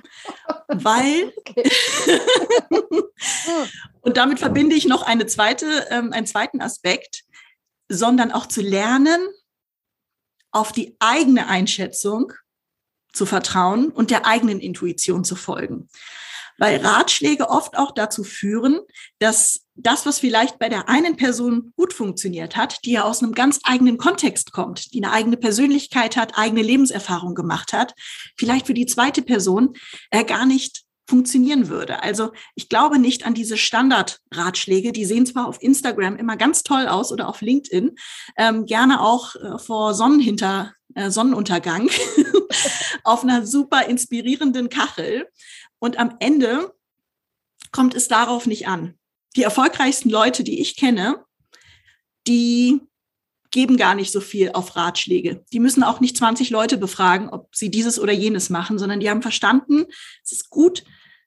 Weil 0.67 1.33
und 4.01 4.17
damit 4.17 4.39
verbinde 4.39 4.75
ich 4.75 4.85
noch 4.85 5.01
eine 5.01 5.25
zweite, 5.25 5.87
ähm, 5.89 6.13
einen 6.13 6.27
zweiten 6.27 6.61
Aspekt, 6.61 7.23
sondern 7.89 8.31
auch 8.31 8.45
zu 8.45 8.61
lernen, 8.61 9.19
auf 10.51 10.71
die 10.71 10.95
eigene 10.99 11.47
Einschätzung 11.47 12.33
zu 13.13 13.25
vertrauen 13.25 13.89
und 13.91 14.11
der 14.11 14.25
eigenen 14.25 14.59
Intuition 14.59 15.23
zu 15.23 15.35
folgen. 15.35 15.89
Weil 16.57 16.83
Ratschläge 16.83 17.49
oft 17.49 17.77
auch 17.77 17.91
dazu 17.91 18.23
führen, 18.23 18.79
dass 19.19 19.66
das, 19.77 20.05
was 20.05 20.19
vielleicht 20.19 20.59
bei 20.59 20.69
der 20.69 20.89
einen 20.89 21.15
Person 21.15 21.71
gut 21.75 21.93
funktioniert 21.93 22.57
hat, 22.57 22.79
die 22.83 22.93
ja 22.93 23.03
aus 23.03 23.21
einem 23.21 23.33
ganz 23.33 23.59
eigenen 23.63 23.97
Kontext 23.97 24.51
kommt, 24.51 24.93
die 24.93 25.03
eine 25.03 25.13
eigene 25.13 25.37
Persönlichkeit 25.37 26.17
hat, 26.17 26.37
eigene 26.37 26.63
Lebenserfahrung 26.63 27.35
gemacht 27.35 27.73
hat, 27.73 27.93
vielleicht 28.37 28.67
für 28.67 28.73
die 28.73 28.87
zweite 28.87 29.21
Person 29.21 29.73
äh, 30.11 30.23
gar 30.23 30.45
nicht 30.45 30.83
funktionieren 31.09 31.69
würde. 31.69 32.03
Also 32.03 32.31
ich 32.55 32.69
glaube 32.69 32.99
nicht 32.99 33.25
an 33.25 33.33
diese 33.33 33.57
Standardratschläge. 33.57 34.91
Die 34.91 35.05
sehen 35.05 35.25
zwar 35.25 35.47
auf 35.47 35.61
Instagram 35.61 36.17
immer 36.17 36.35
ganz 36.35 36.63
toll 36.63 36.87
aus 36.87 37.11
oder 37.11 37.29
auf 37.29 37.41
LinkedIn, 37.41 37.95
ähm, 38.37 38.65
gerne 38.65 39.01
auch 39.01 39.35
äh, 39.35 39.57
vor 39.57 39.93
Sonnenhinter, 39.93 40.73
äh, 40.95 41.09
Sonnenuntergang 41.09 41.89
auf 43.03 43.23
einer 43.23 43.45
super 43.45 43.85
inspirierenden 43.85 44.69
Kachel. 44.69 45.27
Und 45.79 45.97
am 45.97 46.15
Ende 46.19 46.73
kommt 47.71 47.95
es 47.95 48.07
darauf 48.07 48.45
nicht 48.45 48.67
an. 48.67 48.96
Die 49.37 49.43
erfolgreichsten 49.43 50.09
Leute, 50.09 50.43
die 50.43 50.59
ich 50.59 50.75
kenne, 50.75 51.23
die 52.27 52.81
geben 53.51 53.77
gar 53.77 53.95
nicht 53.95 54.11
so 54.11 54.19
viel 54.19 54.51
auf 54.51 54.75
Ratschläge. 54.75 55.45
Die 55.53 55.59
müssen 55.59 55.83
auch 55.83 55.99
nicht 55.99 56.17
20 56.17 56.49
Leute 56.49 56.77
befragen, 56.77 57.29
ob 57.29 57.55
sie 57.55 57.71
dieses 57.71 57.99
oder 57.99 58.11
jenes 58.13 58.49
machen, 58.49 58.77
sondern 58.77 58.99
die 58.99 59.09
haben 59.09 59.21
verstanden, 59.21 59.85
es 60.23 60.31
ist 60.31 60.49
gut, 60.49 60.83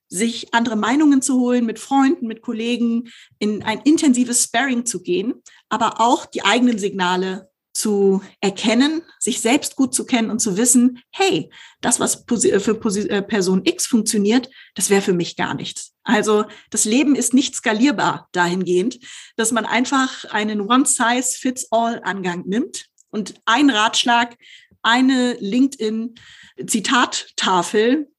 sich 0.08 0.52
andere 0.52 0.76
Meinungen 0.76 1.22
zu 1.22 1.38
holen, 1.38 1.64
mit 1.64 1.78
Freunden, 1.78 2.26
mit 2.26 2.42
Kollegen, 2.42 3.10
in 3.38 3.62
ein 3.62 3.80
intensives 3.82 4.42
Sparring 4.42 4.84
zu 4.84 5.02
gehen, 5.02 5.34
aber 5.68 6.00
auch 6.00 6.26
die 6.26 6.44
eigenen 6.44 6.78
Signale 6.78 7.49
zu 7.80 8.22
erkennen, 8.40 9.02
sich 9.18 9.40
selbst 9.40 9.74
gut 9.76 9.94
zu 9.94 10.04
kennen 10.04 10.30
und 10.30 10.40
zu 10.40 10.56
wissen, 10.56 11.00
hey, 11.10 11.50
das, 11.80 12.00
was 12.00 12.24
für 12.26 12.44
äh, 12.44 13.22
Person 13.22 13.62
X 13.64 13.86
funktioniert, 13.86 14.50
das 14.74 14.90
wäre 14.90 15.02
für 15.02 15.14
mich 15.14 15.36
gar 15.36 15.54
nichts. 15.54 15.94
Also 16.02 16.46
das 16.70 16.84
Leben 16.84 17.14
ist 17.14 17.32
nicht 17.34 17.54
skalierbar 17.54 18.28
dahingehend, 18.32 18.98
dass 19.36 19.52
man 19.52 19.64
einfach 19.64 20.24
einen 20.26 20.60
One-Size-Fits-All-Angang 20.60 22.42
nimmt 22.46 22.86
und 23.10 23.34
ein 23.46 23.70
Ratschlag, 23.70 24.36
eine 24.82 25.36
LinkedIn-Zitattafel 25.40 28.10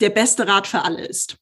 der 0.00 0.10
beste 0.10 0.48
Rat 0.48 0.66
für 0.66 0.82
alle 0.82 1.06
ist. 1.06 1.36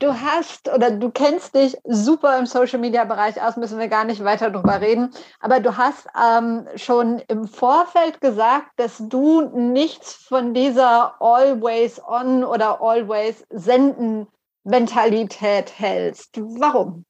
Du 0.00 0.20
hast 0.20 0.68
oder 0.68 0.92
du 0.92 1.10
kennst 1.10 1.56
dich 1.56 1.76
super 1.84 2.38
im 2.38 2.46
Social 2.46 2.78
Media 2.78 3.04
Bereich 3.04 3.40
aus, 3.42 3.56
müssen 3.56 3.78
wir 3.78 3.88
gar 3.88 4.04
nicht 4.04 4.22
weiter 4.22 4.50
drüber 4.50 4.80
reden. 4.80 5.10
Aber 5.40 5.58
du 5.58 5.76
hast 5.76 6.06
ähm, 6.16 6.68
schon 6.76 7.20
im 7.26 7.48
Vorfeld 7.48 8.20
gesagt, 8.20 8.70
dass 8.76 8.98
du 8.98 9.40
nichts 9.40 10.12
von 10.12 10.54
dieser 10.54 11.20
Always 11.20 12.00
On 12.06 12.44
oder 12.44 12.80
Always 12.80 13.44
Senden 13.50 14.28
Mentalität 14.62 15.78
hältst. 15.78 16.36
Warum? 16.36 17.04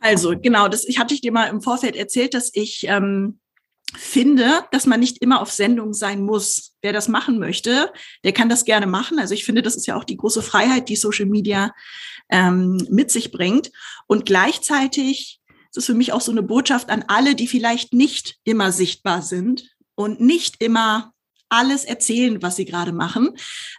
Also 0.00 0.34
genau, 0.40 0.68
das 0.68 0.86
ich 0.86 0.98
hatte 0.98 1.14
dir 1.16 1.32
mal 1.32 1.46
im 1.46 1.60
Vorfeld 1.60 1.96
erzählt, 1.96 2.34
dass 2.34 2.50
ich 2.54 2.84
ähm, 2.86 3.40
finde, 3.96 4.64
dass 4.70 4.86
man 4.86 5.00
nicht 5.00 5.18
immer 5.18 5.40
auf 5.40 5.50
Sendung 5.52 5.92
sein 5.94 6.22
muss. 6.22 6.74
Wer 6.82 6.92
das 6.92 7.08
machen 7.08 7.38
möchte, 7.38 7.92
der 8.24 8.32
kann 8.32 8.48
das 8.48 8.64
gerne 8.64 8.86
machen. 8.86 9.18
Also 9.18 9.34
ich 9.34 9.44
finde, 9.44 9.62
das 9.62 9.76
ist 9.76 9.86
ja 9.86 9.96
auch 9.96 10.04
die 10.04 10.16
große 10.16 10.42
Freiheit, 10.42 10.88
die 10.88 10.96
Social 10.96 11.26
Media 11.26 11.72
ähm, 12.30 12.86
mit 12.90 13.10
sich 13.10 13.32
bringt. 13.32 13.70
Und 14.06 14.26
gleichzeitig 14.26 15.40
ist 15.70 15.76
es 15.76 15.86
für 15.86 15.94
mich 15.94 16.12
auch 16.12 16.20
so 16.20 16.32
eine 16.32 16.42
Botschaft 16.42 16.90
an 16.90 17.04
alle, 17.08 17.34
die 17.34 17.46
vielleicht 17.46 17.92
nicht 17.92 18.36
immer 18.44 18.72
sichtbar 18.72 19.22
sind 19.22 19.70
und 19.94 20.20
nicht 20.20 20.62
immer 20.62 21.12
alles 21.48 21.84
erzählen, 21.84 22.42
was 22.42 22.56
sie 22.56 22.64
gerade 22.64 22.92
machen. 22.92 23.36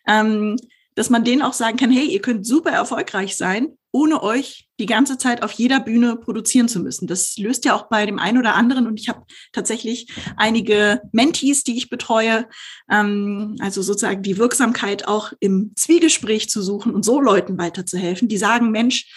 Ähm, 0.07 0.57
dass 1.01 1.09
man 1.09 1.23
denen 1.23 1.41
auch 1.41 1.53
sagen 1.53 1.77
kann, 1.77 1.89
hey, 1.89 2.05
ihr 2.05 2.21
könnt 2.21 2.45
super 2.45 2.69
erfolgreich 2.69 3.35
sein, 3.35 3.75
ohne 3.91 4.21
euch 4.21 4.69
die 4.79 4.85
ganze 4.85 5.17
Zeit 5.17 5.41
auf 5.41 5.51
jeder 5.51 5.79
Bühne 5.79 6.15
produzieren 6.15 6.67
zu 6.67 6.79
müssen. 6.79 7.07
Das 7.07 7.37
löst 7.37 7.65
ja 7.65 7.73
auch 7.73 7.89
bei 7.89 8.05
dem 8.05 8.19
einen 8.19 8.37
oder 8.37 8.53
anderen. 8.53 8.85
Und 8.85 8.99
ich 8.99 9.09
habe 9.09 9.23
tatsächlich 9.51 10.13
einige 10.37 11.01
Mentees, 11.11 11.63
die 11.63 11.75
ich 11.75 11.89
betreue, 11.89 12.47
ähm, 12.87 13.55
also 13.61 13.81
sozusagen 13.81 14.21
die 14.21 14.37
Wirksamkeit 14.37 15.07
auch 15.07 15.33
im 15.39 15.71
Zwiegespräch 15.75 16.51
zu 16.51 16.61
suchen 16.61 16.93
und 16.93 17.03
so 17.03 17.19
Leuten 17.19 17.57
weiterzuhelfen, 17.57 18.27
die 18.27 18.37
sagen, 18.37 18.69
Mensch, 18.69 19.07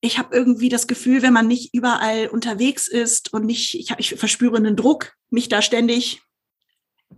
ich 0.00 0.16
habe 0.16 0.32
irgendwie 0.32 0.68
das 0.68 0.86
Gefühl, 0.86 1.22
wenn 1.22 1.32
man 1.32 1.48
nicht 1.48 1.74
überall 1.74 2.28
unterwegs 2.28 2.86
ist 2.86 3.32
und 3.32 3.46
nicht, 3.46 3.74
ich, 3.74 3.90
ich 3.98 4.14
verspüre 4.14 4.58
einen 4.58 4.76
Druck, 4.76 5.14
mich 5.28 5.48
da 5.48 5.60
ständig 5.60 6.22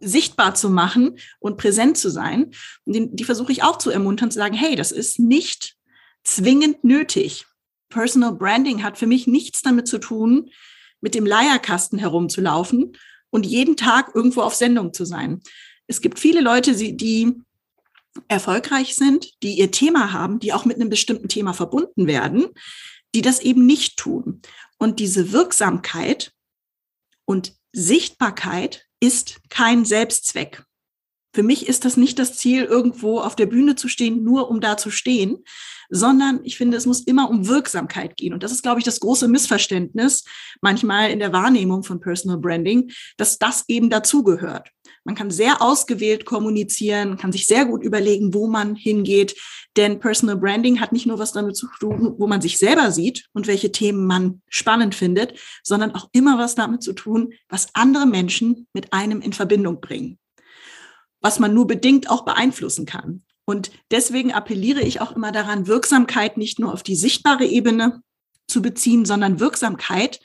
sichtbar 0.01 0.55
zu 0.55 0.71
machen 0.71 1.19
und 1.39 1.57
präsent 1.57 1.97
zu 1.97 2.11
sein. 2.11 2.53
Die, 2.87 3.15
die 3.15 3.25
versuche 3.25 3.53
ich 3.53 3.63
auch 3.63 3.79
zu 3.79 3.91
ermuntern, 3.91 4.31
zu 4.31 4.39
sagen, 4.39 4.55
hey, 4.55 4.77
das 4.77 4.93
ist 4.93 5.19
nicht 5.19 5.77
zwingend 6.25 6.85
nötig. 6.85 7.47
Personal 7.89 8.33
Branding 8.33 8.83
hat 8.83 8.99
für 8.99 9.07
mich 9.07 9.27
nichts 9.27 9.63
damit 9.63 9.87
zu 9.87 9.99
tun, 9.99 10.51
mit 11.01 11.15
dem 11.15 11.27
Leierkasten 11.27 11.99
herumzulaufen 11.99 12.97
und 13.31 13.45
jeden 13.45 13.77
Tag 13.77 14.13
irgendwo 14.15 14.43
auf 14.43 14.55
Sendung 14.55 14.95
zu 14.95 15.05
sein. 15.05 15.41
Es 15.87 16.01
gibt 16.01 16.19
viele 16.19 16.41
Leute, 16.41 16.75
die 16.75 17.35
erfolgreich 18.29 18.95
sind, 18.95 19.43
die 19.43 19.55
ihr 19.55 19.71
Thema 19.71 20.13
haben, 20.13 20.39
die 20.39 20.53
auch 20.53 20.65
mit 20.65 20.77
einem 20.77 20.91
bestimmten 20.91 21.29
Thema 21.29 21.53
verbunden 21.53 22.07
werden, 22.07 22.47
die 23.15 23.23
das 23.23 23.41
eben 23.41 23.67
nicht 23.67 23.99
tun. 23.99 24.43
Und 24.79 25.01
diese 25.01 25.33
Wirksamkeit 25.33 26.33
und 27.25 27.55
Sichtbarkeit 27.73 28.87
ist 29.03 29.41
kein 29.51 29.85
Selbstzweck. 29.85 30.63
Für 31.35 31.43
mich 31.43 31.67
ist 31.67 31.85
das 31.85 31.97
nicht 31.97 32.19
das 32.19 32.37
Ziel, 32.37 32.65
irgendwo 32.65 33.19
auf 33.19 33.35
der 33.35 33.47
Bühne 33.47 33.75
zu 33.75 33.89
stehen, 33.89 34.23
nur 34.23 34.49
um 34.49 34.61
da 34.61 34.77
zu 34.77 34.91
stehen, 34.91 35.39
sondern 35.89 36.41
ich 36.45 36.57
finde, 36.57 36.77
es 36.77 36.87
muss 36.87 37.01
immer 37.01 37.29
um 37.29 37.49
Wirksamkeit 37.49 38.17
gehen. 38.17 38.33
Und 38.33 38.43
das 38.43 38.53
ist, 38.53 38.63
glaube 38.63 38.79
ich, 38.79 38.85
das 38.85 39.01
große 39.01 39.29
Missverständnis 39.29 40.25
manchmal 40.61 41.11
in 41.11 41.19
der 41.19 41.33
Wahrnehmung 41.33 41.83
von 41.83 42.01
Personal 42.01 42.39
Branding, 42.39 42.93
dass 43.17 43.39
das 43.39 43.65
eben 43.67 43.91
dazugehört. 43.91 44.71
Man 45.05 45.15
kann 45.15 45.31
sehr 45.31 45.61
ausgewählt 45.61 46.25
kommunizieren, 46.25 47.17
kann 47.17 47.33
sich 47.33 47.47
sehr 47.47 47.65
gut 47.65 47.83
überlegen, 47.83 48.35
wo 48.35 48.47
man 48.47 48.77
hingeht. 48.77 49.37
Denn 49.77 49.99
Personal 49.99 50.37
Branding 50.37 50.81
hat 50.81 50.93
nicht 50.93 51.07
nur 51.07 51.19
was 51.19 51.33
damit 51.33 51.57
zu 51.57 51.67
tun, 51.81 52.15
wo 52.19 52.27
man 52.27 52.41
sich 52.41 52.59
selber 52.59 52.93
sieht 52.93 53.27
und 53.33 53.47
welche 53.47 53.73
Themen 53.73 54.07
man 54.07 54.43
spannend 54.49 54.95
findet, 54.95 55.39
sondern 55.63 55.95
auch 55.95 56.09
immer 56.13 56.39
was 56.39 56.55
damit 56.55 56.83
zu 56.83 56.93
tun, 56.93 57.33
was 57.49 57.69
andere 57.75 58.07
Menschen 58.07 58.69
mit 58.73 58.93
einem 58.93 59.21
in 59.21 59.33
Verbindung 59.33 59.81
bringen 59.81 60.19
was 61.23 61.39
man 61.39 61.55
nur 61.55 61.67
bedingt 61.67 62.11
auch 62.11 62.25
beeinflussen 62.25 62.85
kann. 62.85 63.23
Und 63.45 63.71
deswegen 63.91 64.33
appelliere 64.33 64.83
ich 64.83 65.01
auch 65.01 65.13
immer 65.13 65.33
daran, 65.33 65.67
Wirksamkeit 65.67 66.37
nicht 66.37 66.59
nur 66.59 66.73
auf 66.73 66.83
die 66.83 66.97
sichtbare 66.97 67.47
Ebene 67.47 68.03
zu 68.47 68.61
beziehen, 68.61 69.05
sondern 69.05 69.41
Wirksamkeit 69.41 70.21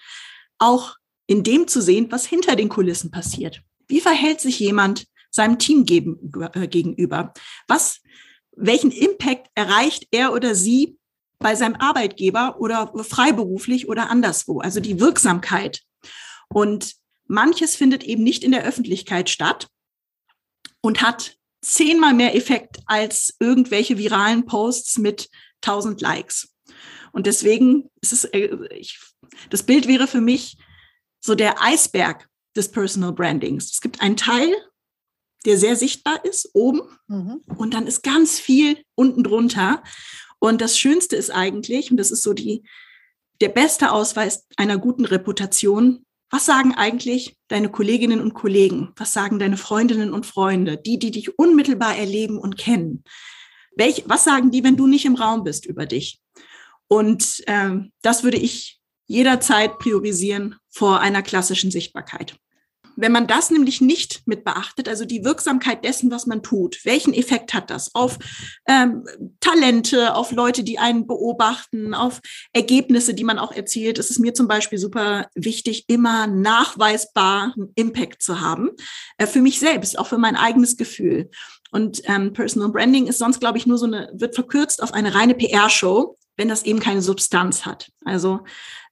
auch 0.59 0.95
in 1.27 1.43
dem 1.43 1.67
zu 1.67 1.81
sehen, 1.81 2.07
was 2.11 2.25
hinter 2.25 2.55
den 2.55 2.69
Kulissen 2.69 3.11
passiert. 3.11 3.61
Wie 3.87 4.01
verhält 4.01 4.41
sich 4.41 4.59
jemand 4.59 5.05
seinem 5.29 5.59
Team 5.59 5.85
äh, 6.53 6.67
gegenüber? 6.67 7.33
Was, 7.67 8.01
welchen 8.55 8.91
Impact 8.91 9.47
erreicht 9.55 10.07
er 10.11 10.33
oder 10.33 10.55
sie 10.55 10.97
bei 11.39 11.55
seinem 11.55 11.75
Arbeitgeber 11.75 12.57
oder 12.59 12.91
freiberuflich 13.03 13.87
oder 13.87 14.09
anderswo? 14.09 14.59
Also 14.59 14.79
die 14.79 14.99
Wirksamkeit. 14.99 15.81
Und 16.49 16.95
manches 17.27 17.75
findet 17.75 18.03
eben 18.03 18.23
nicht 18.23 18.43
in 18.43 18.51
der 18.51 18.63
Öffentlichkeit 18.63 19.29
statt 19.29 19.67
und 20.81 21.01
hat 21.01 21.35
zehnmal 21.61 22.13
mehr 22.13 22.35
Effekt 22.35 22.79
als 22.85 23.35
irgendwelche 23.39 23.97
viralen 23.97 24.45
Posts 24.45 24.99
mit 24.99 25.29
1000 25.61 26.01
Likes. 26.01 26.53
Und 27.11 27.25
deswegen 27.25 27.89
ist 28.01 28.13
es, 28.13 28.25
äh, 28.25 28.55
ich, 28.75 28.99
das 29.49 29.63
Bild 29.63 29.87
wäre 29.87 30.07
für 30.07 30.21
mich 30.21 30.57
so 31.19 31.35
der 31.35 31.61
Eisberg 31.61 32.29
des 32.57 32.71
Personal 32.71 33.13
Brandings. 33.13 33.71
Es 33.71 33.81
gibt 33.81 34.01
einen 34.01 34.17
Teil, 34.17 34.53
der 35.45 35.57
sehr 35.57 35.75
sichtbar 35.75 36.25
ist, 36.25 36.49
oben, 36.53 36.81
mhm. 37.07 37.41
und 37.57 37.73
dann 37.73 37.87
ist 37.87 38.03
ganz 38.03 38.39
viel 38.39 38.83
unten 38.95 39.23
drunter. 39.23 39.83
Und 40.39 40.61
das 40.61 40.77
Schönste 40.77 41.15
ist 41.15 41.29
eigentlich, 41.29 41.91
und 41.91 41.97
das 41.97 42.11
ist 42.11 42.23
so 42.23 42.33
die, 42.33 42.63
der 43.39 43.49
beste 43.49 43.91
Ausweis 43.91 44.45
einer 44.57 44.77
guten 44.77 45.05
Reputation, 45.05 46.05
was 46.29 46.45
sagen 46.45 46.73
eigentlich 46.75 47.37
deine 47.47 47.69
Kolleginnen 47.69 48.19
und 48.19 48.33
Kollegen? 48.33 48.91
Was 48.97 49.13
sagen 49.13 49.39
deine 49.39 49.55
Freundinnen 49.55 50.11
und 50.11 50.25
Freunde, 50.25 50.77
die, 50.77 50.99
die 50.99 51.11
dich 51.11 51.39
unmittelbar 51.39 51.95
erleben 51.95 52.37
und 52.37 52.57
kennen? 52.57 53.03
Welch, 53.77 54.03
was 54.07 54.25
sagen 54.25 54.51
die, 54.51 54.63
wenn 54.63 54.75
du 54.75 54.87
nicht 54.87 55.05
im 55.05 55.15
Raum 55.15 55.43
bist 55.43 55.65
über 55.65 55.85
dich? 55.85 56.19
Und 56.89 57.43
ähm, 57.47 57.93
das 58.01 58.23
würde 58.23 58.37
ich 58.37 58.79
jederzeit 59.05 59.79
priorisieren 59.79 60.55
vor 60.69 60.99
einer 60.99 61.21
klassischen 61.21 61.71
Sichtbarkeit. 61.71 62.37
Wenn 62.97 63.11
man 63.11 63.27
das 63.27 63.51
nämlich 63.51 63.79
nicht 63.79 64.23
mit 64.25 64.43
beachtet, 64.43 64.89
also 64.89 65.05
die 65.05 65.23
Wirksamkeit 65.23 65.85
dessen, 65.85 66.09
was 66.09 66.25
man 66.25 66.41
tut, 66.41 66.83
welchen 66.83 67.13
Effekt 67.13 67.53
hat 67.53 67.69
das 67.69 67.93
auf 67.93 68.17
ähm, 68.67 69.05
Talente, 69.39 70.15
auf 70.15 70.31
Leute, 70.31 70.63
die 70.63 70.79
einen 70.79 71.05
beobachten, 71.05 71.93
auf 71.93 72.19
Ergebnisse, 72.53 73.13
die 73.13 73.23
man 73.23 73.37
auch 73.37 73.51
erzielt, 73.51 73.99
ist 73.99 74.09
es 74.09 74.17
mir 74.17 74.33
zum 74.33 74.47
Beispiel 74.47 74.79
super 74.79 75.29
wichtig, 75.35 75.85
immer 75.87 76.25
nachweisbaren 76.25 77.71
Impact 77.75 78.23
zu 78.23 78.41
haben. 78.41 78.71
Äh, 79.17 79.27
für 79.27 79.41
mich 79.41 79.59
selbst, 79.59 79.99
auch 79.99 80.07
für 80.07 80.17
mein 80.17 80.35
eigenes 80.35 80.75
Gefühl. 80.75 81.29
Und 81.71 82.01
ähm, 82.05 82.33
Personal 82.33 82.69
Branding 82.69 83.05
ist 83.05 83.19
sonst, 83.19 83.39
glaube 83.39 83.59
ich, 83.59 83.67
nur 83.67 83.77
so 83.77 83.85
eine, 83.85 84.09
wird 84.13 84.33
verkürzt 84.33 84.81
auf 84.81 84.93
eine 84.93 85.13
reine 85.13 85.35
PR-Show, 85.35 86.17
wenn 86.35 86.49
das 86.49 86.63
eben 86.63 86.79
keine 86.79 87.03
Substanz 87.03 87.65
hat. 87.65 87.91
Also 88.05 88.39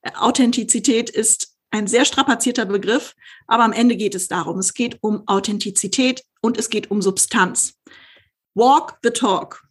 äh, 0.04 0.12
Authentizität 0.16 1.10
ist 1.10 1.55
ein 1.76 1.88
sehr 1.88 2.06
strapazierter 2.06 2.66
Begriff, 2.66 3.16
aber 3.48 3.64
am 3.64 3.74
Ende 3.74 3.96
geht 3.96 4.16
es 4.16 4.28
darum. 4.28 4.60
Es 4.60 4.74
geht 4.74 4.98
um 5.02 5.28
Authentizität 5.28 6.24
und 6.42 6.58
es 6.58 6.70
geht 6.70 6.90
um 6.90 7.02
Substanz. 7.02 7.74
Walk 8.54 8.98
the 9.04 9.10
talk. 9.10 9.64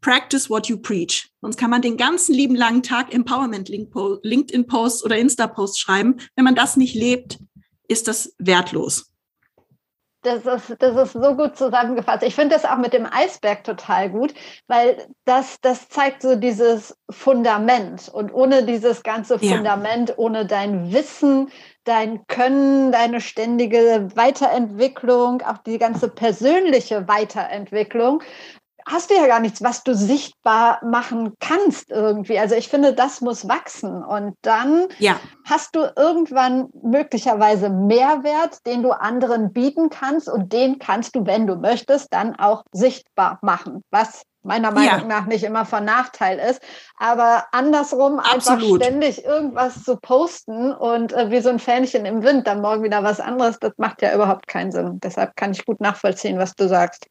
Practice 0.00 0.50
what 0.50 0.66
you 0.66 0.76
preach. 0.76 1.30
Sonst 1.40 1.56
kann 1.56 1.70
man 1.70 1.80
den 1.80 1.96
ganzen 1.96 2.34
lieben 2.34 2.56
langen 2.56 2.82
Tag 2.82 3.14
Empowerment 3.14 3.68
LinkedIn 3.68 4.66
Posts 4.66 5.04
oder 5.04 5.16
Insta 5.16 5.46
Posts 5.46 5.78
schreiben. 5.78 6.16
Wenn 6.34 6.44
man 6.44 6.56
das 6.56 6.76
nicht 6.76 6.94
lebt, 6.94 7.38
ist 7.86 8.08
das 8.08 8.34
wertlos. 8.38 9.11
Das 10.22 10.46
ist, 10.46 10.76
das 10.80 10.96
ist 10.96 11.12
so 11.20 11.34
gut 11.34 11.56
zusammengefasst. 11.56 12.22
Ich 12.22 12.36
finde 12.36 12.54
das 12.54 12.64
auch 12.64 12.76
mit 12.76 12.92
dem 12.92 13.06
Eisberg 13.06 13.64
total 13.64 14.08
gut, 14.08 14.32
weil 14.68 15.08
das, 15.24 15.60
das 15.60 15.88
zeigt 15.88 16.22
so 16.22 16.36
dieses 16.36 16.96
Fundament. 17.10 18.08
Und 18.08 18.32
ohne 18.32 18.64
dieses 18.64 19.02
ganze 19.02 19.40
Fundament, 19.40 20.10
ja. 20.10 20.14
ohne 20.18 20.46
dein 20.46 20.92
Wissen, 20.92 21.50
dein 21.82 22.24
Können, 22.28 22.92
deine 22.92 23.20
ständige 23.20 24.08
Weiterentwicklung, 24.14 25.42
auch 25.42 25.58
die 25.58 25.78
ganze 25.78 26.08
persönliche 26.08 27.08
Weiterentwicklung, 27.08 28.22
hast 28.86 29.10
du 29.10 29.14
ja 29.14 29.26
gar 29.26 29.40
nichts, 29.40 29.62
was 29.62 29.84
du 29.84 29.94
sichtbar 29.94 30.84
machen 30.84 31.34
kannst 31.40 31.90
irgendwie. 31.90 32.38
Also 32.38 32.54
ich 32.54 32.68
finde, 32.68 32.94
das 32.94 33.20
muss 33.20 33.48
wachsen. 33.48 34.02
Und 34.02 34.36
dann 34.42 34.88
ja. 34.98 35.18
hast 35.44 35.74
du 35.74 35.92
irgendwann 35.96 36.68
möglicherweise 36.82 37.70
Mehrwert, 37.70 38.64
den 38.66 38.82
du 38.82 38.90
anderen 38.90 39.52
bieten 39.52 39.90
kannst 39.90 40.28
und 40.28 40.52
den 40.52 40.78
kannst 40.78 41.14
du, 41.14 41.26
wenn 41.26 41.46
du 41.46 41.56
möchtest, 41.56 42.12
dann 42.12 42.36
auch 42.36 42.64
sichtbar 42.72 43.38
machen, 43.42 43.82
was 43.90 44.22
meiner 44.42 44.70
Meinung 44.70 45.00
ja. 45.00 45.20
nach 45.20 45.26
nicht 45.26 45.44
immer 45.44 45.64
von 45.64 45.84
Nachteil 45.84 46.38
ist. 46.38 46.60
Aber 46.96 47.46
andersrum 47.52 48.18
Absolut. 48.18 48.62
einfach 48.62 48.86
ständig 48.86 49.24
irgendwas 49.24 49.84
zu 49.84 49.96
posten 49.96 50.72
und 50.72 51.12
äh, 51.12 51.30
wie 51.30 51.40
so 51.40 51.48
ein 51.48 51.58
Fähnchen 51.58 52.04
im 52.04 52.22
Wind, 52.22 52.46
dann 52.46 52.60
morgen 52.60 52.82
wieder 52.82 53.02
was 53.02 53.20
anderes, 53.20 53.58
das 53.58 53.72
macht 53.76 54.02
ja 54.02 54.14
überhaupt 54.14 54.46
keinen 54.46 54.72
Sinn. 54.72 55.00
Deshalb 55.00 55.36
kann 55.36 55.52
ich 55.52 55.64
gut 55.64 55.80
nachvollziehen, 55.80 56.38
was 56.38 56.54
du 56.54 56.68
sagst. 56.68 57.06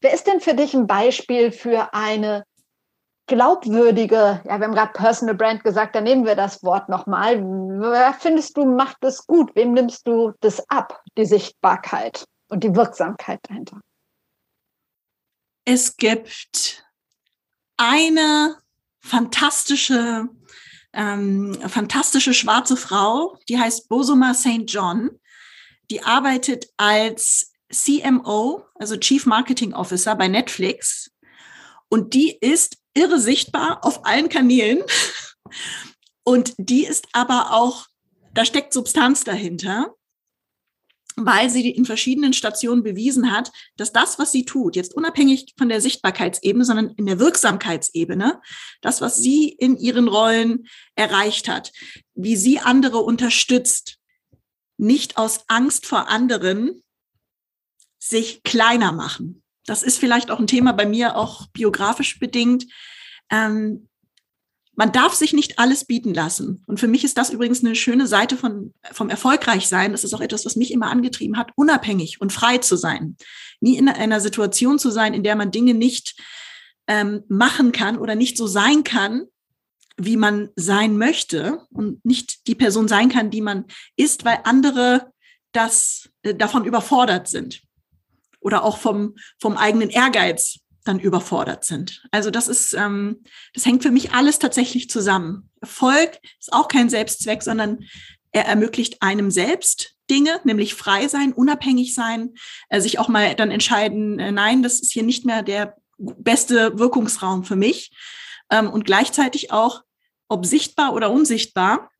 Wer 0.00 0.12
ist 0.12 0.26
denn 0.26 0.40
für 0.40 0.54
dich 0.54 0.74
ein 0.74 0.86
Beispiel 0.86 1.52
für 1.52 1.94
eine 1.94 2.44
glaubwürdige, 3.26 4.40
ja, 4.44 4.58
wir 4.58 4.66
haben 4.66 4.74
gerade 4.74 4.92
Personal 4.92 5.34
Brand 5.34 5.64
gesagt, 5.64 5.94
dann 5.94 6.04
nehmen 6.04 6.26
wir 6.26 6.34
das 6.34 6.62
Wort 6.62 6.88
nochmal. 6.88 7.40
Wer 7.40 8.12
findest 8.14 8.56
du 8.56 8.64
macht 8.64 9.02
es 9.04 9.26
gut? 9.26 9.54
Wem 9.54 9.72
nimmst 9.72 10.06
du 10.06 10.32
das 10.40 10.68
ab, 10.68 11.02
die 11.16 11.24
Sichtbarkeit 11.24 12.24
und 12.48 12.64
die 12.64 12.74
Wirksamkeit 12.74 13.40
dahinter? 13.48 13.80
Es 15.64 15.96
gibt 15.96 16.84
eine 17.76 18.58
fantastische, 19.00 20.28
ähm, 20.92 21.58
fantastische 21.68 22.34
schwarze 22.34 22.76
Frau, 22.76 23.38
die 23.48 23.58
heißt 23.58 23.88
Bosoma 23.88 24.34
St. 24.34 24.64
John. 24.66 25.10
Die 25.90 26.02
arbeitet 26.02 26.68
als 26.76 27.52
CMO, 27.70 28.64
also 28.74 28.96
Chief 28.96 29.26
Marketing 29.26 29.74
Officer 29.74 30.14
bei 30.14 30.28
Netflix. 30.28 31.10
Und 31.88 32.14
die 32.14 32.36
ist 32.40 32.78
irre 32.94 33.20
sichtbar 33.20 33.84
auf 33.84 34.04
allen 34.06 34.28
Kanälen. 34.28 34.82
Und 36.24 36.54
die 36.56 36.84
ist 36.84 37.08
aber 37.12 37.52
auch, 37.52 37.86
da 38.32 38.44
steckt 38.44 38.72
Substanz 38.72 39.24
dahinter 39.24 39.94
weil 41.16 41.50
sie 41.50 41.70
in 41.70 41.84
verschiedenen 41.84 42.32
Stationen 42.32 42.82
bewiesen 42.82 43.32
hat, 43.32 43.52
dass 43.76 43.92
das, 43.92 44.18
was 44.18 44.32
sie 44.32 44.44
tut, 44.44 44.76
jetzt 44.76 44.94
unabhängig 44.94 45.54
von 45.58 45.68
der 45.68 45.80
Sichtbarkeitsebene, 45.80 46.64
sondern 46.64 46.90
in 46.96 47.06
der 47.06 47.18
Wirksamkeitsebene, 47.18 48.40
das, 48.80 49.00
was 49.00 49.18
sie 49.18 49.48
in 49.48 49.76
ihren 49.76 50.08
Rollen 50.08 50.66
erreicht 50.94 51.48
hat, 51.48 51.72
wie 52.14 52.36
sie 52.36 52.58
andere 52.58 52.98
unterstützt, 52.98 53.98
nicht 54.78 55.16
aus 55.16 55.44
Angst 55.48 55.86
vor 55.86 56.08
anderen 56.08 56.82
sich 57.98 58.42
kleiner 58.42 58.92
machen. 58.92 59.42
Das 59.64 59.82
ist 59.82 59.98
vielleicht 59.98 60.30
auch 60.30 60.40
ein 60.40 60.48
Thema 60.48 60.72
bei 60.72 60.86
mir, 60.86 61.16
auch 61.16 61.46
biografisch 61.48 62.18
bedingt. 62.18 62.66
Ähm, 63.30 63.88
man 64.74 64.92
darf 64.92 65.14
sich 65.14 65.32
nicht 65.32 65.58
alles 65.58 65.84
bieten 65.84 66.14
lassen. 66.14 66.62
Und 66.66 66.80
für 66.80 66.88
mich 66.88 67.04
ist 67.04 67.18
das 67.18 67.30
übrigens 67.30 67.62
eine 67.62 67.74
schöne 67.74 68.06
Seite 68.06 68.36
von, 68.36 68.72
vom 68.92 69.10
Erfolgreichsein. 69.10 69.92
Das 69.92 70.04
ist 70.04 70.14
auch 70.14 70.20
etwas, 70.20 70.46
was 70.46 70.56
mich 70.56 70.72
immer 70.72 70.90
angetrieben 70.90 71.36
hat, 71.36 71.50
unabhängig 71.56 72.20
und 72.20 72.32
frei 72.32 72.58
zu 72.58 72.76
sein. 72.76 73.16
Nie 73.60 73.76
in 73.76 73.88
einer 73.88 74.20
Situation 74.20 74.78
zu 74.78 74.90
sein, 74.90 75.12
in 75.12 75.22
der 75.22 75.36
man 75.36 75.50
Dinge 75.50 75.74
nicht 75.74 76.18
ähm, 76.86 77.22
machen 77.28 77.72
kann 77.72 77.98
oder 77.98 78.14
nicht 78.14 78.36
so 78.36 78.46
sein 78.46 78.82
kann, 78.82 79.26
wie 79.98 80.16
man 80.16 80.48
sein 80.56 80.96
möchte 80.96 81.60
und 81.70 82.02
nicht 82.04 82.46
die 82.46 82.54
Person 82.54 82.88
sein 82.88 83.10
kann, 83.10 83.30
die 83.30 83.42
man 83.42 83.66
ist, 83.96 84.24
weil 84.24 84.40
andere 84.44 85.12
das 85.52 86.08
äh, 86.22 86.34
davon 86.34 86.64
überfordert 86.64 87.28
sind 87.28 87.62
oder 88.40 88.64
auch 88.64 88.78
vom, 88.78 89.16
vom 89.38 89.56
eigenen 89.56 89.90
Ehrgeiz 89.90 90.61
dann 90.84 90.98
überfordert 90.98 91.64
sind. 91.64 92.04
Also 92.10 92.30
das 92.30 92.48
ist, 92.48 92.74
ähm, 92.74 93.22
das 93.54 93.66
hängt 93.66 93.82
für 93.82 93.90
mich 93.90 94.12
alles 94.12 94.38
tatsächlich 94.38 94.90
zusammen. 94.90 95.50
Erfolg 95.60 96.18
ist 96.38 96.52
auch 96.52 96.68
kein 96.68 96.90
Selbstzweck, 96.90 97.42
sondern 97.42 97.84
er 98.32 98.46
ermöglicht 98.46 99.02
einem 99.02 99.30
selbst 99.30 99.94
Dinge, 100.10 100.40
nämlich 100.44 100.74
frei 100.74 101.08
sein, 101.08 101.32
unabhängig 101.32 101.94
sein, 101.94 102.34
äh, 102.68 102.80
sich 102.80 102.98
auch 102.98 103.08
mal 103.08 103.34
dann 103.34 103.50
entscheiden, 103.50 104.18
äh, 104.18 104.32
nein, 104.32 104.62
das 104.62 104.80
ist 104.80 104.92
hier 104.92 105.02
nicht 105.02 105.24
mehr 105.24 105.42
der 105.42 105.76
beste 105.98 106.78
Wirkungsraum 106.78 107.44
für 107.44 107.56
mich. 107.56 107.92
Ähm, 108.50 108.70
und 108.70 108.84
gleichzeitig 108.84 109.52
auch, 109.52 109.82
ob 110.28 110.46
sichtbar 110.46 110.94
oder 110.94 111.10
unsichtbar, 111.10 111.90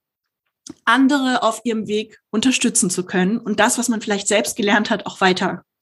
andere 0.85 1.43
auf 1.43 1.61
ihrem 1.65 1.87
Weg 1.87 2.21
unterstützen 2.31 2.91
zu 2.91 3.05
können 3.05 3.39
und 3.39 3.61
das, 3.61 3.79
was 3.79 3.89
man 3.89 4.01
vielleicht 4.01 4.29
selbst 4.29 4.57
gelernt 4.57 4.91
hat, 4.91 5.07
auch 5.07 5.21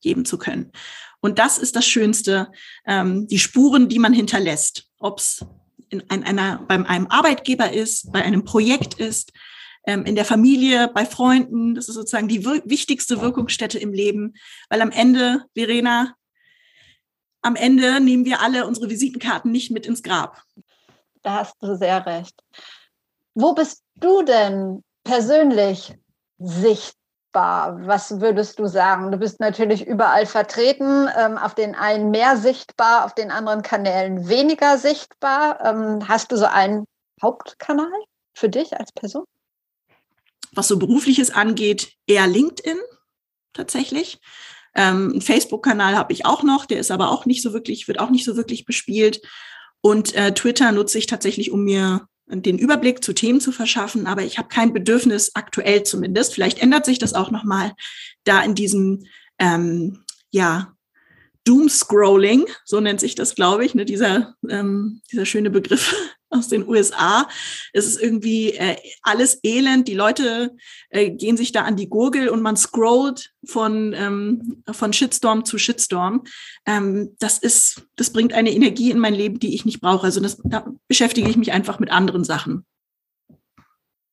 weitergeben 0.00 0.24
zu 0.24 0.38
können. 0.38 0.72
Und 1.20 1.38
das 1.38 1.58
ist 1.58 1.76
das 1.76 1.86
Schönste, 1.86 2.50
ähm, 2.86 3.26
die 3.28 3.38
Spuren, 3.38 3.88
die 3.88 3.98
man 3.98 4.12
hinterlässt. 4.12 4.86
Ob 4.98 5.18
es 5.18 5.44
in 5.90 6.08
einer, 6.08 6.64
bei 6.68 6.74
einem 6.74 7.06
Arbeitgeber 7.08 7.72
ist, 7.72 8.10
bei 8.12 8.22
einem 8.22 8.44
Projekt 8.44 8.94
ist, 8.94 9.32
ähm, 9.86 10.04
in 10.04 10.14
der 10.14 10.24
Familie, 10.24 10.88
bei 10.88 11.04
Freunden. 11.04 11.74
Das 11.74 11.88
ist 11.88 11.94
sozusagen 11.94 12.28
die 12.28 12.44
wir 12.44 12.62
wichtigste 12.64 13.20
Wirkungsstätte 13.20 13.78
im 13.78 13.92
Leben. 13.92 14.34
Weil 14.68 14.82
am 14.82 14.90
Ende, 14.90 15.44
Verena, 15.54 16.14
am 17.42 17.56
Ende 17.56 18.00
nehmen 18.00 18.24
wir 18.24 18.40
alle 18.40 18.66
unsere 18.66 18.88
Visitenkarten 18.88 19.50
nicht 19.50 19.70
mit 19.70 19.86
ins 19.86 20.02
Grab. 20.02 20.42
Da 21.22 21.40
hast 21.40 21.56
du 21.60 21.76
sehr 21.76 22.04
recht. 22.06 22.34
Wo 23.34 23.54
bist 23.54 23.82
du 23.96 24.22
denn 24.22 24.82
persönlich 25.04 25.94
sichtbar? 26.38 26.99
Was 27.32 28.20
würdest 28.20 28.58
du 28.58 28.66
sagen? 28.66 29.12
Du 29.12 29.18
bist 29.18 29.40
natürlich 29.40 29.86
überall 29.86 30.26
vertreten, 30.26 31.08
ähm, 31.16 31.38
auf 31.38 31.54
den 31.54 31.74
einen 31.74 32.10
mehr 32.10 32.36
sichtbar, 32.36 33.04
auf 33.04 33.14
den 33.14 33.30
anderen 33.30 33.62
Kanälen 33.62 34.28
weniger 34.28 34.78
sichtbar. 34.78 35.64
Ähm, 35.64 36.08
hast 36.08 36.32
du 36.32 36.36
so 36.36 36.46
einen 36.46 36.84
Hauptkanal 37.22 37.90
für 38.34 38.48
dich 38.48 38.76
als 38.78 38.92
Person? 38.92 39.24
Was 40.52 40.68
so 40.68 40.78
berufliches 40.78 41.30
angeht, 41.30 41.92
eher 42.06 42.26
LinkedIn 42.26 42.78
tatsächlich. 43.52 44.18
Ähm, 44.74 45.10
einen 45.12 45.20
Facebook-Kanal 45.20 45.96
habe 45.96 46.12
ich 46.12 46.26
auch 46.26 46.42
noch, 46.42 46.66
der 46.66 46.80
ist 46.80 46.90
aber 46.90 47.10
auch 47.10 47.26
nicht 47.26 47.42
so 47.42 47.52
wirklich, 47.52 47.88
wird 47.88 48.00
auch 48.00 48.10
nicht 48.10 48.24
so 48.24 48.36
wirklich 48.36 48.64
bespielt. 48.64 49.20
Und 49.80 50.14
äh, 50.14 50.34
Twitter 50.34 50.72
nutze 50.72 50.98
ich 50.98 51.06
tatsächlich, 51.06 51.50
um 51.50 51.64
mir 51.64 52.06
den 52.32 52.58
Überblick 52.58 53.02
zu 53.02 53.12
Themen 53.12 53.40
zu 53.40 53.52
verschaffen, 53.52 54.06
aber 54.06 54.22
ich 54.22 54.38
habe 54.38 54.48
kein 54.48 54.72
Bedürfnis, 54.72 55.32
aktuell 55.34 55.82
zumindest, 55.82 56.34
vielleicht 56.34 56.62
ändert 56.62 56.84
sich 56.84 56.98
das 56.98 57.14
auch 57.14 57.30
nochmal, 57.30 57.72
da 58.24 58.42
in 58.42 58.54
diesem 58.54 59.04
ähm, 59.38 60.04
ja, 60.30 60.74
Doom-Scrolling, 61.44 62.46
so 62.64 62.80
nennt 62.80 63.00
sich 63.00 63.14
das, 63.14 63.34
glaube 63.34 63.64
ich, 63.64 63.74
ne, 63.74 63.84
dieser, 63.84 64.34
ähm, 64.48 65.00
dieser 65.10 65.26
schöne 65.26 65.50
Begriff 65.50 65.94
aus 66.30 66.48
den 66.48 66.66
USA. 66.66 67.28
Es 67.72 67.86
ist 67.86 68.00
irgendwie 68.00 68.52
äh, 68.52 68.76
alles 69.02 69.40
elend. 69.42 69.88
Die 69.88 69.94
Leute 69.94 70.56
äh, 70.88 71.10
gehen 71.10 71.36
sich 71.36 71.52
da 71.52 71.62
an 71.62 71.76
die 71.76 71.88
Gurgel 71.88 72.28
und 72.28 72.42
man 72.42 72.56
scrollt 72.56 73.32
von, 73.44 73.92
ähm, 73.94 74.62
von 74.70 74.92
Shitstorm 74.92 75.44
zu 75.44 75.58
Shitstorm. 75.58 76.24
Ähm, 76.66 77.16
das 77.18 77.38
ist, 77.38 77.86
das 77.96 78.10
bringt 78.12 78.32
eine 78.32 78.52
Energie 78.52 78.90
in 78.90 78.98
mein 78.98 79.14
Leben, 79.14 79.38
die 79.38 79.54
ich 79.54 79.64
nicht 79.64 79.80
brauche. 79.80 80.04
Also 80.04 80.20
das, 80.20 80.40
da 80.44 80.66
beschäftige 80.88 81.28
ich 81.28 81.36
mich 81.36 81.52
einfach 81.52 81.78
mit 81.78 81.90
anderen 81.90 82.24
Sachen. 82.24 82.64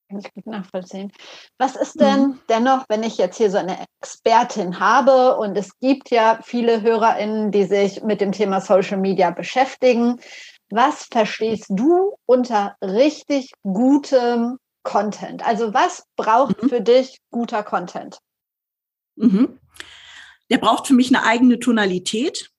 Kann 0.09 0.19
ich 0.19 0.33
gut 0.33 0.45
nachvollziehen. 0.45 1.11
Was 1.57 1.75
ist 1.75 1.99
denn 1.99 2.21
mhm. 2.21 2.39
dennoch, 2.47 2.85
wenn 2.87 3.03
ich 3.03 3.17
jetzt 3.17 3.37
hier 3.37 3.51
so 3.51 3.57
eine 3.57 3.77
Expertin 4.01 4.79
habe 4.79 5.35
und 5.37 5.57
es 5.57 5.77
gibt 5.79 6.11
ja 6.11 6.39
viele 6.43 6.81
HörerInnen, 6.81 7.51
die 7.51 7.65
sich 7.65 8.01
mit 8.03 8.21
dem 8.21 8.31
Thema 8.31 8.61
Social 8.61 8.97
Media 8.97 9.31
beschäftigen, 9.31 10.21
was 10.69 11.05
verstehst 11.05 11.67
du 11.69 12.15
unter 12.25 12.75
richtig 12.81 13.51
gutem 13.63 14.57
Content? 14.83 15.45
Also 15.45 15.73
was 15.73 16.03
braucht 16.15 16.61
mhm. 16.63 16.69
für 16.69 16.81
dich 16.81 17.19
guter 17.31 17.63
Content? 17.63 18.19
Mhm. 19.15 19.59
Der 20.49 20.57
braucht 20.57 20.87
für 20.87 20.93
mich 20.93 21.13
eine 21.13 21.25
eigene 21.25 21.59
Tonalität. 21.59 22.49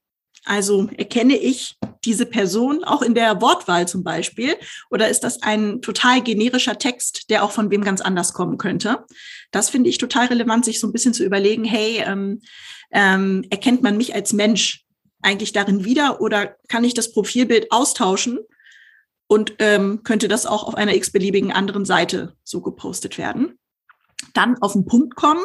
Also 0.45 0.89
erkenne 0.97 1.37
ich 1.37 1.77
diese 2.05 2.27
Person 2.27 2.85
auch 2.85 3.03
in 3.03 3.15
der 3.15 3.41
Wortwahl 3.41 3.89
zum 3.89 4.03
Beispiel? 4.03 4.57
Oder 4.91 5.09
ist 5.09 5.21
das 5.21 5.43
ein 5.43 5.83
total 5.83 6.23
generischer 6.23 6.79
Text, 6.79 7.29
der 7.29 7.45
auch 7.45 7.51
von 7.51 7.71
wem 7.71 7.83
ganz 7.83 8.01
anders 8.01 8.33
kommen 8.33 8.57
könnte? 8.57 9.05
Das 9.51 9.69
finde 9.69 9.91
ich 9.91 9.99
total 9.99 10.27
relevant, 10.27 10.65
sich 10.65 10.81
so 10.81 10.87
ein 10.87 10.93
bisschen 10.93 11.15
zu 11.15 11.25
überlegen, 11.25 11.65
hey, 11.65 12.03
ähm, 12.07 12.41
ähm, 12.91 13.45
erkennt 13.51 13.83
man 13.83 13.97
mich 13.97 14.15
als 14.15 14.33
Mensch 14.33 14.87
eigentlich 15.29 15.53
darin 15.53 15.85
wieder 15.85 16.21
oder 16.23 16.57
kann 16.69 16.85
ich 16.85 16.95
das 16.95 17.13
Profilbild 17.13 17.71
austauschen 17.71 18.39
und 19.27 19.55
ähm, 19.59 20.03
könnte 20.03 20.27
das 20.27 20.47
auch 20.47 20.65
auf 20.65 20.75
einer 20.75 20.95
x-beliebigen 20.95 21.53
anderen 21.53 21.85
Seite 21.85 22.35
so 22.45 22.63
gepostet 22.63 23.19
werden? 23.19 23.59
Dann 24.33 24.57
auf 24.63 24.73
den 24.73 24.87
Punkt 24.87 25.17
kommen. 25.17 25.45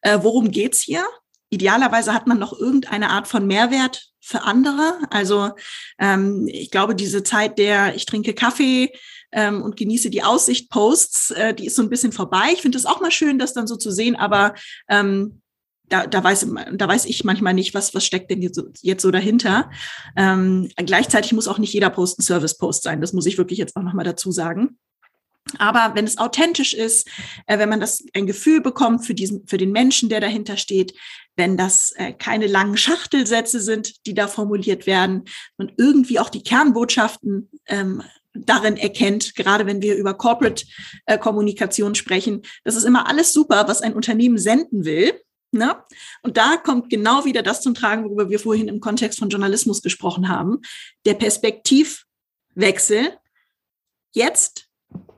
Äh, 0.00 0.20
worum 0.22 0.50
geht's 0.50 0.80
hier? 0.80 1.04
Idealerweise 1.50 2.14
hat 2.14 2.26
man 2.26 2.38
noch 2.38 2.58
irgendeine 2.58 3.10
Art 3.10 3.28
von 3.28 3.46
Mehrwert 3.46 4.08
für 4.20 4.42
andere. 4.42 4.98
Also 5.10 5.50
ähm, 5.98 6.48
ich 6.48 6.70
glaube, 6.70 6.94
diese 6.94 7.22
Zeit 7.22 7.58
der 7.58 7.94
ich 7.94 8.06
trinke 8.06 8.32
Kaffee 8.32 8.90
ähm, 9.32 9.62
und 9.62 9.76
genieße 9.76 10.08
die 10.08 10.22
Aussicht 10.22 10.70
Posts, 10.70 11.32
äh, 11.32 11.54
die 11.54 11.66
ist 11.66 11.76
so 11.76 11.82
ein 11.82 11.90
bisschen 11.90 12.12
vorbei. 12.12 12.50
Ich 12.54 12.62
finde 12.62 12.78
es 12.78 12.86
auch 12.86 13.00
mal 13.02 13.10
schön, 13.10 13.38
das 13.38 13.52
dann 13.52 13.66
so 13.66 13.76
zu 13.76 13.90
sehen, 13.90 14.16
aber 14.16 14.54
ähm, 14.88 15.42
da, 15.90 16.06
da, 16.06 16.24
weiß, 16.24 16.46
da 16.72 16.88
weiß 16.88 17.04
ich 17.04 17.24
manchmal 17.24 17.52
nicht, 17.52 17.74
was, 17.74 17.94
was 17.94 18.06
steckt 18.06 18.30
denn 18.30 18.40
jetzt 18.40 18.56
so, 18.56 18.62
jetzt 18.80 19.02
so 19.02 19.10
dahinter. 19.10 19.70
Ähm, 20.16 20.70
gleichzeitig 20.76 21.32
muss 21.32 21.48
auch 21.48 21.58
nicht 21.58 21.74
jeder 21.74 21.90
Post 21.90 22.18
ein 22.18 22.22
Service-Post 22.22 22.82
sein. 22.82 23.00
Das 23.00 23.12
muss 23.12 23.26
ich 23.26 23.36
wirklich 23.36 23.58
jetzt 23.58 23.76
auch 23.76 23.82
nochmal 23.82 24.04
dazu 24.04 24.32
sagen. 24.32 24.78
Aber 25.58 25.92
wenn 25.94 26.04
es 26.04 26.18
authentisch 26.18 26.74
ist, 26.74 27.08
äh, 27.46 27.58
wenn 27.58 27.68
man 27.68 27.80
das 27.80 28.04
ein 28.14 28.26
Gefühl 28.26 28.60
bekommt 28.60 29.04
für 29.04 29.14
diesen, 29.14 29.46
für 29.46 29.58
den 29.58 29.72
Menschen, 29.72 30.08
der 30.08 30.20
dahinter 30.20 30.56
steht, 30.56 30.94
wenn 31.36 31.56
das 31.56 31.92
äh, 31.96 32.12
keine 32.12 32.46
langen 32.46 32.76
Schachtelsätze 32.76 33.60
sind, 33.60 34.06
die 34.06 34.14
da 34.14 34.28
formuliert 34.28 34.86
werden, 34.86 35.24
und 35.56 35.72
irgendwie 35.76 36.20
auch 36.20 36.30
die 36.30 36.42
Kernbotschaften 36.42 37.50
ähm, 37.66 38.02
darin 38.32 38.76
erkennt, 38.76 39.34
gerade 39.34 39.66
wenn 39.66 39.82
wir 39.82 39.96
über 39.96 40.14
Corporate 40.14 40.64
äh, 41.06 41.18
Kommunikation 41.18 41.96
sprechen, 41.96 42.42
das 42.62 42.76
ist 42.76 42.84
immer 42.84 43.08
alles 43.08 43.32
super, 43.32 43.66
was 43.66 43.82
ein 43.82 43.94
Unternehmen 43.94 44.38
senden 44.38 44.84
will. 44.84 45.14
Ne? 45.52 45.76
Und 46.22 46.36
da 46.36 46.56
kommt 46.56 46.90
genau 46.90 47.24
wieder 47.24 47.42
das 47.42 47.60
zum 47.60 47.74
Tragen, 47.74 48.04
worüber 48.04 48.30
wir 48.30 48.38
vorhin 48.38 48.68
im 48.68 48.80
Kontext 48.80 49.18
von 49.18 49.30
Journalismus 49.30 49.82
gesprochen 49.82 50.28
haben. 50.28 50.60
Der 51.04 51.14
Perspektivwechsel. 51.14 53.18
Jetzt 54.12 54.70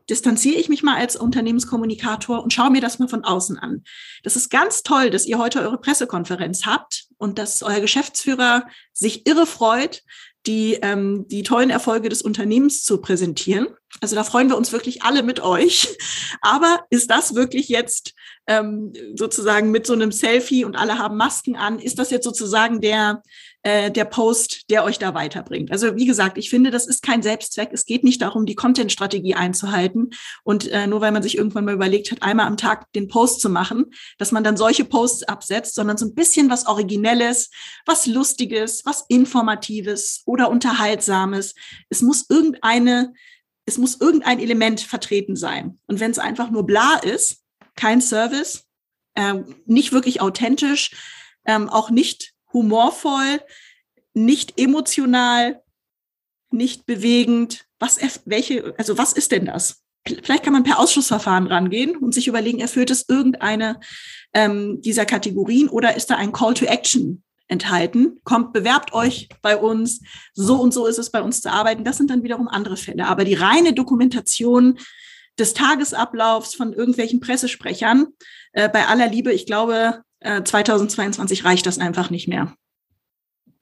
distanziere 0.08 0.58
ich 0.58 0.68
mich 0.68 0.82
mal 0.82 0.96
als 0.96 1.16
Unternehmenskommunikator 1.16 2.42
und 2.42 2.52
schaue 2.52 2.70
mir 2.70 2.80
das 2.80 2.98
mal 2.98 3.08
von 3.08 3.24
außen 3.24 3.58
an. 3.58 3.84
Das 4.22 4.36
ist 4.36 4.50
ganz 4.50 4.82
toll, 4.82 5.10
dass 5.10 5.26
ihr 5.26 5.38
heute 5.38 5.60
eure 5.60 5.78
Pressekonferenz 5.78 6.66
habt 6.66 7.06
und 7.18 7.38
dass 7.38 7.62
euer 7.62 7.80
Geschäftsführer 7.80 8.66
sich 8.92 9.26
irre 9.26 9.46
freut, 9.46 10.02
die, 10.46 10.78
ähm, 10.82 11.26
die 11.28 11.42
tollen 11.42 11.70
Erfolge 11.70 12.08
des 12.08 12.22
Unternehmens 12.22 12.82
zu 12.82 13.00
präsentieren. 13.00 13.68
Also 14.00 14.16
da 14.16 14.24
freuen 14.24 14.48
wir 14.48 14.56
uns 14.56 14.72
wirklich 14.72 15.02
alle 15.02 15.22
mit 15.22 15.40
euch. 15.40 15.96
Aber 16.40 16.80
ist 16.90 17.10
das 17.10 17.34
wirklich 17.34 17.68
jetzt 17.68 18.14
ähm, 18.46 18.92
sozusagen 19.14 19.70
mit 19.70 19.86
so 19.86 19.92
einem 19.92 20.10
Selfie 20.10 20.64
und 20.64 20.76
alle 20.76 20.98
haben 20.98 21.16
Masken 21.16 21.56
an, 21.56 21.78
ist 21.78 21.98
das 21.98 22.10
jetzt 22.10 22.24
sozusagen 22.24 22.80
der, 22.80 23.22
äh, 23.64 23.90
der 23.90 24.04
Post, 24.04 24.70
der 24.70 24.84
euch 24.84 24.98
da 24.98 25.14
weiterbringt. 25.14 25.70
Also 25.70 25.96
wie 25.96 26.06
gesagt, 26.06 26.36
ich 26.36 26.50
finde, 26.50 26.70
das 26.70 26.86
ist 26.86 27.02
kein 27.02 27.22
Selbstzweck. 27.22 27.70
Es 27.72 27.84
geht 27.84 28.02
nicht 28.02 28.20
darum, 28.20 28.44
die 28.44 28.56
Content-Strategie 28.56 29.34
einzuhalten. 29.34 30.10
Und 30.42 30.68
äh, 30.68 30.86
nur 30.86 31.00
weil 31.00 31.12
man 31.12 31.22
sich 31.22 31.36
irgendwann 31.36 31.64
mal 31.64 31.74
überlegt 31.74 32.10
hat, 32.10 32.22
einmal 32.22 32.46
am 32.46 32.56
Tag 32.56 32.92
den 32.92 33.08
Post 33.08 33.40
zu 33.40 33.48
machen, 33.48 33.92
dass 34.18 34.32
man 34.32 34.42
dann 34.42 34.56
solche 34.56 34.84
Posts 34.84 35.24
absetzt, 35.24 35.76
sondern 35.76 35.96
so 35.96 36.06
ein 36.06 36.14
bisschen 36.14 36.50
was 36.50 36.66
Originelles, 36.66 37.50
was 37.86 38.06
Lustiges, 38.06 38.84
was 38.84 39.04
Informatives 39.08 40.22
oder 40.26 40.50
Unterhaltsames. 40.50 41.54
Es 41.88 42.02
muss 42.02 42.26
irgendeine, 42.28 43.12
es 43.64 43.78
muss 43.78 44.00
irgendein 44.00 44.40
Element 44.40 44.80
vertreten 44.80 45.36
sein. 45.36 45.78
Und 45.86 46.00
wenn 46.00 46.10
es 46.10 46.18
einfach 46.18 46.50
nur 46.50 46.66
bla 46.66 46.96
ist, 46.96 47.42
kein 47.76 48.00
Service, 48.00 48.64
äh, 49.14 49.34
nicht 49.66 49.92
wirklich 49.92 50.20
authentisch, 50.20 50.90
ähm, 51.46 51.68
auch 51.68 51.90
nicht 51.90 52.31
humorvoll, 52.52 53.40
nicht 54.14 54.58
emotional, 54.58 55.62
nicht 56.50 56.86
bewegend. 56.86 57.66
Was, 57.78 57.98
welche, 58.24 58.74
also 58.78 58.98
was 58.98 59.12
ist 59.12 59.32
denn 59.32 59.46
das? 59.46 59.82
Vielleicht 60.04 60.42
kann 60.42 60.52
man 60.52 60.64
per 60.64 60.78
Ausschussverfahren 60.78 61.46
rangehen 61.46 61.96
und 61.96 62.12
sich 62.12 62.26
überlegen, 62.26 62.58
erfüllt 62.58 62.90
es 62.90 63.08
irgendeine 63.08 63.78
ähm, 64.34 64.80
dieser 64.80 65.06
Kategorien 65.06 65.68
oder 65.68 65.96
ist 65.96 66.10
da 66.10 66.16
ein 66.16 66.32
Call 66.32 66.54
to 66.54 66.64
Action 66.64 67.22
enthalten? 67.46 68.18
Kommt, 68.24 68.52
bewerbt 68.52 68.92
euch 68.94 69.28
bei 69.42 69.56
uns. 69.56 70.00
So 70.34 70.60
und 70.60 70.74
so 70.74 70.86
ist 70.86 70.98
es 70.98 71.10
bei 71.10 71.22
uns 71.22 71.40
zu 71.40 71.52
arbeiten. 71.52 71.84
Das 71.84 71.98
sind 71.98 72.10
dann 72.10 72.24
wiederum 72.24 72.48
andere 72.48 72.76
Fälle. 72.76 73.06
Aber 73.06 73.24
die 73.24 73.34
reine 73.34 73.74
Dokumentation 73.74 74.78
des 75.38 75.54
Tagesablaufs 75.54 76.54
von 76.54 76.72
irgendwelchen 76.72 77.20
Pressesprechern, 77.20 78.08
äh, 78.52 78.68
bei 78.68 78.86
aller 78.86 79.08
Liebe, 79.08 79.32
ich 79.32 79.46
glaube, 79.46 80.02
2022 80.22 81.40
äh, 81.40 81.42
reicht 81.44 81.66
das 81.66 81.78
einfach 81.78 82.10
nicht 82.10 82.28
mehr. 82.28 82.54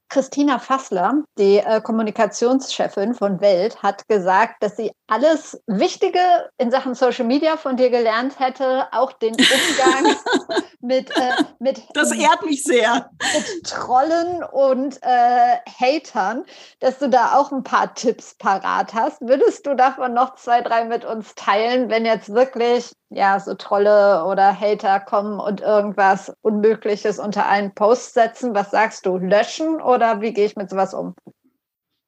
Christina 0.09 0.59
Fassler, 0.59 1.23
die 1.37 1.57
äh, 1.57 1.79
Kommunikationschefin 1.79 3.13
von 3.13 3.39
Welt, 3.39 3.81
hat 3.81 4.07
gesagt, 4.09 4.61
dass 4.61 4.75
sie 4.75 4.91
alles 5.11 5.61
Wichtige 5.67 6.19
in 6.57 6.71
Sachen 6.71 6.95
Social 6.95 7.25
Media 7.25 7.57
von 7.57 7.75
dir 7.75 7.89
gelernt 7.89 8.39
hätte, 8.39 8.87
auch 8.93 9.11
den 9.11 9.33
Umgang 9.33 10.15
mit, 10.79 11.11
äh, 11.17 11.31
mit. 11.59 11.83
Das 11.93 12.13
ehrt 12.13 12.45
mich 12.45 12.63
sehr. 12.63 13.09
Mit 13.33 13.65
Trollen 13.65 14.41
und 14.41 14.99
äh, 15.01 15.57
Hatern, 15.67 16.45
dass 16.79 16.97
du 16.99 17.09
da 17.09 17.35
auch 17.35 17.51
ein 17.51 17.63
paar 17.63 17.93
Tipps 17.93 18.35
parat 18.35 18.93
hast. 18.93 19.19
Würdest 19.19 19.67
du 19.67 19.75
davon 19.75 20.13
noch 20.13 20.35
zwei, 20.35 20.61
drei 20.61 20.85
mit 20.85 21.03
uns 21.03 21.35
teilen, 21.35 21.89
wenn 21.89 22.05
jetzt 22.05 22.33
wirklich 22.33 22.93
ja, 23.09 23.37
so 23.41 23.55
Trolle 23.55 24.23
oder 24.23 24.57
Hater 24.57 25.01
kommen 25.01 25.41
und 25.41 25.59
irgendwas 25.59 26.33
Unmögliches 26.41 27.19
unter 27.19 27.49
einen 27.49 27.73
Post 27.73 28.13
setzen. 28.13 28.55
Was 28.55 28.71
sagst 28.71 29.05
du? 29.05 29.17
Löschen 29.17 29.81
oder 29.81 30.21
wie 30.21 30.31
gehe 30.31 30.45
ich 30.45 30.55
mit 30.55 30.69
sowas 30.69 30.93
um? 30.93 31.15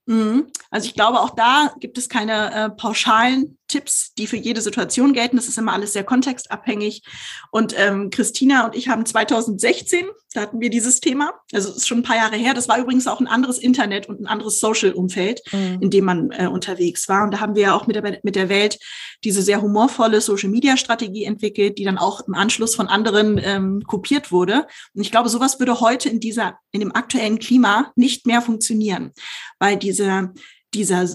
Mhm. 0.06 0.48
Also 0.70 0.88
ich 0.88 0.94
glaube, 0.94 1.22
auch 1.22 1.32
da 1.32 1.74
gibt 1.80 1.98
es 1.98 2.10
keine 2.10 2.54
äh, 2.54 2.70
pauschalen 2.70 3.58
Tipps, 3.74 4.14
die 4.20 4.28
für 4.28 4.38
jede 4.38 4.62
Situation 4.62 5.14
gelten. 5.14 5.36
Das 5.36 5.48
ist 5.48 5.58
immer 5.58 5.74
alles 5.74 5.94
sehr 5.94 6.04
kontextabhängig. 6.04 7.02
Und 7.50 7.74
ähm, 7.76 8.12
Christina 8.12 8.66
und 8.66 8.76
ich 8.76 8.88
haben 8.88 9.04
2016, 9.04 10.06
da 10.34 10.42
hatten 10.42 10.62
wir 10.62 10.70
dieses 10.70 11.00
Thema, 11.00 11.34
also 11.52 11.70
es 11.70 11.78
ist 11.78 11.88
schon 11.88 12.00
ein 12.00 12.04
paar 12.04 12.18
Jahre 12.18 12.36
her. 12.36 12.54
Das 12.54 12.70
war 12.70 12.78
übrigens 12.78 13.08
auch 13.08 13.20
ein 13.20 13.26
anderes 13.26 13.58
Internet 13.58 14.08
und 14.08 14.22
ein 14.22 14.28
anderes 14.28 14.60
Social-Umfeld, 14.60 15.42
mhm. 15.52 15.80
in 15.82 15.90
dem 15.90 16.06
man 16.06 16.30
äh, 16.32 16.46
unterwegs 16.46 17.10
war. 17.10 17.24
Und 17.24 17.32
da 17.32 17.40
haben 17.40 17.56
wir 17.56 17.64
ja 17.64 17.76
auch 17.76 17.88
mit 17.88 17.96
der, 17.96 18.20
mit 18.22 18.36
der 18.36 18.48
Welt 18.48 18.78
diese 19.24 19.42
sehr 19.42 19.62
humorvolle 19.62 20.22
Social-Media-Strategie 20.22 21.24
entwickelt, 21.24 21.80
die 21.80 21.84
dann 21.84 21.98
auch 21.98 22.28
im 22.28 22.36
Anschluss 22.36 22.76
von 22.76 22.88
anderen 22.88 23.42
ähm, 23.44 23.84
kopiert 23.88 24.32
wurde. 24.32 24.68
Und 24.94 25.02
ich 25.02 25.10
glaube, 25.10 25.30
sowas 25.30 25.60
würde 25.60 25.80
heute 25.80 26.10
in 26.10 26.20
dieser, 26.20 26.60
in 26.72 26.80
dem 26.80 26.94
aktuellen 26.94 27.40
Klima 27.40 27.92
nicht 27.96 28.28
mehr 28.28 28.44
funktionieren, 28.44 29.14
weil 29.58 29.78
diese, 29.78 30.32
dieser, 30.76 31.10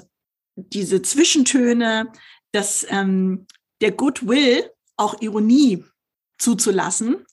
diese 0.56 1.02
Zwischentöne, 1.02 2.08
dass 2.52 2.86
ähm, 2.88 3.46
der 3.80 3.92
Goodwill 3.92 4.70
auch 4.96 5.20
Ironie 5.20 5.84
zuzulassen, 6.38 7.24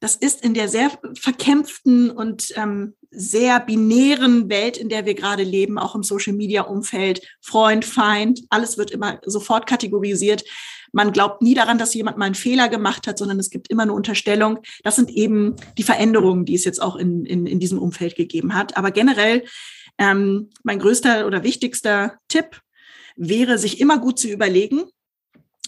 das 0.00 0.16
ist 0.16 0.42
in 0.42 0.54
der 0.54 0.68
sehr 0.68 0.90
verkämpften 1.14 2.10
und 2.10 2.52
ähm, 2.56 2.94
sehr 3.10 3.60
binären 3.60 4.48
Welt, 4.48 4.78
in 4.78 4.88
der 4.88 5.04
wir 5.04 5.14
gerade 5.14 5.42
leben, 5.42 5.78
auch 5.78 5.94
im 5.94 6.02
Social-Media-Umfeld, 6.02 7.20
Freund, 7.42 7.84
Feind, 7.84 8.40
alles 8.48 8.78
wird 8.78 8.90
immer 8.90 9.20
sofort 9.26 9.66
kategorisiert. 9.66 10.44
Man 10.92 11.12
glaubt 11.12 11.42
nie 11.42 11.54
daran, 11.54 11.76
dass 11.76 11.92
jemand 11.92 12.16
mal 12.16 12.24
einen 12.26 12.34
Fehler 12.34 12.68
gemacht 12.68 13.06
hat, 13.06 13.18
sondern 13.18 13.38
es 13.38 13.50
gibt 13.50 13.68
immer 13.68 13.82
eine 13.82 13.92
Unterstellung. 13.92 14.60
Das 14.84 14.96
sind 14.96 15.10
eben 15.10 15.56
die 15.76 15.82
Veränderungen, 15.82 16.46
die 16.46 16.54
es 16.54 16.64
jetzt 16.64 16.80
auch 16.80 16.96
in, 16.96 17.26
in, 17.26 17.46
in 17.46 17.60
diesem 17.60 17.78
Umfeld 17.78 18.16
gegeben 18.16 18.54
hat. 18.54 18.76
Aber 18.76 18.90
generell 18.90 19.44
ähm, 19.98 20.48
mein 20.62 20.78
größter 20.78 21.26
oder 21.26 21.44
wichtigster 21.44 22.14
Tipp 22.28 22.60
wäre, 23.20 23.58
sich 23.58 23.80
immer 23.80 23.98
gut 23.98 24.18
zu 24.18 24.28
überlegen, 24.28 24.84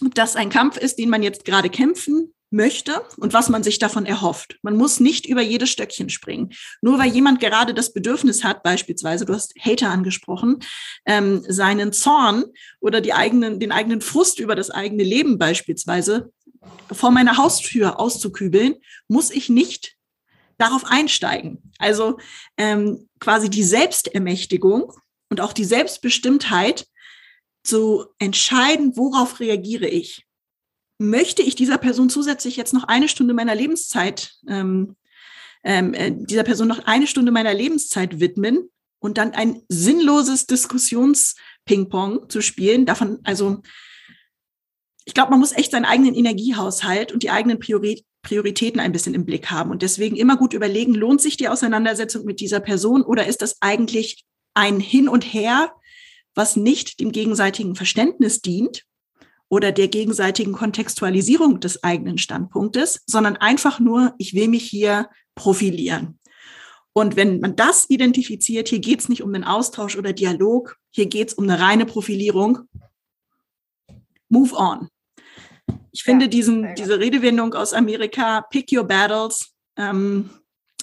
ob 0.04 0.14
das 0.14 0.36
ein 0.36 0.48
Kampf 0.48 0.78
ist, 0.78 0.98
den 0.98 1.10
man 1.10 1.22
jetzt 1.22 1.44
gerade 1.44 1.68
kämpfen 1.68 2.32
möchte 2.50 3.02
und 3.18 3.32
was 3.32 3.48
man 3.48 3.62
sich 3.62 3.78
davon 3.78 4.04
erhofft. 4.04 4.58
Man 4.62 4.76
muss 4.76 5.00
nicht 5.00 5.26
über 5.26 5.40
jedes 5.40 5.70
Stöckchen 5.70 6.10
springen. 6.10 6.52
Nur 6.80 6.98
weil 6.98 7.10
jemand 7.10 7.40
gerade 7.40 7.72
das 7.72 7.92
Bedürfnis 7.92 8.42
hat, 8.42 8.62
beispielsweise, 8.62 9.24
du 9.24 9.34
hast 9.34 9.54
Hater 9.58 9.90
angesprochen, 9.90 10.58
ähm, 11.06 11.44
seinen 11.48 11.92
Zorn 11.92 12.44
oder 12.80 13.00
die 13.00 13.14
eigenen, 13.14 13.60
den 13.60 13.72
eigenen 13.72 14.00
Frust 14.00 14.38
über 14.38 14.54
das 14.54 14.70
eigene 14.70 15.04
Leben 15.04 15.38
beispielsweise 15.38 16.32
vor 16.90 17.10
meiner 17.10 17.36
Haustür 17.36 17.98
auszukübeln, 17.98 18.76
muss 19.08 19.30
ich 19.30 19.48
nicht 19.48 19.96
darauf 20.58 20.84
einsteigen. 20.84 21.72
Also 21.78 22.18
ähm, 22.56 23.08
quasi 23.18 23.50
die 23.50 23.64
Selbstermächtigung 23.64 24.92
und 25.30 25.40
auch 25.40 25.52
die 25.52 25.64
Selbstbestimmtheit 25.64 26.86
zu 27.62 28.06
entscheiden, 28.18 28.96
worauf 28.96 29.40
reagiere 29.40 29.86
ich. 29.86 30.24
Möchte 30.98 31.42
ich 31.42 31.54
dieser 31.54 31.78
Person 31.78 32.10
zusätzlich 32.10 32.56
jetzt 32.56 32.74
noch 32.74 32.84
eine 32.84 33.08
Stunde 33.08 33.34
meiner 33.34 33.54
Lebenszeit, 33.54 34.34
ähm, 34.48 34.96
ähm, 35.64 35.94
äh, 35.94 36.12
dieser 36.12 36.44
Person 36.44 36.68
noch 36.68 36.86
eine 36.86 37.06
Stunde 37.06 37.32
meiner 37.32 37.54
Lebenszeit 37.54 38.20
widmen 38.20 38.70
und 39.00 39.18
dann 39.18 39.32
ein 39.32 39.62
sinnloses 39.68 40.46
Diskussions-Ping-Pong 40.46 42.28
zu 42.28 42.40
spielen? 42.40 42.86
Davon, 42.86 43.20
also, 43.24 43.62
ich 45.04 45.14
glaube, 45.14 45.30
man 45.30 45.40
muss 45.40 45.52
echt 45.52 45.72
seinen 45.72 45.84
eigenen 45.84 46.14
Energiehaushalt 46.14 47.12
und 47.12 47.22
die 47.22 47.30
eigenen 47.30 47.58
Priori 47.58 48.04
Prioritäten 48.22 48.80
ein 48.80 48.92
bisschen 48.92 49.14
im 49.14 49.24
Blick 49.24 49.50
haben 49.50 49.72
und 49.72 49.82
deswegen 49.82 50.14
immer 50.14 50.36
gut 50.36 50.54
überlegen, 50.54 50.94
lohnt 50.94 51.20
sich 51.20 51.36
die 51.36 51.48
Auseinandersetzung 51.48 52.24
mit 52.24 52.38
dieser 52.38 52.60
Person 52.60 53.02
oder 53.02 53.26
ist 53.26 53.42
das 53.42 53.56
eigentlich 53.60 54.24
ein 54.54 54.78
Hin 54.78 55.08
und 55.08 55.22
Her, 55.22 55.74
was 56.34 56.56
nicht 56.56 57.00
dem 57.00 57.12
gegenseitigen 57.12 57.74
Verständnis 57.74 58.40
dient 58.40 58.84
oder 59.48 59.72
der 59.72 59.88
gegenseitigen 59.88 60.52
Kontextualisierung 60.52 61.60
des 61.60 61.82
eigenen 61.84 62.18
Standpunktes, 62.18 63.02
sondern 63.06 63.36
einfach 63.36 63.80
nur, 63.80 64.14
ich 64.18 64.34
will 64.34 64.48
mich 64.48 64.64
hier 64.64 65.10
profilieren. 65.34 66.18
Und 66.94 67.16
wenn 67.16 67.40
man 67.40 67.56
das 67.56 67.88
identifiziert, 67.88 68.68
hier 68.68 68.80
geht 68.80 69.00
es 69.00 69.08
nicht 69.08 69.22
um 69.22 69.32
den 69.32 69.44
Austausch 69.44 69.96
oder 69.96 70.12
Dialog, 70.12 70.76
hier 70.90 71.06
geht 71.06 71.28
es 71.28 71.34
um 71.34 71.44
eine 71.44 71.60
reine 71.60 71.86
Profilierung, 71.86 72.60
move 74.28 74.54
on. 74.54 74.88
Ich 75.90 76.02
finde 76.02 76.26
ja, 76.26 76.30
diesen, 76.30 76.74
diese 76.74 76.98
Redewendung 76.98 77.54
aus 77.54 77.72
Amerika, 77.72 78.42
pick 78.42 78.72
your 78.72 78.84
battles, 78.84 79.52
ähm, 79.76 80.30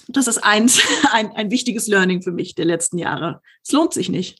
das 0.08 0.26
ist 0.26 0.38
eins, 0.38 0.80
ein, 1.12 1.32
ein 1.32 1.50
wichtiges 1.50 1.86
Learning 1.86 2.22
für 2.22 2.32
mich 2.32 2.54
der 2.54 2.64
letzten 2.64 2.98
Jahre. 2.98 3.40
Es 3.64 3.72
lohnt 3.72 3.94
sich 3.94 4.08
nicht. 4.08 4.38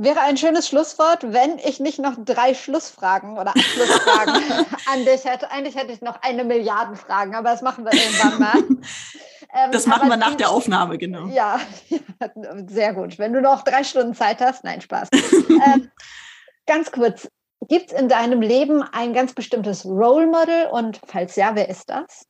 Wäre 0.00 0.20
ein 0.20 0.36
schönes 0.36 0.68
Schlusswort, 0.68 1.32
wenn 1.32 1.58
ich 1.58 1.80
nicht 1.80 1.98
noch 1.98 2.14
drei 2.24 2.54
Schlussfragen 2.54 3.36
oder 3.36 3.50
Abschlussfragen 3.50 4.34
an 4.92 5.04
dich 5.04 5.24
hätte. 5.24 5.50
Eigentlich 5.50 5.74
hätte 5.74 5.92
ich 5.92 6.00
noch 6.00 6.22
eine 6.22 6.44
Milliarde 6.44 6.94
Fragen, 6.94 7.34
aber 7.34 7.50
das 7.50 7.62
machen 7.62 7.84
wir 7.84 7.92
irgendwann 7.92 8.38
mal. 8.38 8.78
Ähm, 9.54 9.72
das 9.72 9.86
machen 9.86 10.10
wir 10.10 10.18
nach 10.18 10.34
der 10.34 10.50
Aufnahme, 10.50 10.98
genau. 10.98 11.28
Ja, 11.28 11.58
sehr 12.66 12.92
gut. 12.92 13.18
Wenn 13.18 13.32
du 13.32 13.40
noch 13.40 13.62
drei 13.62 13.82
Stunden 13.82 14.12
Zeit 14.12 14.42
hast, 14.42 14.62
nein, 14.62 14.82
Spaß. 14.82 15.08
ähm, 15.12 15.90
ganz 16.66 16.92
kurz, 16.92 17.30
gibt 17.66 17.90
es 17.90 17.98
in 17.98 18.10
deinem 18.10 18.42
Leben 18.42 18.82
ein 18.82 19.14
ganz 19.14 19.32
bestimmtes 19.32 19.86
Role 19.86 20.26
Model 20.26 20.66
und 20.70 21.00
falls 21.06 21.34
ja, 21.36 21.54
wer 21.54 21.70
ist 21.70 21.88
das? 21.88 22.26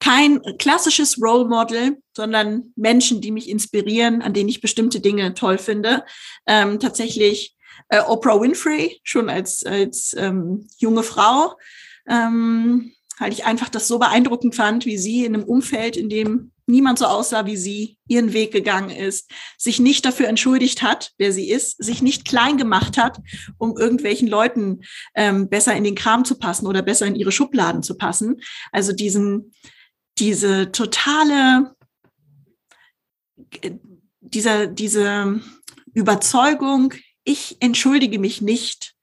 Kein 0.00 0.40
klassisches 0.58 1.20
Role 1.22 1.46
Model, 1.46 1.98
sondern 2.16 2.72
Menschen, 2.74 3.20
die 3.20 3.30
mich 3.30 3.48
inspirieren, 3.48 4.22
an 4.22 4.32
denen 4.32 4.48
ich 4.48 4.60
bestimmte 4.60 5.00
Dinge 5.00 5.34
toll 5.34 5.58
finde. 5.58 6.04
Ähm, 6.46 6.80
tatsächlich 6.80 7.56
äh, 7.88 8.00
Oprah 8.00 8.40
Winfrey, 8.40 9.00
schon 9.04 9.28
als, 9.28 9.64
als 9.64 10.14
ähm, 10.16 10.66
junge 10.78 11.02
Frau, 11.02 11.54
ähm, 12.08 12.92
weil 13.18 13.32
ich 13.32 13.44
einfach 13.44 13.68
das 13.68 13.86
so 13.86 13.98
beeindruckend 13.98 14.54
fand, 14.54 14.86
wie 14.86 14.96
sie 14.96 15.24
in 15.24 15.34
einem 15.34 15.44
Umfeld, 15.44 15.96
in 15.96 16.08
dem 16.08 16.52
niemand 16.70 16.98
so 16.98 17.04
aussah 17.04 17.46
wie 17.46 17.56
sie, 17.56 17.98
ihren 18.08 18.32
Weg 18.32 18.52
gegangen 18.52 18.90
ist, 18.90 19.30
sich 19.58 19.80
nicht 19.80 20.04
dafür 20.04 20.28
entschuldigt 20.28 20.82
hat, 20.82 21.10
wer 21.18 21.32
sie 21.32 21.50
ist, 21.50 21.82
sich 21.82 22.00
nicht 22.00 22.24
klein 22.24 22.56
gemacht 22.56 22.96
hat, 22.96 23.18
um 23.58 23.76
irgendwelchen 23.76 24.28
Leuten 24.28 24.80
ähm, 25.14 25.48
besser 25.48 25.74
in 25.74 25.84
den 25.84 25.94
Kram 25.96 26.24
zu 26.24 26.38
passen 26.38 26.66
oder 26.66 26.80
besser 26.80 27.06
in 27.06 27.16
ihre 27.16 27.32
Schubladen 27.32 27.82
zu 27.82 27.96
passen. 27.96 28.40
Also 28.72 28.92
diesen, 28.92 29.52
diese 30.20 30.70
totale, 30.70 31.74
dieser, 34.20 34.66
diese 34.66 35.40
Überzeugung, 35.94 36.94
ich 37.24 37.56
entschuldige 37.60 38.18
mich 38.18 38.40
nicht 38.40 38.94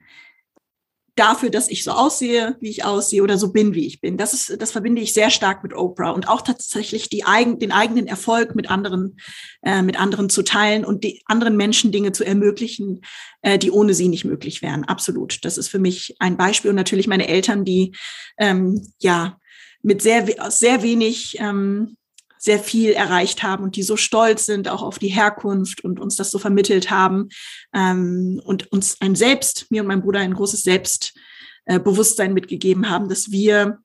dafür, 1.16 1.50
dass 1.50 1.70
ich 1.70 1.84
so 1.84 1.92
aussehe, 1.92 2.58
wie 2.60 2.70
ich 2.70 2.86
aussehe 2.86 3.24
oder 3.24 3.40
so 3.40 3.52
bin, 3.52 3.74
wie 3.74 3.88
ich 3.88 4.02
bin. 4.02 4.18
Das 4.18 4.34
ist, 4.34 4.62
das 4.62 4.72
verbinde 4.72 5.02
ich 5.02 5.14
sehr 5.14 5.32
stark 5.32 5.64
mit 5.64 5.74
Oprah 5.74 6.12
und 6.12 6.30
auch 6.30 6.44
tatsächlich 6.44 7.10
die 7.10 7.24
eigen, 7.24 7.58
den 7.58 7.72
eigenen 7.72 8.06
Erfolg 8.06 8.54
mit 8.54 8.70
anderen, 8.70 9.18
äh, 9.64 9.82
mit 9.82 10.00
anderen 10.00 10.30
zu 10.30 10.44
teilen 10.44 10.86
und 10.86 11.04
die 11.04 11.24
anderen 11.26 11.58
Menschen 11.58 11.92
Dinge 11.92 12.12
zu 12.12 12.24
ermöglichen, 12.24 13.02
äh, 13.42 13.58
die 13.58 13.72
ohne 13.72 13.96
sie 13.96 14.10
nicht 14.10 14.26
möglich 14.26 14.62
wären. 14.62 14.84
Absolut. 14.84 15.44
Das 15.44 15.58
ist 15.58 15.70
für 15.70 15.80
mich 15.80 16.16
ein 16.20 16.38
Beispiel 16.38 16.70
und 16.70 16.76
natürlich 16.76 17.08
meine 17.08 17.28
Eltern, 17.28 17.66
die 17.66 17.96
ähm, 18.38 18.88
ja 19.00 19.40
mit 19.82 20.02
sehr, 20.02 20.26
sehr 20.50 20.82
wenig 20.84 21.38
ähm, 21.40 21.98
sehr 22.38 22.60
viel 22.60 22.92
erreicht 22.92 23.44
haben 23.44 23.64
und 23.64 23.76
die 23.76 23.84
so 23.84 23.98
stolz 23.98 24.46
sind 24.46 24.70
auch 24.70 24.82
auf 24.82 25.00
die 25.00 25.10
Herkunft 25.10 25.84
und 25.84 26.00
uns 26.00 26.16
das 26.16 26.32
so 26.32 26.40
vermittelt 26.40 26.90
haben 26.90 27.30
ähm, 27.74 28.42
und 28.46 28.72
uns 28.72 29.02
ein 29.02 29.16
Selbst, 29.16 29.70
mir 29.70 29.82
und 29.82 29.88
meinem 29.88 30.02
Bruder 30.02 30.20
ein 30.20 30.34
großes 30.34 30.64
Selbstbewusstsein 30.64 32.32
äh, 32.32 32.34
mitgegeben 32.34 32.90
haben, 32.90 33.10
dass 33.10 33.32
wir, 33.32 33.80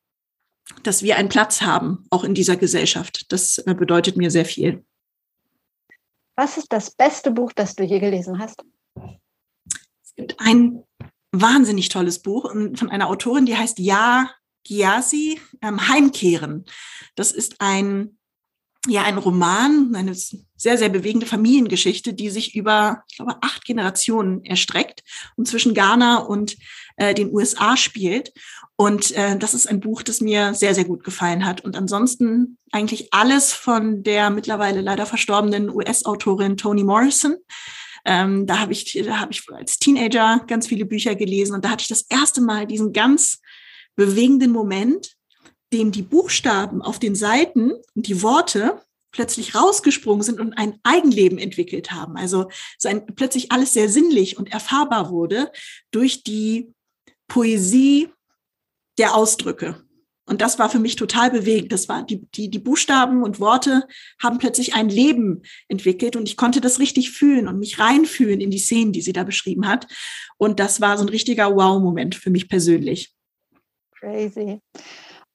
dass 0.82 1.03
wir 1.03 1.16
einen 1.16 1.28
Platz 1.28 1.62
haben, 1.62 2.05
auch 2.11 2.24
in 2.24 2.34
dieser 2.34 2.57
Gesellschaft. 2.57 3.32
Das 3.32 3.59
äh, 3.59 3.74
bedeutet 3.74 4.16
mir 4.16 4.30
sehr 4.30 4.45
viel. 4.45 4.84
Was 6.36 6.57
ist 6.57 6.72
das 6.72 6.90
beste 6.90 7.30
Buch, 7.30 7.53
das 7.53 7.74
du 7.74 7.84
je 7.84 8.01
gelesen 8.01 8.38
hast? 8.38 8.62
Es 10.05 10.14
gibt 10.16 10.36
ein 10.38 10.82
wahnsinnig 11.30 11.88
tolles 11.88 12.20
Buch 12.20 12.51
von 12.51 12.90
einer 12.90 13.09
Autorin, 13.09 13.47
die 13.47 13.57
heißt 13.57 13.78
Ja 13.78 14.30
Gyasi, 14.64 15.40
ähm, 15.60 15.88
Heimkehren. 15.88 16.64
Das 17.14 17.32
ist 17.32 17.56
ein 17.60 18.18
ja 18.88 19.04
ein 19.04 19.18
Roman, 19.18 19.94
eine 19.94 20.14
sehr, 20.14 20.76
sehr 20.76 20.88
bewegende 20.88 21.26
Familiengeschichte, 21.26 22.14
die 22.14 22.30
sich 22.30 22.56
über, 22.56 23.04
ich 23.08 23.16
glaube, 23.16 23.36
acht 23.40 23.64
Generationen 23.64 24.44
erstreckt 24.44 25.04
und 25.36 25.46
zwischen 25.46 25.72
Ghana 25.72 26.18
und 26.18 26.56
äh, 26.96 27.14
den 27.14 27.32
USA 27.32 27.76
spielt. 27.76 28.32
Und 28.74 29.12
äh, 29.12 29.38
das 29.38 29.54
ist 29.54 29.68
ein 29.68 29.78
Buch, 29.78 30.02
das 30.02 30.20
mir 30.20 30.54
sehr, 30.54 30.74
sehr 30.74 30.84
gut 30.84 31.04
gefallen 31.04 31.44
hat. 31.44 31.60
Und 31.60 31.76
ansonsten 31.76 32.58
eigentlich 32.72 33.14
alles 33.14 33.52
von 33.52 34.02
der 34.02 34.30
mittlerweile 34.30 34.80
leider 34.80 35.06
verstorbenen 35.06 35.70
US-Autorin 35.70 36.56
Toni 36.56 36.82
Morrison. 36.82 37.36
Ähm, 38.04 38.46
da 38.46 38.58
habe 38.58 38.72
ich, 38.72 39.00
da 39.06 39.20
habe 39.20 39.30
ich 39.30 39.44
als 39.52 39.78
Teenager 39.78 40.40
ganz 40.48 40.66
viele 40.66 40.86
Bücher 40.86 41.14
gelesen 41.14 41.54
und 41.54 41.64
da 41.64 41.70
hatte 41.70 41.82
ich 41.82 41.88
das 41.88 42.02
erste 42.08 42.40
Mal 42.40 42.66
diesen 42.66 42.92
ganz 42.92 43.41
bewegenden 43.97 44.51
Moment, 44.53 45.16
dem 45.72 45.93
die 45.93 46.03
Buchstaben 46.03 46.82
auf 46.82 46.99
den 46.99 47.14
Seiten 47.14 47.72
und 47.95 48.07
die 48.07 48.22
Worte 48.22 48.80
plötzlich 49.11 49.55
rausgesprungen 49.55 50.22
sind 50.22 50.40
und 50.40 50.55
ein 50.55 50.78
Eigenleben 50.82 51.38
entwickelt 51.38 51.93
haben. 51.93 52.16
Also 52.16 52.49
sein, 52.78 53.07
plötzlich 53.14 53.53
alles 53.53 53.72
sehr 53.74 53.88
sinnlich 53.88 54.38
und 54.38 54.51
erfahrbar 54.51 55.11
wurde 55.11 55.53
durch 55.90 56.24
die 56.24 56.72
Poesie 57.28 58.09
der 58.99 59.14
Ausdrücke. 59.14 59.82
Und 60.24 60.40
das 60.40 60.59
war 60.59 60.70
für 60.70 60.78
mich 60.78 60.97
total 60.97 61.30
bewegend. 61.30 61.72
Das 61.72 61.88
war 61.88 62.05
die, 62.05 62.26
die, 62.30 62.49
die 62.49 62.59
Buchstaben 62.59 63.22
und 63.22 63.40
Worte 63.40 63.86
haben 64.22 64.38
plötzlich 64.38 64.74
ein 64.74 64.88
Leben 64.88 65.43
entwickelt 65.68 66.16
und 66.16 66.28
ich 66.28 66.36
konnte 66.36 66.61
das 66.61 66.78
richtig 66.78 67.11
fühlen 67.11 67.49
und 67.49 67.59
mich 67.59 67.78
reinfühlen 67.78 68.40
in 68.40 68.51
die 68.51 68.59
Szenen, 68.59 68.93
die 68.93 69.03
sie 69.03 69.12
da 69.12 69.24
beschrieben 69.24 69.66
hat. 69.66 69.86
Und 70.38 70.61
das 70.61 70.80
war 70.80 70.97
so 70.97 71.05
ein 71.05 71.09
richtiger 71.09 71.55
Wow-Moment 71.55 72.14
für 72.14 72.30
mich 72.30 72.49
persönlich. 72.49 73.12
Crazy. 74.03 74.61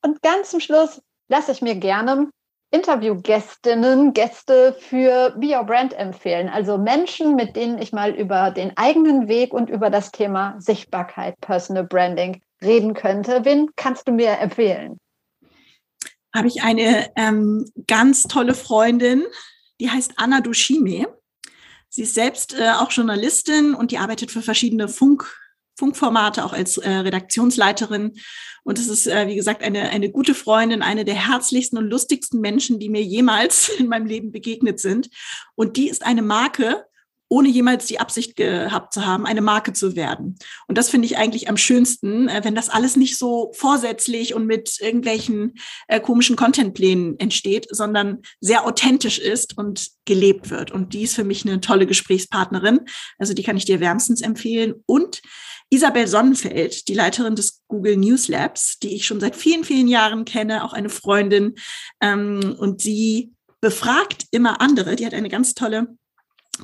Und 0.04 0.22
ganz 0.22 0.52
zum 0.52 0.60
Schluss 0.60 1.02
lasse 1.30 1.54
ich 1.54 1.62
mir 1.62 1.76
gerne 1.76 2.30
Interviewgästinnen, 2.70 4.12
Gäste 4.12 4.76
für 4.78 5.34
Be 5.38 5.56
Your 5.56 5.64
Brand 5.64 5.94
empfehlen. 5.94 6.50
Also 6.50 6.78
Menschen, 6.78 7.36
mit 7.36 7.56
denen 7.56 7.82
ich 7.82 7.94
mal 7.94 8.14
über 8.14 8.52
den 8.52 8.76
eigenen 8.76 9.30
Weg 9.30 9.54
und 9.54 9.70
über 9.70 9.90
das 9.90 10.12
Thema 10.12 10.56
Sichtbarkeit, 10.60 11.40
Personal 11.40 11.86
Branding 11.86 12.42
reden 12.62 12.94
könnte. 12.94 13.46
Wen 13.46 13.70
kannst 13.78 14.06
du 14.08 14.12
mir 14.12 14.38
empfehlen? 14.40 14.98
Habe 16.36 16.50
ich 16.50 16.62
eine 16.62 17.10
ähm, 17.16 17.72
ganz 17.88 18.24
tolle 18.24 18.54
Freundin, 18.54 19.24
die 19.80 19.90
heißt 19.90 20.16
Anna 20.18 20.42
Dushime. 20.42 21.08
Sie 21.88 22.02
ist 22.02 22.16
selbst 22.16 22.54
äh, 22.54 22.72
auch 22.72 22.92
Journalistin 22.92 23.74
und 23.74 23.92
die 23.92 23.98
arbeitet 23.98 24.30
für 24.30 24.42
verschiedene 24.42 24.90
Funk 24.90 25.34
Funkformate, 25.78 26.44
auch 26.44 26.54
als 26.54 26.78
äh, 26.78 26.90
Redaktionsleiterin. 26.90 28.14
Und 28.64 28.80
es 28.80 28.88
ist, 28.88 29.08
äh, 29.08 29.28
wie 29.28 29.36
gesagt, 29.36 29.62
eine, 29.64 29.90
eine 29.90 30.10
gute 30.10 30.34
Freundin, 30.34 30.82
eine 30.82 31.06
der 31.06 31.16
herzlichsten 31.16 31.78
und 31.78 31.88
lustigsten 31.88 32.42
Menschen, 32.42 32.80
die 32.80 32.90
mir 32.90 33.04
jemals 33.04 33.70
in 33.78 33.88
meinem 33.88 34.08
Leben 34.08 34.32
begegnet 34.32 34.80
sind. 34.80 35.10
Und 35.56 35.78
die 35.78 35.88
ist 35.88 36.06
eine 36.06 36.24
Marke, 36.24 36.87
ohne 37.30 37.50
jemals 37.50 37.86
die 37.86 38.00
Absicht 38.00 38.36
gehabt 38.36 38.94
zu 38.94 39.06
haben, 39.06 39.26
eine 39.26 39.42
Marke 39.42 39.74
zu 39.74 39.96
werden. 39.96 40.38
Und 40.68 40.78
das 40.78 40.90
finde 40.90 41.06
ich 41.06 41.18
eigentlich 41.18 41.50
am 41.50 41.58
schönsten, 41.58 42.30
äh, 42.30 42.42
wenn 42.44 42.56
das 42.56 42.70
alles 42.70 42.96
nicht 42.96 43.18
so 43.18 43.52
vorsätzlich 43.56 44.34
und 44.34 44.46
mit 44.46 44.80
irgendwelchen 44.80 45.56
äh, 45.88 46.00
komischen 46.00 46.36
Contentplänen 46.36 47.20
entsteht, 47.20 47.68
sondern 47.70 48.22
sehr 48.40 48.66
authentisch 48.66 49.20
ist 49.20 49.58
und 49.58 49.90
gelebt 50.06 50.50
wird. 50.50 50.72
Und 50.72 50.94
die 50.94 51.04
ist 51.04 51.16
für 51.16 51.24
mich 51.24 51.46
eine 51.46 51.60
tolle 51.60 51.86
Gesprächspartnerin. 51.86 52.82
Also 53.18 53.34
die 53.34 53.44
kann 53.44 53.58
ich 53.58 53.66
dir 53.66 53.80
wärmstens 53.80 54.22
empfehlen. 54.22 54.76
Und 54.86 55.22
Isabel 55.70 56.08
Sonnenfeld, 56.08 56.88
die 56.88 56.94
Leiterin 56.94 57.36
des 57.36 57.62
Google 57.68 57.98
News 57.98 58.30
Labs, 58.30 58.80
die 58.80 58.96
ich 58.96 59.06
schon 59.06 59.20
seit 59.20 59.36
vielen, 59.36 59.66
vielen 59.66 59.90
Jahren 59.90 60.24
kenne, 60.24 60.64
auch 60.64 60.72
eine 60.72 60.90
Freundin. 60.90 61.56
Ähm, 62.02 62.56
und 62.58 62.82
sie 62.82 63.34
befragt 63.60 64.28
immer 64.32 64.62
andere. 64.62 64.96
Die 64.96 65.06
hat 65.06 65.14
eine 65.14 65.30
ganz 65.30 65.54
tolle 65.54 65.98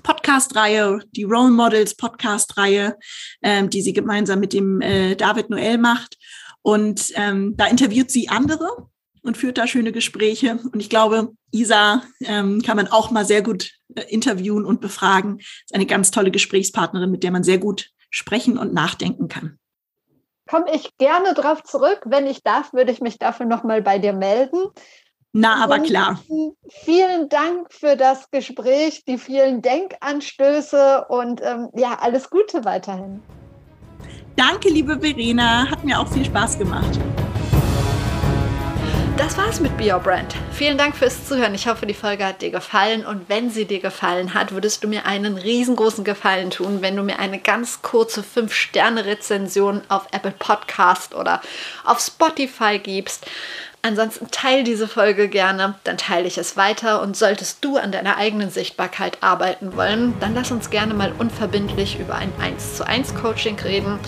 Podcast-Reihe, 0.02 1.00
die 1.12 1.24
Role 1.24 1.52
Models 1.52 1.96
Podcast-Reihe, 1.96 2.98
ähm, 3.42 3.70
die 3.70 3.82
sie 3.82 3.94
gemeinsam 3.94 4.40
mit 4.40 4.54
dem 4.54 4.82
äh, 4.82 5.16
David 5.16 5.50
Noel 5.50 5.78
macht. 5.78 6.18
Und 6.62 7.12
ähm, 7.16 7.56
da 7.58 7.68
interviewt 7.68 8.10
sie 8.10 8.30
andere 8.30 8.88
und 9.22 9.38
führt 9.38 9.58
da 9.58 9.68
schöne 9.68 9.92
Gespräche. 9.92 10.60
Und 10.72 10.80
ich 10.80 10.90
glaube, 10.90 11.34
Isa 11.52 12.04
ähm, 12.22 12.62
kann 12.62 12.78
man 12.78 12.88
auch 12.88 13.12
mal 13.12 13.26
sehr 13.26 13.42
gut 13.42 13.72
äh, 13.96 14.02
interviewen 14.10 14.66
und 14.66 14.82
befragen. 14.82 15.40
Ist 15.40 15.74
eine 15.74 15.86
ganz 15.86 16.12
tolle 16.12 16.32
Gesprächspartnerin, 16.32 17.12
mit 17.12 17.24
der 17.24 17.32
man 17.32 17.44
sehr 17.44 17.58
gut 17.58 17.90
sprechen 18.10 18.58
und 18.58 18.74
nachdenken 18.74 19.28
kann. 19.28 19.58
Komme 20.48 20.74
ich 20.74 20.90
gerne 20.98 21.34
drauf 21.34 21.64
zurück. 21.64 22.02
Wenn 22.06 22.28
ich 22.28 22.44
darf, 22.44 22.74
würde 22.74 22.92
ich 22.92 23.02
mich 23.02 23.18
dafür 23.18 23.46
nochmal 23.46 23.82
bei 23.82 23.98
dir 23.98 24.14
melden. 24.14 24.58
Na, 25.36 25.64
aber 25.64 25.80
klar. 25.80 26.20
Vielen 26.70 27.28
Dank 27.28 27.74
für 27.74 27.98
das 27.98 28.30
Gespräch, 28.30 29.04
die 29.06 29.18
vielen 29.18 29.64
Denkanstöße 29.64 31.06
und 31.10 31.42
ähm, 31.42 31.70
ja, 31.74 31.98
alles 32.00 32.30
Gute 32.30 32.66
weiterhin. 32.66 33.20
Danke, 34.36 34.70
liebe 34.70 35.00
Verena. 35.00 35.70
Hat 35.72 35.84
mir 35.84 36.00
auch 36.00 36.08
viel 36.08 36.24
Spaß 36.24 36.60
gemacht. 36.60 37.00
Das 39.18 39.36
war's 39.38 39.60
mit 39.60 39.76
Be 39.78 39.92
Your 39.92 40.00
Brand. 40.00 40.36
Vielen 40.52 40.78
Dank 40.78 40.96
fürs 40.96 41.28
Zuhören. 41.28 41.56
Ich 41.56 41.68
hoffe, 41.68 41.88
die 41.88 41.94
Folge 41.96 42.26
hat 42.26 42.42
dir 42.44 42.52
gefallen. 42.52 43.04
Und 43.04 43.28
wenn 43.28 43.50
sie 43.50 43.66
dir 43.66 43.80
gefallen 43.80 44.36
hat, 44.36 44.52
würdest 44.52 44.84
du 44.84 44.88
mir 44.88 45.08
einen 45.08 45.38
riesengroßen 45.38 46.04
Gefallen 46.04 46.52
tun, 46.52 46.82
wenn 46.82 46.96
du 46.96 47.02
mir 47.02 47.18
eine 47.18 47.40
ganz 47.40 47.82
kurze 47.82 48.22
5-Sterne-Rezension 48.22 49.82
auf 49.90 50.08
Apple 50.12 50.34
Podcast 50.38 51.16
oder 51.16 51.42
auf 51.86 52.00
Spotify 52.00 52.78
gibst. 52.78 53.26
Ansonsten 53.86 54.28
teile 54.32 54.64
diese 54.64 54.88
Folge 54.88 55.28
gerne, 55.28 55.76
dann 55.84 55.98
teile 55.98 56.26
ich 56.26 56.38
es 56.38 56.56
weiter. 56.56 57.02
Und 57.02 57.18
solltest 57.18 57.64
du 57.66 57.76
an 57.76 57.92
deiner 57.92 58.16
eigenen 58.16 58.50
Sichtbarkeit 58.50 59.18
arbeiten 59.20 59.76
wollen, 59.76 60.14
dann 60.22 60.34
lass 60.34 60.52
uns 60.52 60.70
gerne 60.70 60.94
mal 60.94 61.12
unverbindlich 61.20 62.00
über 62.00 62.16
ein 62.16 62.32
1 62.40 62.78
zu 62.78 62.88
1 62.88 63.14
Coaching 63.14 63.60
reden. 63.60 64.00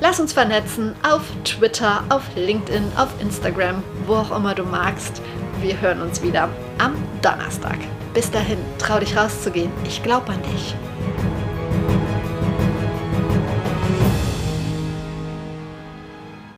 Lass 0.00 0.18
uns 0.18 0.32
vernetzen 0.32 0.96
auf 1.08 1.22
Twitter, 1.44 2.02
auf 2.08 2.22
LinkedIn, 2.34 2.82
auf 2.96 3.10
Instagram, 3.20 3.84
wo 4.06 4.16
auch 4.16 4.36
immer 4.36 4.56
du 4.56 4.64
magst. 4.64 5.22
Wir 5.60 5.80
hören 5.80 6.02
uns 6.02 6.20
wieder 6.20 6.48
am 6.78 6.96
Donnerstag. 7.22 7.78
Bis 8.12 8.28
dahin, 8.28 8.58
trau 8.78 8.98
dich 8.98 9.16
rauszugehen. 9.16 9.70
Ich 9.86 10.02
glaube 10.02 10.32
an 10.32 10.42
dich. 10.42 10.74